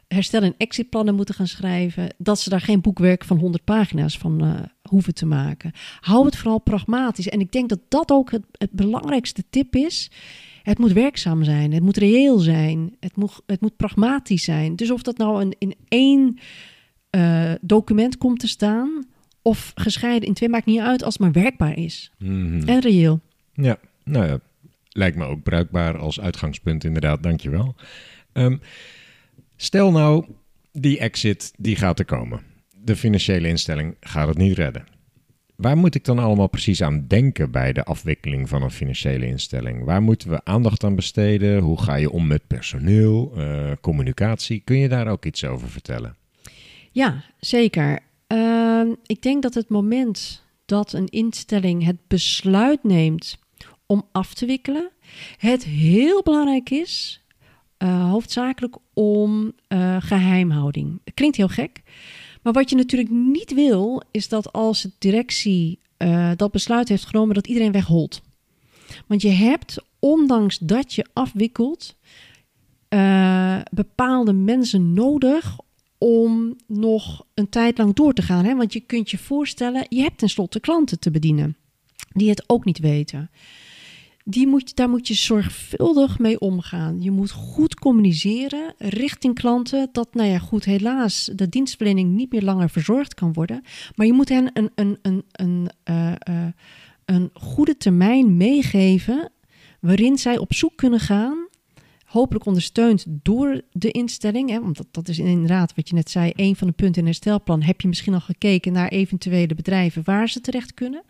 herstel- 0.07 0.41
en 0.41 0.53
exitplannen 0.57 1.15
moeten 1.15 1.36
gaan 1.36 1.47
schrijven, 1.47 2.15
dat 2.18 2.39
ze 2.39 2.49
daar 2.49 2.61
geen 2.61 2.82
boekwerk 2.82 3.24
van 3.24 3.38
100 3.38 3.63
pagina's 3.63 4.18
van 4.18 4.43
eh, 4.43 4.61
hoeven 4.82 5.13
te 5.13 5.26
maken. 5.26 5.72
Hou 5.99 6.26
het 6.26 6.38
vooral 6.38 6.59
pragmatisch. 6.59 7.30
En 7.30 7.39
ik 7.39 7.51
denk 7.51 7.70
dat 7.70 7.80
dat 7.88 8.11
ook 8.11 8.32
het, 8.32 8.43
het 8.51 8.72
belangrijkste 8.72 9.43
tip 9.49 9.76
is. 9.76 10.11
Het 10.63 10.78
moet 10.78 10.91
werkzaam 10.91 11.43
zijn, 11.43 11.72
het 11.72 11.84
moet 11.84 11.97
reëel 11.97 12.38
zijn, 12.38 12.95
het 12.99 13.15
moet, 13.15 13.41
het 13.45 13.61
moet 13.61 13.78
pragmatisch 13.78 14.43
zijn. 14.43 14.76
Dus 14.76 14.91
of 14.91 15.01
dat 15.01 15.18
nou 15.18 15.41
een, 15.41 15.55
in 15.57 15.76
één 15.88 16.38
document 17.61 18.18
komt 18.18 18.39
te 18.39 18.47
staan 18.47 19.05
of 19.48 19.72
gescheiden 19.76 20.28
in 20.28 20.34
twee, 20.34 20.50
maakt 20.50 20.66
niet 20.66 20.80
uit 20.80 21.04
als 21.04 21.14
het 21.14 21.22
maar 21.22 21.43
werkbaar 21.43 21.78
is. 21.78 22.12
Mhm. 22.18 22.68
En 22.68 22.80
reëel. 22.80 23.20
Ja, 23.54 23.78
nou 24.04 24.28
ja, 24.28 24.39
lijkt 24.89 25.18
me 25.18 25.26
ook 25.26 25.43
bruikbaar 25.43 25.98
als 25.98 26.20
uitgangspunt 26.20 26.84
inderdaad, 26.84 27.24
dankjewel. 27.24 27.76
Ehm 28.34 28.58
stel 29.56 29.91
nou, 29.91 30.26
die 30.72 31.00
exit 31.00 31.54
die 31.58 31.76
gaat 31.76 32.00
er 32.00 32.06
komen. 32.06 32.41
De 32.84 32.95
financiële 32.95 33.48
instelling 33.48 33.95
gaat 34.00 34.28
het 34.28 34.38
niet 34.38 34.58
redden. 34.58 34.86
Waar 35.56 35.78
moet 35.78 35.95
ik 35.95 36.06
dan 36.06 36.20
allemaal 36.20 36.48
precies 36.48 36.82
aan 36.82 37.06
denken 37.08 37.52
bij 37.52 37.74
de 37.74 37.84
afwikkeling 37.84 38.50
van 38.50 38.62
een 38.62 38.72
financiële 38.72 39.26
instelling? 39.26 39.84
Waar 39.84 40.02
moeten 40.02 40.30
we 40.30 40.41
aandacht 40.43 40.84
aan 40.84 40.95
besteden? 40.95 41.60
Hoe 41.60 41.82
ga 41.82 41.95
je 41.95 42.12
om 42.12 42.28
met 42.28 42.48
personeel, 42.48 43.34
eh, 43.36 43.72
communicatie? 43.82 44.62
Kun 44.64 44.78
je 44.78 44.89
daar 44.89 45.08
ook 45.08 45.26
iets 45.26 45.45
over 45.45 45.70
vertellen? 45.70 46.16
Ja, 46.91 47.24
zeker. 47.39 48.00
Ehm, 48.28 48.93
ik 49.05 49.21
denk 49.21 49.41
dat 49.41 49.53
het 49.53 49.69
moment 49.69 50.43
dat 50.65 50.93
een 50.93 51.07
instelling 51.07 51.86
het 51.86 51.97
besluit 52.07 52.84
neemt 52.84 53.38
om 53.86 54.07
af 54.11 54.34
te 54.34 54.45
wikkelen, 54.45 54.89
het 55.38 55.63
heel 55.63 56.23
belangrijk 56.23 56.69
is, 56.69 57.23
eh, 57.78 58.09
hoofdzakelijk 58.09 58.75
om 58.93 59.53
eh, 59.67 59.97
geheimhouding. 59.99 61.01
Klinkt 61.13 61.38
heel 61.38 61.47
gek, 61.47 61.82
maar 62.41 62.53
wat 62.53 62.69
je 62.69 62.75
natuurlijk 62.75 63.09
niet 63.09 63.53
wil, 63.53 64.01
is 64.11 64.28
dat 64.28 64.53
als 64.53 64.82
de 64.82 64.91
directie 64.97 65.80
eh, 65.97 66.32
dat 66.36 66.51
besluit 66.51 66.88
heeft 66.88 67.05
genomen, 67.05 67.36
dat 67.36 67.47
iedereen 67.47 67.71
wegholt. 67.71 68.21
Want 69.07 69.21
je 69.21 69.30
hebt, 69.30 69.78
ondanks 69.99 70.57
dat 70.57 70.93
je 70.93 71.05
afwikkelt, 71.13 71.95
bepaalde 73.71 74.34
mensen 74.34 74.93
nodig 74.93 75.57
om 75.98 76.56
nog 76.68 77.26
een 77.34 77.50
tijd 77.50 77.78
lang 77.78 77.93
door 77.93 78.14
te 78.14 78.22
gaan. 78.22 78.45
Hè? 78.45 78.56
Want 78.56 78.74
je 78.74 78.80
kunt 78.80 79.12
je 79.12 79.18
voorstellen, 79.18 79.86
je 79.89 80.02
hebt 80.02 80.18
tenslotte 80.18 80.60
klanten 80.60 81.00
te 81.00 81.12
bedienen 81.12 81.58
die 82.14 82.30
het 82.30 82.43
ook 82.48 82.66
niet 82.66 82.80
weten. 82.80 83.30
Die 84.24 84.48
moet, 84.48 84.76
daar 84.76 84.89
moet 84.89 85.08
je 85.08 85.14
zorgvuldig 85.14 86.20
mee 86.20 86.39
omgaan. 86.39 87.02
Je 87.02 87.12
moet 87.12 87.32
goed 87.32 87.76
communiceren 87.76 88.74
richting 88.78 89.36
klanten 89.36 89.89
dat, 89.91 90.14
nou 90.14 90.30
ja, 90.30 90.39
goed, 90.39 90.66
helaas 90.66 91.32
de 91.36 91.50
dienstverlening 91.50 92.16
niet 92.16 92.32
meer 92.32 92.41
langer 92.41 92.70
verzorgd 92.70 93.14
kan 93.14 93.34
worden. 93.34 93.62
Maar 93.95 94.06
je 94.06 94.14
moet 94.14 94.30
hen 94.30 94.50
een, 94.54 94.72
een, 94.76 94.98
een, 95.02 95.24
een, 95.32 95.70
eh, 95.84 96.12
eh, 96.12 96.48
een 97.06 97.30
goede 97.34 97.78
termijn 97.78 98.38
meegeven 98.38 99.32
waarin 99.80 100.18
zij 100.18 100.38
op 100.38 100.54
zoek 100.54 100.76
kunnen 100.76 101.00
gaan 101.00 101.47
hopelijk 102.08 102.45
ondersteund 102.45 103.05
door 103.08 103.62
de 103.72 103.91
instelling. 103.91 104.49
Hè, 104.49 104.62
want 104.62 104.78
dat, 104.78 104.88
dat 104.91 105.08
is 105.08 105.20
inderdaad 105.20 105.76
wat 105.76 105.89
je 105.89 105.95
net 105.95 106.10
zei. 106.10 106.32
Een 106.36 106.55
van 106.55 106.68
de 106.68 106.74
punten 106.74 107.01
in 107.01 107.08
het 107.08 107.18
herstelplan. 107.18 107.62
Heb 107.62 107.82
je 107.82 107.88
misschien 107.88 108.14
al 108.14 108.20
gekeken 108.20 108.74
naar 108.74 108.88
eventuele 108.88 109.55
bedrijven 109.55 110.01
waar 110.05 110.30
ze 110.30 110.41
terecht 110.41 110.74
kunnen. 110.74 111.03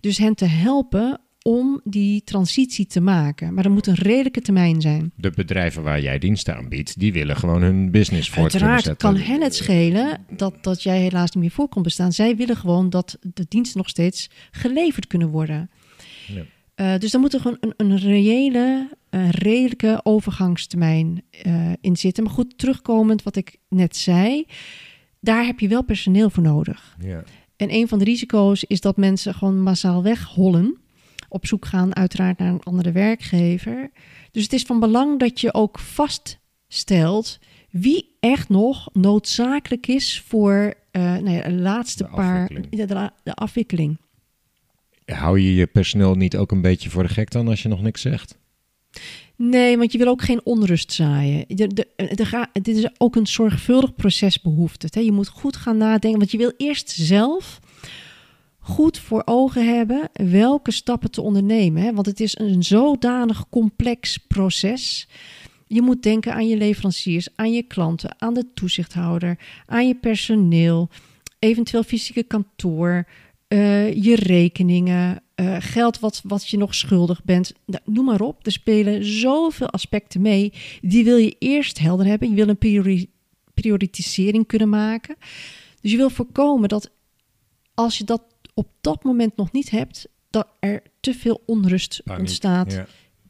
Dus 0.00 0.18
hen 0.18 0.34
te 0.34 0.44
helpen 0.44 1.20
om 1.44 1.80
die 1.84 2.22
transitie 2.22 2.86
te 2.86 3.00
maken. 3.00 3.54
Maar 3.54 3.62
dat 3.62 3.72
moet 3.72 3.86
een 3.86 3.94
redelijke 3.94 4.40
termijn 4.40 4.80
zijn. 4.80 5.12
De 5.16 5.30
bedrijven 5.30 5.82
waar 5.82 6.00
jij 6.00 6.18
diensten 6.18 6.56
aanbiedt, 6.56 6.98
die 6.98 7.12
willen 7.12 7.36
gewoon 7.36 7.62
hun 7.62 7.90
business 7.90 8.30
kunnen 8.30 8.50
Uiteraard 8.50 8.96
kan 8.96 9.16
hen 9.16 9.42
het 9.42 9.54
schelen 9.54 10.24
dat, 10.36 10.54
dat 10.60 10.82
jij 10.82 11.00
helaas 11.00 11.30
niet 11.30 11.42
meer 11.42 11.52
voor 11.52 11.68
kon 11.68 11.82
bestaan. 11.82 12.12
Zij 12.12 12.36
willen 12.36 12.56
gewoon 12.56 12.90
dat 12.90 13.18
de 13.20 13.46
diensten 13.48 13.78
nog 13.78 13.88
steeds 13.88 14.30
geleverd 14.50 15.06
kunnen 15.06 15.28
worden. 15.28 15.70
Ja. 16.26 16.42
Eh, 16.74 16.98
dus 16.98 17.10
daar 17.10 17.20
moet 17.20 17.34
er 17.34 17.40
gewoon 17.40 17.58
een, 17.60 17.74
een 17.76 17.98
reële, 17.98 18.88
een 19.14 19.30
redelijke 19.30 20.00
overgangstermijn 20.02 21.22
eh, 21.30 21.72
in 21.80 21.96
zitten. 21.96 22.24
Maar 22.24 22.32
goed, 22.32 22.58
terugkomend 22.58 23.22
wat 23.22 23.36
ik 23.36 23.56
net 23.68 23.96
zei, 23.96 24.46
daar 25.20 25.44
heb 25.44 25.60
je 25.60 25.68
wel 25.68 25.84
personeel 25.84 26.30
voor 26.30 26.42
nodig. 26.42 26.96
Ja. 27.00 27.24
En 27.56 27.74
een 27.74 27.88
van 27.88 27.98
de 27.98 28.04
risico's 28.04 28.64
is 28.64 28.80
dat 28.80 28.96
mensen 28.96 29.34
gewoon 29.34 29.62
massaal 29.62 30.02
weghollen. 30.02 30.78
Op 31.28 31.46
zoek 31.46 31.66
gaan 31.66 31.96
uiteraard 31.96 32.38
naar 32.38 32.52
een 32.52 32.62
andere 32.62 32.92
werkgever. 32.92 33.90
Dus 34.30 34.42
het 34.42 34.52
is 34.52 34.62
van 34.62 34.80
belang 34.80 35.18
dat 35.18 35.40
je 35.40 35.54
ook 35.54 35.78
vaststelt 35.78 37.38
wie 37.70 38.16
echt 38.20 38.48
nog 38.48 38.88
noodzakelijk 38.92 39.86
is 39.86 40.22
voor 40.26 40.74
ja, 40.90 41.20
de 41.20 41.52
laatste 41.52 42.02
De 42.02 42.10
paar... 42.10 42.42
afwikkeling. 42.42 42.88
De, 42.88 43.10
de 43.22 43.34
afwikkeling. 43.34 43.98
Hou 45.04 45.40
je 45.40 45.54
je 45.54 45.66
personeel 45.66 46.14
niet 46.14 46.36
ook 46.36 46.52
een 46.52 46.60
beetje 46.60 46.90
voor 46.90 47.02
de 47.02 47.08
gek 47.08 47.30
dan 47.30 47.48
als 47.48 47.62
je 47.62 47.68
nog 47.68 47.82
niks 47.82 48.00
zegt? 48.00 48.38
Nee, 49.36 49.78
want 49.78 49.92
je 49.92 49.98
wil 49.98 50.06
ook 50.06 50.22
geen 50.22 50.40
onrust 50.44 50.92
zaaien. 50.92 51.44
De, 51.48 51.66
de, 51.66 52.48
dit 52.62 52.76
is 52.76 52.88
ook 52.98 53.16
een 53.16 53.26
zorgvuldig 53.26 53.94
proces 53.94 54.40
behoeft? 54.40 54.86
Je 54.94 55.12
moet 55.12 55.28
goed 55.28 55.56
gaan 55.56 55.76
nadenken, 55.76 56.18
want 56.18 56.30
je 56.30 56.38
wil 56.38 56.52
eerst 56.56 56.90
zelf 56.90 57.60
goed 58.58 58.98
voor 58.98 59.22
ogen 59.24 59.76
hebben 59.76 60.10
welke 60.12 60.70
stappen 60.70 61.10
te 61.10 61.20
ondernemen. 61.20 61.82
Hè? 61.82 61.92
Want 61.92 62.06
het 62.06 62.20
is 62.20 62.38
een 62.38 62.62
zodanig 62.62 63.48
complex 63.48 64.16
proces. 64.16 65.08
Je 65.66 65.82
moet 65.82 66.02
denken 66.02 66.34
aan 66.34 66.48
je 66.48 66.56
leveranciers, 66.56 67.28
aan 67.36 67.52
je 67.52 67.62
klanten, 67.62 68.14
aan 68.18 68.34
de 68.34 68.46
toezichthouder, 68.54 69.38
aan 69.66 69.86
je 69.86 69.94
personeel, 69.94 70.88
eventueel 71.38 71.82
fysieke 71.82 72.22
kantoor, 72.22 73.06
eh, 73.48 74.02
je 74.02 74.14
rekeningen, 74.14 75.22
eh, 75.34 75.56
geld 75.58 75.98
wat, 76.00 76.20
wat 76.24 76.48
je 76.48 76.56
nog 76.56 76.74
schuldig 76.74 77.24
bent. 77.24 77.52
Nou, 77.66 77.82
noem 77.84 78.04
maar 78.04 78.20
op. 78.20 78.46
Er 78.46 78.52
spelen 78.52 79.04
zoveel 79.04 79.70
aspecten 79.70 80.20
mee. 80.20 80.52
Die 80.80 81.04
wil 81.04 81.16
je 81.16 81.36
eerst 81.38 81.78
helder 81.78 82.06
hebben. 82.06 82.28
Je 82.28 82.34
wil 82.34 82.48
een 82.48 82.58
priori- 82.58 83.10
prioritisering 83.54 84.46
kunnen 84.46 84.68
maken. 84.68 85.16
Dus 85.80 85.90
je 85.90 85.96
wil 85.96 86.10
voorkomen 86.10 86.68
dat 86.68 86.90
als 87.74 87.98
je 87.98 88.04
dat 88.04 88.22
op 88.54 88.68
dat 88.80 89.04
moment 89.04 89.36
nog 89.36 89.52
niet 89.52 89.70
hebt, 89.70 90.08
dat 90.30 90.46
er 90.60 90.82
te 91.00 91.14
veel 91.14 91.42
onrust 91.46 92.00
Paniek, 92.04 92.20
ontstaat 92.20 92.72
Ja. 92.72 92.86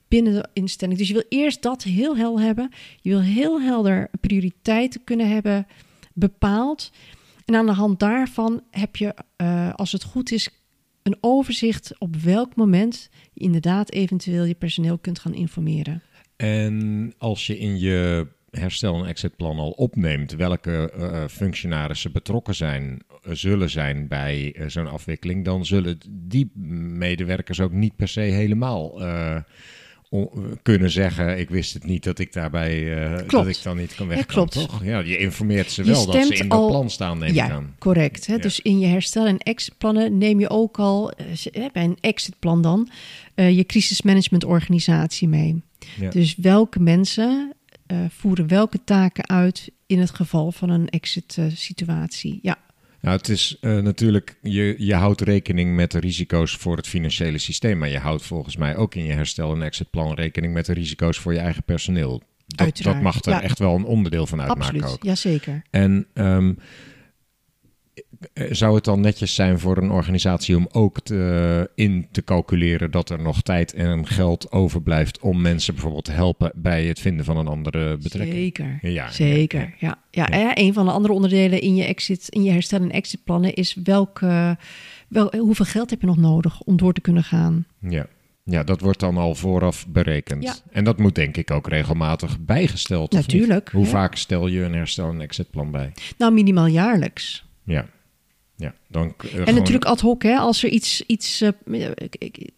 binnen 0.09 0.33
de 0.33 0.49
instelling. 0.53 0.99
Dus 0.99 1.09
je 1.09 1.15
wil 1.15 1.25
eerst 1.29 1.63
dat 1.63 1.83
heel 1.83 2.17
helder 2.17 2.45
hebben. 2.45 2.71
Je 3.01 3.11
wil 3.11 3.21
heel 3.21 3.61
helder 3.61 4.11
prioriteiten 4.21 5.05
kunnen 5.05 5.29
hebben 5.29 5.67
bepaald. 6.13 6.91
En 7.45 7.55
aan 7.55 7.67
de 7.67 7.73
hand 7.73 8.01
daarvan 8.01 8.63
heb 8.71 8.97
je, 8.97 9.15
eh, 9.37 9.75
als 9.75 9.93
het 9.93 10.05
goed 10.05 10.31
is, 10.33 10.49
een 11.05 11.19
overzicht 11.21 11.99
op 11.99 12.17
welk 12.17 12.57
moment 12.57 13.11
inderdaad 13.35 13.91
eventueel 13.91 14.45
je 14.45 14.55
personeel 14.55 14.99
kunt 14.99 15.19
gaan 15.19 15.35
informeren. 15.35 16.03
En 16.37 17.13
als 17.19 17.47
je 17.47 17.59
in 17.59 17.79
je 17.79 18.27
herstel- 18.51 18.99
en 18.99 19.07
exitplan 19.07 19.59
al 19.59 19.71
opneemt 19.71 20.33
welke 20.33 20.91
eh, 20.91 21.25
functionarissen 21.29 22.13
betrokken 22.13 22.55
zijn, 22.55 23.03
eh, 23.23 23.33
zullen 23.33 23.71
zijn 23.71 24.09
bij 24.09 24.55
eh, 24.55 24.69
zo'n 24.69 24.87
afwikkeling, 24.87 25.45
dan 25.45 25.67
zullen 25.67 25.99
die 26.11 26.51
medewerkers 26.99 27.61
ook 27.61 27.73
niet 27.73 27.97
per 27.97 28.09
se 28.09 28.21
helemaal 28.21 29.03
eh, 29.03 29.37
kunnen 30.62 30.91
zeggen: 30.91 31.39
Ik 31.39 31.49
wist 31.51 31.75
het 31.75 31.85
niet 31.85 32.05
dat 32.05 32.19
ik 32.19 32.33
daarbij 32.33 32.97
eh, 33.19 33.29
dat 33.29 33.47
ik 33.47 33.62
dan 33.62 33.77
niet 33.77 33.95
kan 33.95 34.09
Ja, 34.09 34.15
weg. 34.15 34.27
klopt. 34.27 34.53
toch? 34.53 34.85
Ja, 34.85 34.99
je 34.99 35.17
informeert 35.19 35.71
ze 35.71 35.83
wel 35.83 36.07
dat 36.07 36.27
ze 36.27 36.35
in 36.35 36.49
dat 36.49 36.59
al- 36.59 36.69
plan 36.69 36.91
staan, 36.91 37.19
neem 37.19 37.29
ik 37.29 37.35
ja, 37.35 37.51
aan. 37.51 37.75
correct. 37.79 38.27
Hè? 38.27 38.35
Ja. 38.35 38.41
Dus 38.41 38.61
in 38.61 38.79
je 38.79 38.87
herstel- 38.87 39.27
en 39.27 39.39
exitplannen 39.39 40.19
neem 40.19 40.41
je 40.41 40.51
ook 40.51 40.79
al, 40.79 41.11
eh, 41.11 41.27
bij 41.73 41.85
een 41.85 41.99
exitplan 42.01 42.62
dan, 42.62 42.89
eh, 43.35 43.57
je 43.57 43.65
crisismanagementorganisatie 43.65 45.29
mee. 45.29 45.62
Ja. 46.01 46.11
Dus 46.11 46.37
welke 46.37 46.81
mensen 46.81 47.53
voeren 48.09 48.47
welke 48.49 48.79
taken 48.85 49.29
uit 49.29 49.71
in 49.87 49.99
het 49.99 50.11
geval 50.11 50.53
van 50.53 50.71
een 50.71 50.89
exit-situatie. 50.89 52.39
ja, 52.43 52.59
Nou, 53.05 53.17
het 53.17 53.29
is 53.29 53.57
eh, 53.61 53.79
natuurlijk, 53.79 54.37
je, 54.43 54.75
je 54.79 54.95
houdt 54.95 55.21
rekening 55.21 55.75
met 55.75 55.91
de 55.91 55.99
risico's 55.99 56.57
voor 56.57 56.77
het 56.77 56.89
financiële 56.89 57.39
systeem. 57.39 57.79
Maar 57.79 57.89
je 57.89 57.99
houdt 57.99 58.23
volgens 58.23 58.57
mij 58.57 58.77
ook 58.77 58.95
in 58.95 59.05
je 59.05 59.13
herstel- 59.13 59.53
en 59.53 59.63
exitplan 59.63 60.15
rekening 60.15 60.53
met 60.53 60.67
de 60.67 60.73
risico's 60.73 61.19
voor 61.19 61.33
je 61.33 61.39
eigen 61.39 61.63
personeel. 61.63 62.23
Dat, 62.47 62.77
dat 62.77 63.01
mag 63.01 63.25
er 63.25 63.33
ja. 63.33 63.43
echt 63.43 63.59
wel 63.59 63.75
een 63.75 63.85
onderdeel 63.85 64.27
van 64.27 64.41
uitmaken 64.41 64.65
absoluut. 64.65 64.85
ook. 64.85 65.03
Jazeker. 65.03 65.63
En 65.71 66.07
ehm, 66.15 66.49
eh, 66.49 66.55
zou 68.51 68.75
het 68.75 68.85
dan 68.85 69.01
netjes 69.01 69.35
zijn 69.35 69.59
voor 69.59 69.77
een 69.77 69.91
organisatie 69.91 70.57
om 70.57 70.68
ook 70.72 71.01
te, 71.01 71.70
in 71.75 72.09
te 72.11 72.25
calculeren 72.25 72.91
dat 72.91 73.11
er 73.11 73.22
nog 73.22 73.43
tijd 73.43 73.72
en 73.72 74.07
geld 74.07 74.53
overblijft 74.53 75.18
om 75.20 75.41
mensen 75.41 75.75
bijvoorbeeld 75.75 76.05
te 76.05 76.12
helpen 76.12 76.53
bij 76.55 76.85
het 76.85 77.01
vinden 77.01 77.25
van 77.25 77.37
een 77.37 77.47
andere 77.49 77.97
betrekking? 77.97 78.37
Zeker. 78.37 78.79
Ja, 78.83 79.11
Zeker. 79.11 79.75
ja, 79.79 79.99
Ja, 80.11 80.29
ja. 80.31 80.39
ja. 80.39 80.51
een 80.59 80.72
van 80.72 80.85
de 80.87 80.93
andere 80.93 81.14
onderdelen 81.14 81.61
in 81.61 81.77
je, 81.77 81.85
exit, 81.85 82.29
in 82.29 82.43
je 82.43 82.51
herstel- 82.51 82.81
en 82.81 82.91
exitplannen 82.91 83.55
is 83.55 83.77
welke, 83.85 84.57
wel, 85.09 85.33
hoeveel 85.39 85.64
geld 85.64 85.91
heb 85.91 86.01
je 86.01 86.07
nog 86.07 86.16
nodig 86.16 86.61
om 86.61 86.77
door 86.77 86.93
te 86.93 87.01
kunnen 87.01 87.25
gaan. 87.25 87.66
Ja. 87.89 88.07
ja, 88.45 88.64
dat 88.64 88.81
wordt 88.81 89.01
dan 89.01 89.16
al 89.16 89.35
vooraf 89.35 89.87
berekend. 89.89 90.43
Ja. 90.43 90.55
En 90.72 90.85
dat 90.85 90.99
moet 90.99 91.14
denk 91.14 91.37
ik 91.37 91.51
ook 91.51 91.68
regelmatig 91.68 92.41
bijgesteld. 92.41 93.12
Natuurlijk, 93.12 93.68
Hoe 93.72 93.85
ja. 93.85 93.91
vaak 93.91 94.16
stel 94.16 94.47
je 94.47 94.61
een 94.62 94.75
herstel- 94.75 95.11
en 95.11 95.20
exitplan 95.20 95.70
bij? 95.70 95.93
Nou, 96.18 96.33
minimaal 96.33 96.66
jaarlijks. 96.66 97.45
Ja. 97.64 97.87
Ja, 98.65 98.75
dan, 98.89 99.03
eh, 99.19 99.25
En 99.25 99.31
gewoon- 99.31 99.55
natuurlijk 99.55 99.85
ad 99.85 100.01
hoc, 100.01 100.23
hè, 100.23 100.37
als 100.37 100.62
er 100.62 100.71
iets. 100.71 101.03
iets 101.07 101.41
eh, 101.41 101.91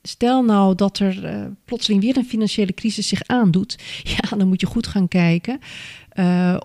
stel 0.02 0.42
nou 0.42 0.74
dat 0.74 0.98
er 0.98 1.24
eh, 1.24 1.44
plotseling 1.64 2.02
weer 2.02 2.16
een 2.16 2.24
financiële 2.24 2.74
crisis 2.74 3.08
zich 3.08 3.22
aandoet. 3.26 3.78
Ja, 4.16 4.36
dan 4.36 4.48
moet 4.48 4.60
je 4.60 4.66
goed 4.66 4.86
gaan 4.86 5.08
kijken. 5.08 5.58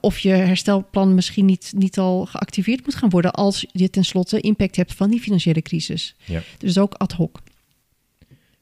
of 0.01 0.19
je 0.19 0.29
herstelplan 0.29 1.15
misschien 1.15 1.45
niet, 1.45 1.73
niet 1.75 1.97
al 1.97 2.25
geactiveerd 2.25 2.85
moet 2.85 2.95
gaan 2.95 3.09
worden. 3.09 3.31
als 3.33 3.65
je 3.71 3.89
tenslotte 3.89 4.39
impact 4.39 4.75
hebt 4.75 4.93
van 4.93 5.09
die 5.09 5.19
financiële 5.19 5.61
crisis. 5.61 6.15
Ja. 6.25 6.41
Dus 6.57 6.77
ook 6.77 6.93
ad 6.93 7.11
hoc. 7.11 7.39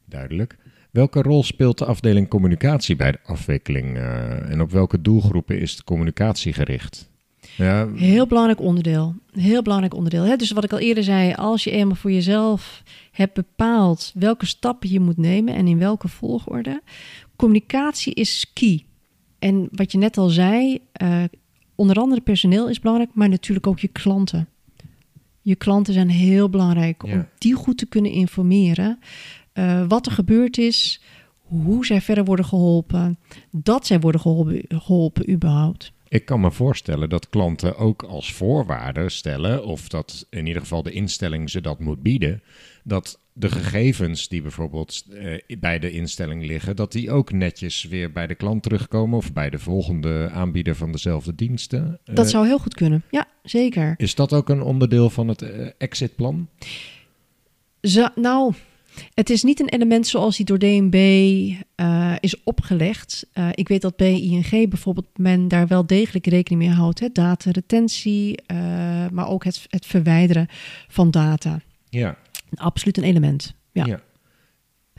Duidelijk. 0.06 0.58
Welke 0.92 1.22
rol 1.22 1.44
speelt 1.44 1.78
de 1.78 1.86
afdeling 1.86 2.28
communicatie 2.28 2.96
bij 2.96 3.12
de 3.12 3.20
afwikkeling? 3.26 3.98
en 4.50 4.62
op 4.62 4.72
welke 4.72 5.02
doelgroepen 5.02 5.60
is 5.60 5.76
de 5.76 5.84
communicatie 5.84 6.54
gericht? 6.54 7.10
Ja, 7.60 7.88
Heel 7.96 8.28
belangrijk 8.28 8.60
onderdeel. 8.62 9.16
Heel 9.32 9.62
belangrijk 9.62 9.94
onderdeel. 9.94 10.24
Hè? 10.24 10.36
Dus 10.36 10.52
wat 10.52 10.64
ik 10.64 10.72
al 10.72 10.80
eerder 10.80 11.04
zei, 11.04 11.34
als 11.34 11.64
je 11.64 11.72
eenmaal 11.72 11.96
voor 11.96 12.12
jezelf 12.12 12.84
hebt 13.12 13.34
bepaald 13.34 14.12
welke 14.16 14.46
stappen 14.46 14.90
je 14.92 15.00
moet 15.00 15.18
nemen 15.18 15.54
en 15.54 15.68
in 15.68 15.78
welke 15.80 16.08
volgorde, 16.08 16.82
communicatie 17.36 18.14
is 18.14 18.52
key. 18.54 18.86
En 19.40 19.68
wat 19.72 19.92
je 19.92 19.98
net 19.98 20.18
al 20.18 20.30
zei, 20.30 20.80
eh, 20.92 21.24
onder 21.76 21.98
andere 22.00 22.22
personeel 22.22 22.70
is 22.70 22.80
belangrijk, 22.80 23.10
maar 23.14 23.30
natuurlijk 23.30 23.68
ook 23.68 23.80
je 23.80 23.88
klanten. 23.88 24.48
Je 25.42 25.56
klanten 25.56 25.94
zijn 25.94 26.10
heel 26.10 26.50
belangrijk 26.50 27.04
om 27.04 27.28
die 27.38 27.54
goed 27.54 27.78
te 27.78 27.86
kunnen 27.86 28.12
informeren. 28.12 29.00
eh, 29.54 29.86
wat 29.88 30.06
er 30.06 30.12
gebeurd 30.12 30.58
is, 30.58 31.02
hoe 31.40 31.86
zij 31.86 32.02
verder 32.02 32.26
worden 32.26 32.46
geholpen, 32.46 33.18
dat 33.52 33.86
zij 33.86 34.00
worden 34.00 34.22
geholpen, 34.22 34.62
geholpen 34.68 35.30
überhaupt. 35.32 35.92
Ik 36.10 36.26
kan 36.26 36.40
me 36.40 36.52
voorstellen 36.52 37.10
dat 37.10 37.30
klanten 37.30 37.78
ook 37.78 38.04
als 38.04 38.34
voorwaarde 38.34 39.10
stellen, 39.10 39.64
of 39.66 39.88
dat 39.88 40.26
in 40.30 40.46
ieder 40.46 40.62
geval 40.62 40.84
de 40.84 40.92
instelling 40.92 41.50
ze 41.50 41.62
dat 41.62 41.80
moet 41.80 42.02
bieden, 42.02 42.42
dat 42.84 43.20
de 43.34 43.50
gegevens 43.50 44.28
die 44.28 44.42
bijvoorbeeld 44.42 45.04
eh, 45.12 45.58
bij 45.60 45.80
de 45.80 45.92
instelling 45.92 46.46
liggen, 46.46 46.76
dat 46.76 46.92
die 46.92 47.12
ook 47.12 47.32
netjes 47.32 47.84
weer 47.84 48.12
bij 48.12 48.28
de 48.28 48.36
klant 48.36 48.64
terugkomen 48.64 49.18
of 49.18 49.34
bij 49.34 49.50
de 49.50 49.60
volgende 49.60 50.30
aanbieder 50.34 50.76
van 50.76 50.92
dezelfde 50.92 51.36
diensten. 51.36 52.00
Dat 52.04 52.26
Eh, 52.26 52.32
zou 52.32 52.46
heel 52.46 52.60
goed 52.60 52.74
kunnen. 52.76 53.04
Ja, 53.12 53.28
zeker. 53.44 53.94
Is 53.98 54.16
dat 54.16 54.34
ook 54.34 54.50
een 54.50 54.62
onderdeel 54.62 55.10
van 55.10 55.28
het 55.28 55.42
eh, 55.42 55.68
exitplan? 55.78 56.48
Nou, 58.16 58.54
het 59.14 59.30
is 59.30 59.44
niet 59.44 59.60
een 59.60 59.70
element 59.70 60.08
zoals 60.08 60.38
die 60.38 60.46
door 60.46 60.60
DNB 60.60 60.96
eh, 61.76 62.14
is 62.20 62.44
opgelegd. 62.44 63.26
Eh, 63.34 63.48
ik 63.52 63.68
weet 63.68 63.82
dat 63.82 63.96
bij 63.96 64.22
ING 64.22 64.70
bijvoorbeeld 64.70 65.18
men 65.18 65.48
daar 65.48 65.68
wel 65.68 65.86
degelijk 65.86 66.28
rekening 66.28 66.62
mee 66.62 66.78
houdt. 66.78 67.00
Hè? 67.00 67.08
Dataretentie, 67.14 68.38
eh, 68.46 68.58
maar 69.12 69.28
ook 69.28 69.44
het, 69.44 69.66
het 69.70 69.86
verwijderen 69.86 70.48
van 70.88 71.12
data. 71.12 71.62
Ja. 71.90 72.18
Absoluut 72.54 72.98
een 72.98 73.04
element. 73.04 73.54
Ja. 73.72 73.86
ja. 73.86 74.00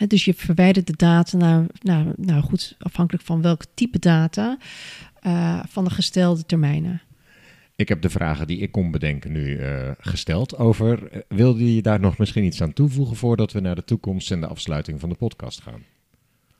Dus 0.06 0.24
je 0.24 0.34
verwijdert 0.34 0.86
de 0.86 0.96
data 0.96 1.66
naar, 1.80 2.06
nou 2.16 2.42
goed, 2.42 2.76
afhankelijk 2.78 3.24
van 3.24 3.42
welk 3.42 3.64
type 3.74 3.98
data, 3.98 4.58
van 5.68 5.84
de 5.84 5.90
gestelde 5.90 6.46
termijnen. 6.46 7.02
Ik 7.80 7.88
heb 7.88 8.02
de 8.02 8.10
vragen 8.10 8.46
die 8.46 8.58
ik 8.58 8.72
kon 8.72 8.90
bedenken 8.90 9.32
nu 9.32 9.56
eh, 9.56 9.90
gesteld 9.98 10.56
over. 10.56 11.08
eh, 11.08 11.20
wilde 11.28 11.74
je 11.74 11.82
daar 11.82 12.00
nog 12.00 12.18
misschien 12.18 12.44
iets 12.44 12.62
aan 12.62 12.72
toevoegen 12.72 13.16
voordat 13.16 13.52
we 13.52 13.60
naar 13.60 13.74
de 13.74 13.84
toekomst 13.84 14.30
en 14.30 14.40
de 14.40 14.46
afsluiting 14.46 15.00
van 15.00 15.08
de 15.08 15.14
podcast 15.14 15.60
gaan? 15.60 15.82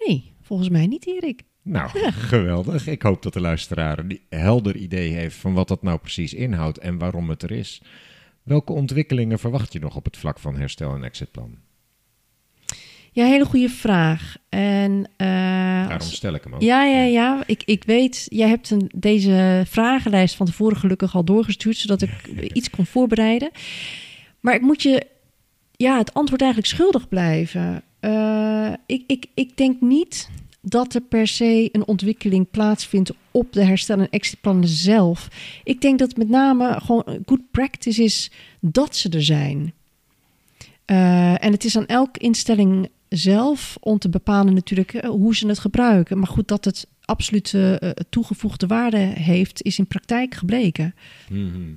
Nee, 0.06 0.32
volgens 0.40 0.68
mij 0.68 0.86
niet, 0.86 1.06
Erik. 1.06 1.42
Nou, 1.62 1.90
geweldig. 2.32 2.86
Ik 2.86 3.02
hoop 3.02 3.22
dat 3.22 3.32
de 3.32 3.40
luisteraar 3.40 3.98
een 3.98 4.20
helder 4.28 4.76
idee 4.76 5.12
heeft 5.12 5.36
van 5.36 5.54
wat 5.54 5.68
dat 5.68 5.82
nou 5.82 5.98
precies 5.98 6.34
inhoudt 6.34 6.78
en 6.78 6.98
waarom 6.98 7.28
het 7.30 7.42
er 7.42 7.50
is. 7.50 7.82
Welke 8.42 8.72
ontwikkelingen 8.72 9.38
verwacht 9.38 9.72
je 9.72 9.78
nog 9.78 9.96
op 9.96 10.04
het 10.04 10.16
vlak 10.16 10.38
van 10.38 10.56
herstel- 10.56 10.94
en 10.94 11.04
exitplan? 11.04 11.58
Ja, 13.12 13.24
hele 13.24 13.44
goede 13.44 13.68
vraag. 13.68 14.36
En, 14.48 15.08
eh, 15.16 15.26
Daarom 15.26 15.92
als- 15.92 16.14
stel 16.14 16.34
ik 16.34 16.44
hem 16.44 16.54
ook. 16.54 16.60
Ja, 16.62 16.84
ja, 16.84 17.02
ja. 17.02 17.42
Ik, 17.46 17.62
ik 17.64 17.84
weet, 17.84 18.26
jij 18.28 18.48
hebt 18.48 18.70
een, 18.70 18.90
deze 18.94 19.62
vragenlijst 19.66 20.34
van 20.34 20.46
tevoren 20.46 20.76
gelukkig 20.76 21.14
al 21.14 21.24
doorgestuurd, 21.24 21.76
zodat 21.76 22.02
ik 22.02 22.10
iets 22.52 22.70
kon 22.70 22.86
voorbereiden. 22.86 23.50
Maar 24.40 24.54
ik 24.54 24.60
moet 24.60 24.82
je 24.82 25.06
ja, 25.76 25.98
het 25.98 26.14
antwoord 26.14 26.40
eigenlijk 26.42 26.72
schuldig 26.72 27.08
blijven. 27.08 27.82
Eh, 28.00 28.72
ik, 28.86 29.02
ik, 29.06 29.26
ik 29.34 29.56
denk 29.56 29.80
niet 29.80 30.28
dat 30.62 30.94
er 30.94 31.00
per 31.00 31.26
se 31.26 31.68
een 31.72 31.86
ontwikkeling 31.86 32.50
plaatsvindt 32.50 33.12
op 33.30 33.52
de 33.52 33.64
herstel- 33.64 33.98
en 33.98 34.10
exitplannen 34.10 34.68
zelf. 34.68 35.28
Ik 35.64 35.80
denk 35.80 35.98
dat 35.98 36.08
het 36.08 36.16
met 36.18 36.28
name 36.28 36.80
gewoon 36.80 37.04
good 37.26 37.50
practice 37.50 38.02
is 38.04 38.30
dat 38.60 38.96
ze 38.96 39.08
er 39.08 39.22
zijn. 39.22 39.72
Eh, 40.84 41.44
en 41.44 41.52
het 41.52 41.64
is 41.64 41.76
aan 41.76 41.86
elke 41.86 42.18
instelling 42.18 42.88
zelf 43.10 43.76
om 43.80 43.98
te 43.98 44.08
bepalen 44.08 44.54
natuurlijk 44.54 44.94
eh, 44.94 45.10
hoe 45.10 45.36
ze 45.36 45.48
het 45.48 45.58
gebruiken. 45.58 46.18
Maar 46.18 46.26
goed, 46.26 46.48
dat 46.48 46.64
het 46.64 46.88
absolute 47.04 47.78
eh, 47.78 47.90
toegevoegde 47.90 48.66
waarde 48.66 48.98
heeft, 48.98 49.62
is 49.62 49.78
in 49.78 49.86
praktijk 49.86 50.34
gebleken. 50.34 50.94
Mhm. 51.28 51.74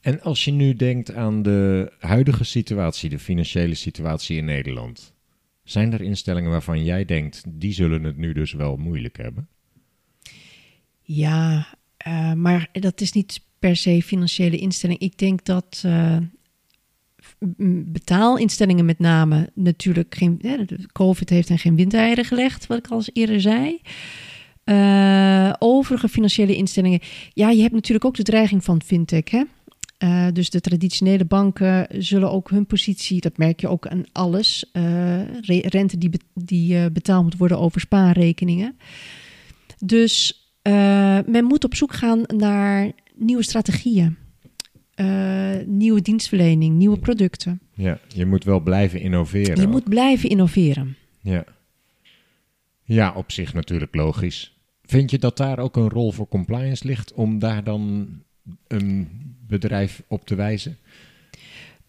En 0.00 0.20
als 0.20 0.44
je 0.44 0.50
nu 0.50 0.74
denkt 0.74 1.14
aan 1.14 1.42
de 1.42 1.92
huidige 1.98 2.44
situatie, 2.44 3.10
de 3.10 3.18
financiële 3.18 3.74
situatie 3.74 4.36
in 4.36 4.44
Nederland, 4.44 5.12
zijn 5.64 5.92
er 5.92 6.00
instellingen 6.00 6.50
waarvan 6.50 6.84
jij 6.84 7.04
denkt, 7.04 7.44
die 7.48 7.72
zullen 7.72 8.04
het 8.04 8.16
nu 8.16 8.32
dus 8.32 8.52
wel 8.52 8.76
moeilijk 8.76 9.16
hebben? 9.16 9.48
Ja, 11.02 11.66
eh, 11.96 12.32
maar 12.32 12.68
dat 12.72 13.00
is 13.00 13.12
niet 13.12 13.40
per 13.58 13.76
se 13.76 14.02
financiële 14.02 14.56
instelling. 14.56 14.98
Ik 14.98 15.18
denk 15.18 15.44
dat 15.44 15.84
betaalinstellingen 17.92 18.84
met 18.84 18.98
name 18.98 19.50
natuurlijk 19.54 20.14
geen... 20.14 20.40
COVID 20.92 21.30
heeft 21.30 21.48
hen 21.48 21.58
geen 21.58 21.76
windeieren 21.76 22.24
gelegd, 22.24 22.66
wat 22.66 22.78
ik 22.78 22.86
al 22.86 22.96
eens 22.96 23.10
eerder 23.12 23.40
zei. 23.40 23.80
Eh, 24.64 25.52
overige 25.58 26.08
financiële 26.08 26.56
instellingen... 26.56 27.00
Ja, 27.32 27.50
je 27.50 27.60
hebt 27.62 27.74
natuurlijk 27.74 28.04
ook 28.04 28.16
de 28.16 28.22
dreiging 28.22 28.64
van 28.64 28.82
fintech, 28.82 29.30
hè? 29.30 29.42
Eh, 29.98 30.26
dus 30.32 30.50
de 30.50 30.60
traditionele 30.60 31.24
banken 31.24 31.86
zullen 32.02 32.30
ook 32.30 32.50
hun 32.50 32.66
positie, 32.66 33.20
dat 33.20 33.36
merk 33.36 33.60
je 33.60 33.68
ook 33.68 33.86
aan 33.86 34.04
alles, 34.12 34.70
re- 35.40 35.68
rente 35.68 35.98
die, 35.98 36.10
die 36.34 36.90
betaald 36.90 37.22
moet 37.22 37.36
worden 37.36 37.58
over 37.58 37.80
spaarrekeningen. 37.80 38.76
Dus 39.84 40.42
men 41.26 41.44
moet 41.44 41.64
op 41.64 41.74
zoek 41.74 41.92
gaan 41.92 42.22
naar 42.26 42.92
nieuwe 43.14 43.42
strategieën, 43.42 44.16
eh, 44.98 45.66
nieuwe 45.66 46.00
dienstverlening, 46.00 46.76
nieuwe 46.76 46.98
producten. 46.98 47.60
Ja, 47.74 47.98
je 48.08 48.26
moet 48.26 48.44
wel 48.44 48.60
blijven 48.60 49.00
innoveren. 49.00 49.60
Je 49.60 49.66
moet 49.66 49.88
blijven 49.88 50.28
innoveren. 50.28 50.96
Ja. 51.20 51.44
ja, 52.84 53.12
op 53.14 53.32
zich 53.32 53.54
natuurlijk 53.54 53.94
logisch. 53.94 54.56
Vind 54.82 55.10
je 55.10 55.18
dat 55.18 55.36
daar 55.36 55.58
ook 55.58 55.76
een 55.76 55.88
rol 55.88 56.12
voor 56.12 56.28
compliance 56.28 56.86
ligt 56.86 57.12
om 57.12 57.38
daar 57.38 57.64
dan 57.64 58.08
een 58.66 59.08
bedrijf 59.46 60.02
op 60.08 60.26
te 60.26 60.34
wijzen? 60.34 60.78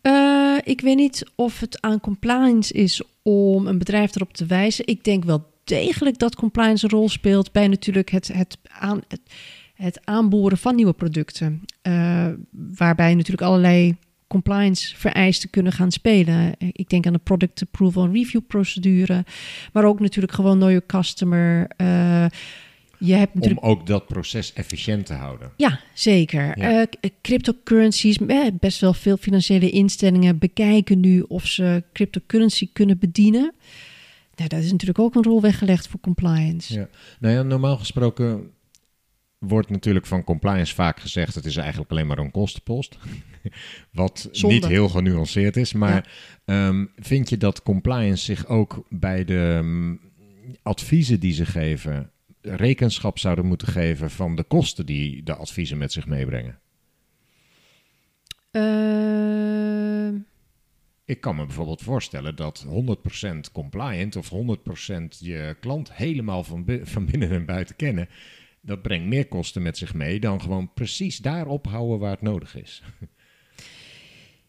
Eh, 0.01 0.57
ik 0.63 0.81
weet 0.81 0.97
niet 0.97 1.25
of 1.35 1.59
het 1.59 1.81
aan 1.81 1.99
compliance 1.99 2.73
is 2.73 3.01
om 3.21 3.67
een 3.67 3.77
bedrijf 3.77 4.15
erop 4.15 4.33
te 4.33 4.45
wijzen. 4.45 4.87
Ik 4.87 5.03
denk 5.03 5.23
wel 5.23 5.49
degelijk 5.63 6.19
dat 6.19 6.35
compliance 6.35 6.85
een 6.85 6.91
rol 6.91 7.09
speelt 7.09 7.51
bij 7.51 7.67
natuurlijk 7.67 8.09
het, 8.09 8.27
het, 8.27 8.57
aan, 8.67 9.01
het, 9.07 9.21
het 9.81 10.05
aanboren 10.05 10.57
van 10.57 10.75
nieuwe 10.75 10.93
producten. 10.93 11.61
Eh, 11.81 12.27
waarbij 12.51 13.13
natuurlijk 13.15 13.41
allerlei 13.41 13.95
compliance 14.27 14.95
vereisten 14.95 15.49
kunnen 15.49 15.71
gaan 15.71 15.91
spelen. 15.91 16.55
Ik 16.57 16.89
denk 16.89 17.05
aan 17.05 17.13
de 17.13 17.19
product 17.19 17.61
approval 17.61 18.03
en 18.03 18.13
review 18.13 18.41
procedure. 18.47 19.25
Maar 19.73 19.83
ook 19.83 19.99
natuurlijk 19.99 20.33
gewoon 20.33 20.55
know 20.55 20.69
your 20.69 20.85
customer. 20.85 21.67
Eh, 21.77 22.25
je 22.97 23.13
hebt 23.13 23.33
natuurlijk 23.33 23.63
Om 23.63 23.69
ook 23.69 23.87
dat 23.87 24.07
proces 24.07 24.53
efficiënt 24.53 25.05
te 25.05 25.13
houden. 25.13 25.51
ja, 25.57 25.79
zeker. 25.93 26.59
Ja. 26.59 26.81
Eh, 26.81 27.09
cryptocurrencies, 27.21 28.17
best 28.59 28.79
wel 28.79 28.93
veel 28.93 29.17
financiële 29.17 29.69
instellingen 29.69 30.37
bekijken 30.37 30.99
nu 30.99 31.21
of 31.21 31.45
ze 31.45 31.83
cryptocurrency 31.93 32.69
kunnen 32.73 32.99
bedienen. 32.99 33.53
Nou, 34.35 34.49
dat 34.49 34.59
is 34.59 34.71
natuurlijk 34.71 34.99
ook 34.99 35.15
een 35.15 35.23
rol 35.23 35.41
weggelegd 35.41 35.87
voor 35.87 35.99
compliance. 35.99 36.73
Ja. 36.73 36.87
Nou 37.19 37.33
ja, 37.33 37.43
normaal 37.43 37.77
gesproken 37.77 38.51
wordt 39.39 39.69
natuurlijk 39.69 40.05
van 40.05 40.23
compliance 40.23 40.75
vaak 40.75 40.99
gezegd... 40.99 41.35
het 41.35 41.45
is 41.45 41.57
eigenlijk 41.57 41.91
alleen 41.91 42.07
maar 42.07 42.17
een 42.17 42.31
kostenpost. 42.31 42.97
Wat 43.91 44.29
Zonde. 44.31 44.55
niet 44.55 44.67
heel 44.67 44.89
genuanceerd 44.89 45.57
is. 45.57 45.73
Maar 45.73 46.11
ehm, 46.45 46.85
vind 46.95 47.29
je 47.29 47.37
dat 47.37 47.63
compliance 47.63 48.23
zich 48.23 48.47
ook 48.47 48.85
bij 48.89 49.25
de 49.25 49.55
ehm, 49.57 49.95
adviezen 50.63 51.19
die 51.19 51.33
ze 51.33 51.45
geven... 51.45 52.11
rekenschap 52.41 53.19
zouden 53.19 53.45
moeten 53.45 53.67
geven 53.67 54.11
van 54.11 54.35
de 54.35 54.43
kosten 54.43 54.85
die 54.85 55.23
de 55.23 55.35
adviezen 55.35 55.77
met 55.77 55.91
zich 55.91 56.05
meebrengen? 56.07 56.59
Eh, 58.51 60.09
Ik 61.05 61.21
kan 61.21 61.35
me 61.35 61.45
bijvoorbeeld 61.45 61.81
voorstellen 61.81 62.35
dat 62.35 62.65
100% 62.67 63.51
compliant 63.51 64.15
of 64.15 64.29
100% 64.29 65.17
je 65.19 65.55
klant 65.59 65.93
helemaal 65.93 66.43
van 66.83 67.05
binnen 67.05 67.29
en 67.29 67.45
buiten 67.45 67.75
kennen, 67.75 68.09
dat 68.61 68.81
brengt 68.81 69.07
meer 69.07 69.27
kosten 69.27 69.61
met 69.61 69.77
zich 69.77 69.93
mee 69.93 70.19
dan 70.19 70.41
gewoon 70.41 70.73
precies 70.73 71.17
daar 71.17 71.47
ophouden 71.47 71.99
waar 71.99 72.11
het 72.11 72.21
nodig 72.21 72.55
is. 72.55 72.81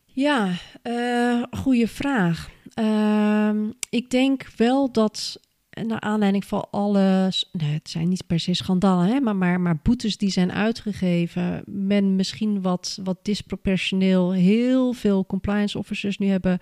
ja, 0.04 0.52
eh 0.82 1.42
goede 1.50 1.88
vraag. 1.88 2.50
Ehm, 2.74 3.70
ik 3.90 4.10
denk 4.10 4.46
wel 4.56 4.92
dat 4.92 5.40
naar 5.70 6.00
aanleiding 6.00 6.44
van 6.44 6.66
alle, 6.70 7.32
nee, 7.52 7.72
het 7.72 7.90
zijn 7.90 8.08
niet 8.08 8.26
per 8.26 8.40
se 8.40 8.54
schandalen, 8.54 9.06
hè, 9.06 9.20
maar, 9.20 9.36
maar, 9.36 9.60
maar 9.60 9.78
boetes 9.82 10.16
die 10.16 10.30
zijn 10.30 10.52
uitgegeven, 10.52 11.62
men 11.66 12.16
misschien 12.16 12.62
wat, 12.62 12.98
wat 13.04 13.18
disproportioneel 13.22 14.32
heel 14.32 14.92
veel 14.92 15.26
compliance 15.26 15.78
officers 15.78 16.18
nu 16.18 16.26
hebben 16.26 16.58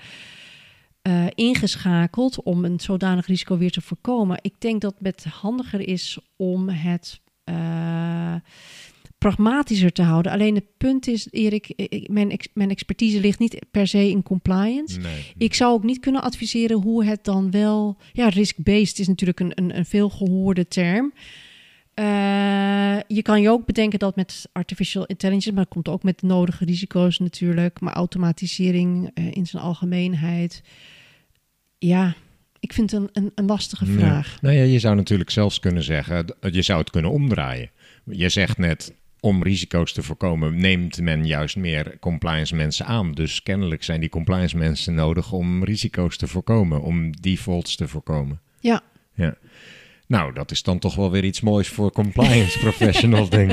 eh, 1.02 1.26
ingeschakeld 1.34 2.42
om 2.42 2.64
een 2.64 2.80
zodanig 2.80 3.26
risico 3.26 3.58
weer 3.58 3.70
te 3.70 3.80
voorkomen. 3.80 4.38
Ik 4.42 4.60
denk 4.60 4.80
dat 4.80 4.94
het 5.02 5.24
handiger 5.24 5.88
is 5.88 6.18
om 6.36 6.68
het 6.68 7.20
eh, 7.48 8.34
pragmatischer 9.18 9.92
te 9.92 10.02
houden. 10.02 10.32
Alleen 10.32 10.54
het 10.54 10.76
punt 10.76 11.06
is, 11.06 11.28
Erik, 11.30 11.72
ik- 11.76 11.92
ik- 11.92 12.08
mijn, 12.08 12.30
ex- 12.30 12.48
mijn 12.54 12.70
expertise 12.70 13.20
ligt 13.20 13.38
niet 13.38 13.58
per 13.70 13.86
se 13.86 14.08
in 14.10 14.22
compliance. 14.22 14.98
Nee. 14.98 15.24
Ik 15.36 15.54
zou 15.54 15.72
ook 15.72 15.84
niet 15.84 16.00
kunnen 16.00 16.22
adviseren 16.22 16.82
hoe 16.82 17.04
het 17.04 17.24
dan 17.24 17.50
wel. 17.50 17.96
Ja, 18.12 18.28
risk-based 18.28 18.98
is 18.98 19.08
natuurlijk 19.08 19.40
een, 19.40 19.52
een, 19.54 19.76
een 19.76 19.86
veelgehoorde 19.86 20.68
term. 20.68 21.12
Eh, 21.94 22.04
je 23.06 23.22
kan 23.22 23.40
je 23.40 23.50
ook 23.50 23.66
bedenken 23.66 23.98
dat 23.98 24.16
met 24.16 24.48
artificial 24.52 25.06
intelligence, 25.06 25.52
maar 25.52 25.64
dat 25.64 25.72
komt 25.72 25.88
ook 25.88 26.02
met 26.02 26.20
de 26.20 26.26
nodige 26.26 26.64
risico's 26.64 27.18
natuurlijk, 27.18 27.80
maar 27.80 27.92
automatisering 27.92 29.10
eh, 29.14 29.30
in 29.32 29.46
zijn 29.46 29.62
algemeenheid. 29.62 30.62
Ja, 31.78 32.14
ik 32.60 32.72
vind 32.72 32.90
het 32.90 33.00
een, 33.00 33.08
een, 33.12 33.32
een 33.34 33.46
lastige 33.46 33.84
Ja. 33.86 33.92
vraag. 33.98 34.38
Nou 34.40 34.54
ja, 34.54 34.62
je 34.62 34.78
zou 34.78 34.96
natuurlijk 34.96 35.30
zelfs 35.30 35.60
kunnen 35.60 35.82
zeggen, 35.82 36.26
je 36.50 36.62
zou 36.62 36.80
het 36.80 36.90
kunnen 36.90 37.10
omdraaien. 37.10 37.70
Je 38.04 38.28
zegt 38.28 38.58
net, 38.58 38.94
om 39.20 39.42
risico's 39.42 39.92
te 39.92 40.02
voorkomen, 40.02 40.60
neemt 40.60 41.00
men 41.00 41.26
juist 41.26 41.56
meer 41.56 41.96
compliance 42.00 42.54
mensen 42.54 42.86
aan. 42.86 43.12
Dus 43.12 43.42
kennelijk 43.42 43.82
zijn 43.84 44.00
die 44.00 44.08
compliance 44.08 44.56
mensen 44.56 44.94
nodig 44.94 45.32
om 45.32 45.64
risico's 45.64 46.16
te 46.16 46.26
voorkomen, 46.26 46.82
om 46.82 47.20
defaults 47.20 47.76
te 47.76 47.88
voorkomen. 47.88 48.40
Ja, 48.60 48.82
Ja. 49.14 49.34
Nou, 50.06 50.32
dat 50.32 50.50
is 50.50 50.62
dan 50.62 50.78
toch 50.78 50.94
wel 50.94 51.10
weer 51.10 51.24
iets 51.24 51.40
moois 51.40 51.68
voor 51.68 51.92
compliance 51.92 52.58
professionals, 52.66 53.30
denk 53.30 53.52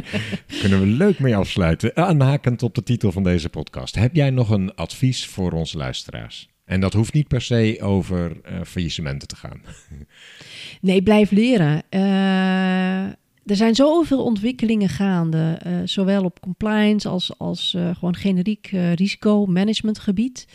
kunnen 0.60 0.80
we 0.80 0.86
leuk 0.86 1.20
mee 1.20 1.36
afsluiten. 1.36 1.96
Aanhakend 1.96 2.64
op 2.64 2.76
de 2.76 2.84
titel 2.84 3.12
van 3.12 3.24
deze 3.24 3.50
podcast. 3.50 3.96
Heb 3.96 4.16
jij 4.16 4.30
nog 4.30 4.50
een 4.50 4.76
advies 4.76 5.26
voor 5.26 5.52
onze 5.52 5.78
luisteraars? 5.78 6.50
En 6.66 6.80
dat 6.80 6.94
hoeft 6.94 7.14
niet 7.14 7.28
per 7.28 7.42
se 7.42 7.78
over 7.82 8.42
eh, 8.42 8.62
faillissementen 8.64 9.28
te 9.28 9.36
gaan. 9.36 9.62
Nee, 10.82 11.04
blijf 11.04 11.32
leren. 11.32 11.84
Eh, 11.90 13.06
er 13.46 13.56
zijn 13.56 13.76
zoveel 13.76 14.24
ontwikkelingen 14.24 14.90
gaande, 14.90 15.58
eh, 15.60 15.74
zowel 15.84 16.24
op 16.24 16.40
compliance 16.40 17.10
als, 17.10 17.38
als 17.38 17.70
gewoon 17.94 18.16
generiek 18.16 18.68
risicomanagementgebied. 18.96 20.48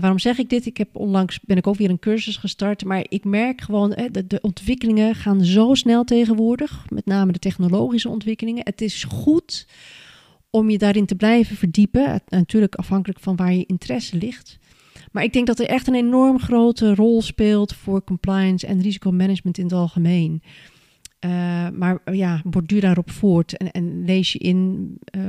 Waarom 0.00 0.18
zeg 0.18 0.38
ik 0.38 0.50
dit? 0.50 0.66
Ik 0.66 0.76
heb 0.76 0.96
onlangs 0.96 1.40
ben 1.40 1.56
ik 1.56 1.66
ook 1.66 1.76
weer 1.76 1.90
een 1.90 1.98
cursus 1.98 2.36
gestart, 2.36 2.84
maar 2.84 3.04
ik 3.08 3.24
merk 3.24 3.60
gewoon 3.60 3.90
de, 4.10 4.26
de 4.26 4.40
ontwikkelingen 4.40 5.14
gaan 5.14 5.44
zo 5.44 5.74
snel 5.74 6.04
tegenwoordig, 6.04 6.84
met 6.88 7.06
name 7.06 7.32
de 7.32 7.38
technologische 7.38 8.08
ontwikkelingen. 8.08 8.64
Het 8.64 8.80
is 8.80 9.04
goed 9.04 9.66
om 10.58 10.70
je 10.70 10.78
daarin 10.78 11.06
te 11.06 11.14
blijven 11.14 11.56
verdiepen, 11.56 12.22
natuurlijk 12.28 12.74
afhankelijk 12.74 13.20
van 13.20 13.36
waar 13.36 13.52
je 13.52 13.66
interesse 13.66 14.16
ligt. 14.16 14.58
Maar 15.12 15.22
ik 15.22 15.32
denk 15.32 15.46
dat 15.46 15.58
er 15.58 15.66
echt 15.66 15.86
een 15.86 15.94
enorm 15.94 16.40
grote 16.40 16.94
rol 16.94 17.22
speelt 17.22 17.74
voor 17.74 18.04
compliance 18.04 18.66
en 18.66 18.80
risicomanagement 18.80 19.58
in 19.58 19.64
het 19.64 19.72
algemeen. 19.72 20.42
Eh, 21.18 21.68
maar 21.68 22.14
ja, 22.14 22.42
borduur 22.44 22.80
daarop 22.80 23.10
voort 23.10 23.56
en, 23.56 23.70
en 23.70 24.04
lees 24.04 24.32
je 24.32 24.38
in, 24.38 24.90
eh, 25.04 25.22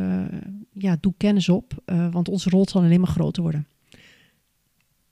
ja, 0.74 0.98
doe 1.00 1.14
kennis 1.18 1.50
op, 1.50 1.74
eh, 1.86 2.12
want 2.12 2.30
onze 2.30 2.50
rol 2.50 2.68
zal 2.68 2.82
alleen 2.82 3.00
maar 3.00 3.10
groter 3.10 3.44
worden. 3.44 3.68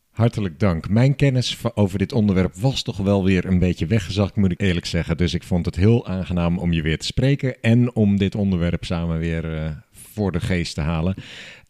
Hartelijk 0.10 0.60
dank. 0.60 0.90
Mijn 0.90 1.16
kennis 1.16 1.58
over 1.76 1.98
dit 1.98 2.12
onderwerp 2.12 2.56
was 2.56 2.82
toch 2.82 2.98
wel 2.98 3.24
weer 3.24 3.46
een 3.46 3.60
beetje 3.60 3.86
weggezakt, 3.86 4.36
moet 4.36 4.52
ik 4.52 4.62
eerlijk 4.62 4.86
zeggen. 4.86 5.18
Dus 5.18 5.34
ik 5.34 5.44
vond 5.44 5.66
het 5.66 5.76
heel 5.76 6.08
aangenaam 6.08 6.58
om 6.58 6.74
je 6.74 6.82
weer 6.82 6.98
te 6.98 7.06
spreken 7.06 7.62
en 7.62 7.96
om 7.96 8.18
dit 8.18 8.36
onderwerp 8.36 8.84
samen 8.84 9.20
weer 9.20 9.76
voor 10.18 10.32
de 10.32 10.40
geest 10.40 10.74
te 10.74 10.82
halen. 10.82 11.16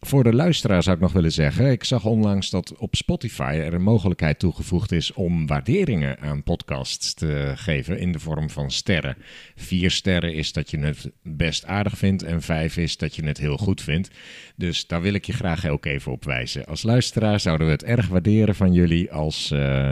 Voor 0.00 0.24
de 0.24 0.34
luisteraar 0.34 0.82
zou 0.82 0.96
ik 0.96 1.02
nog 1.02 1.12
willen 1.12 1.32
zeggen, 1.32 1.70
ik 1.70 1.84
zag 1.84 2.04
onlangs 2.04 2.50
dat 2.50 2.76
op 2.76 2.94
Spotify 2.94 3.60
er 3.64 3.74
een 3.74 3.82
mogelijkheid 3.82 4.38
toegevoegd 4.38 4.92
is 4.92 5.12
om 5.12 5.46
waarderingen 5.46 6.20
aan 6.20 6.42
podcasts 6.42 7.14
te 7.14 7.52
geven 7.54 7.98
in 7.98 8.12
de 8.12 8.18
vorm 8.18 8.50
van 8.50 8.70
sterren. 8.70 9.16
Vier 9.54 9.90
sterren 9.90 10.34
is 10.34 10.52
dat 10.52 10.70
je 10.70 10.78
het 10.78 11.10
best 11.22 11.64
aardig 11.64 11.98
vindt 11.98 12.22
en 12.22 12.42
vijf 12.42 12.76
is 12.76 12.96
dat 12.96 13.16
je 13.16 13.24
het 13.24 13.38
heel 13.38 13.56
goed 13.56 13.82
vindt. 13.82 14.10
Dus 14.56 14.86
daar 14.86 15.02
wil 15.02 15.12
ik 15.12 15.24
je 15.24 15.32
graag 15.32 15.66
ook 15.66 15.84
even 15.84 16.12
op 16.12 16.24
wijzen. 16.24 16.66
Als 16.66 16.82
luisteraar 16.82 17.40
zouden 17.40 17.66
we 17.66 17.72
het 17.72 17.84
erg 17.84 18.08
waarderen 18.08 18.54
van 18.54 18.72
jullie 18.72 19.12
als, 19.12 19.50
eh, 19.50 19.90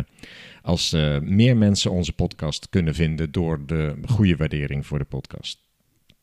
als 0.63 0.93
eh, 0.93 1.19
meer 1.19 1.57
mensen 1.57 1.91
onze 1.91 2.13
podcast 2.13 2.69
kunnen 2.71 2.95
vinden 2.95 3.33
door 3.33 3.67
de 3.67 3.95
goede 4.07 4.37
waardering 4.37 4.87
voor 4.87 4.99
de 4.99 5.05
podcast. 5.05 5.65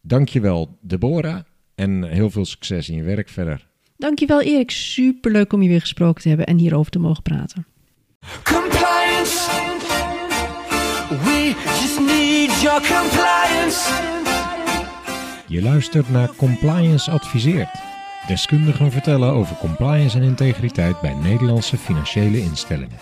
Dankjewel 0.02 0.78
Deborah 0.82 1.40
En 1.76 2.04
heel 2.04 2.30
veel 2.30 2.46
succes 2.46 2.90
in 2.90 2.96
je 2.96 3.04
werk 3.04 3.30
verder. 3.30 3.68
Dankjewel 3.98 4.42
Erik, 4.42 4.72
superleuk 4.72 5.54
om 5.54 5.62
je 5.62 5.70
weer 5.70 5.80
gesproken 5.80 6.22
te 6.22 6.28
hebben 6.28 6.46
en 6.46 6.58
hierover 6.58 6.92
te 6.92 7.00
mogen 7.00 7.24
praten. 7.24 7.66
Compliance. 8.44 9.38
We 11.10 11.54
just 11.82 12.00
need 12.00 12.62
your 12.62 12.82
compliance. 12.82 13.92
Je 15.48 15.62
luistert 15.62 16.10
naar 16.10 16.36
Compliance 16.36 17.12
Adviseert. 17.12 17.70
Deskundigen 18.28 18.92
vertellen 18.92 19.32
over 19.32 19.56
compliance 19.56 20.18
en 20.18 20.24
integriteit 20.24 21.02
bij 21.02 21.14
Nederlandse 21.14 21.78
financiële 21.78 22.42
instellingen. 22.42 22.98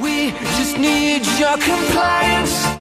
We 0.00 0.32
just 0.58 0.78
need 0.78 1.38
your 1.38 1.58
compliance. 1.58 2.68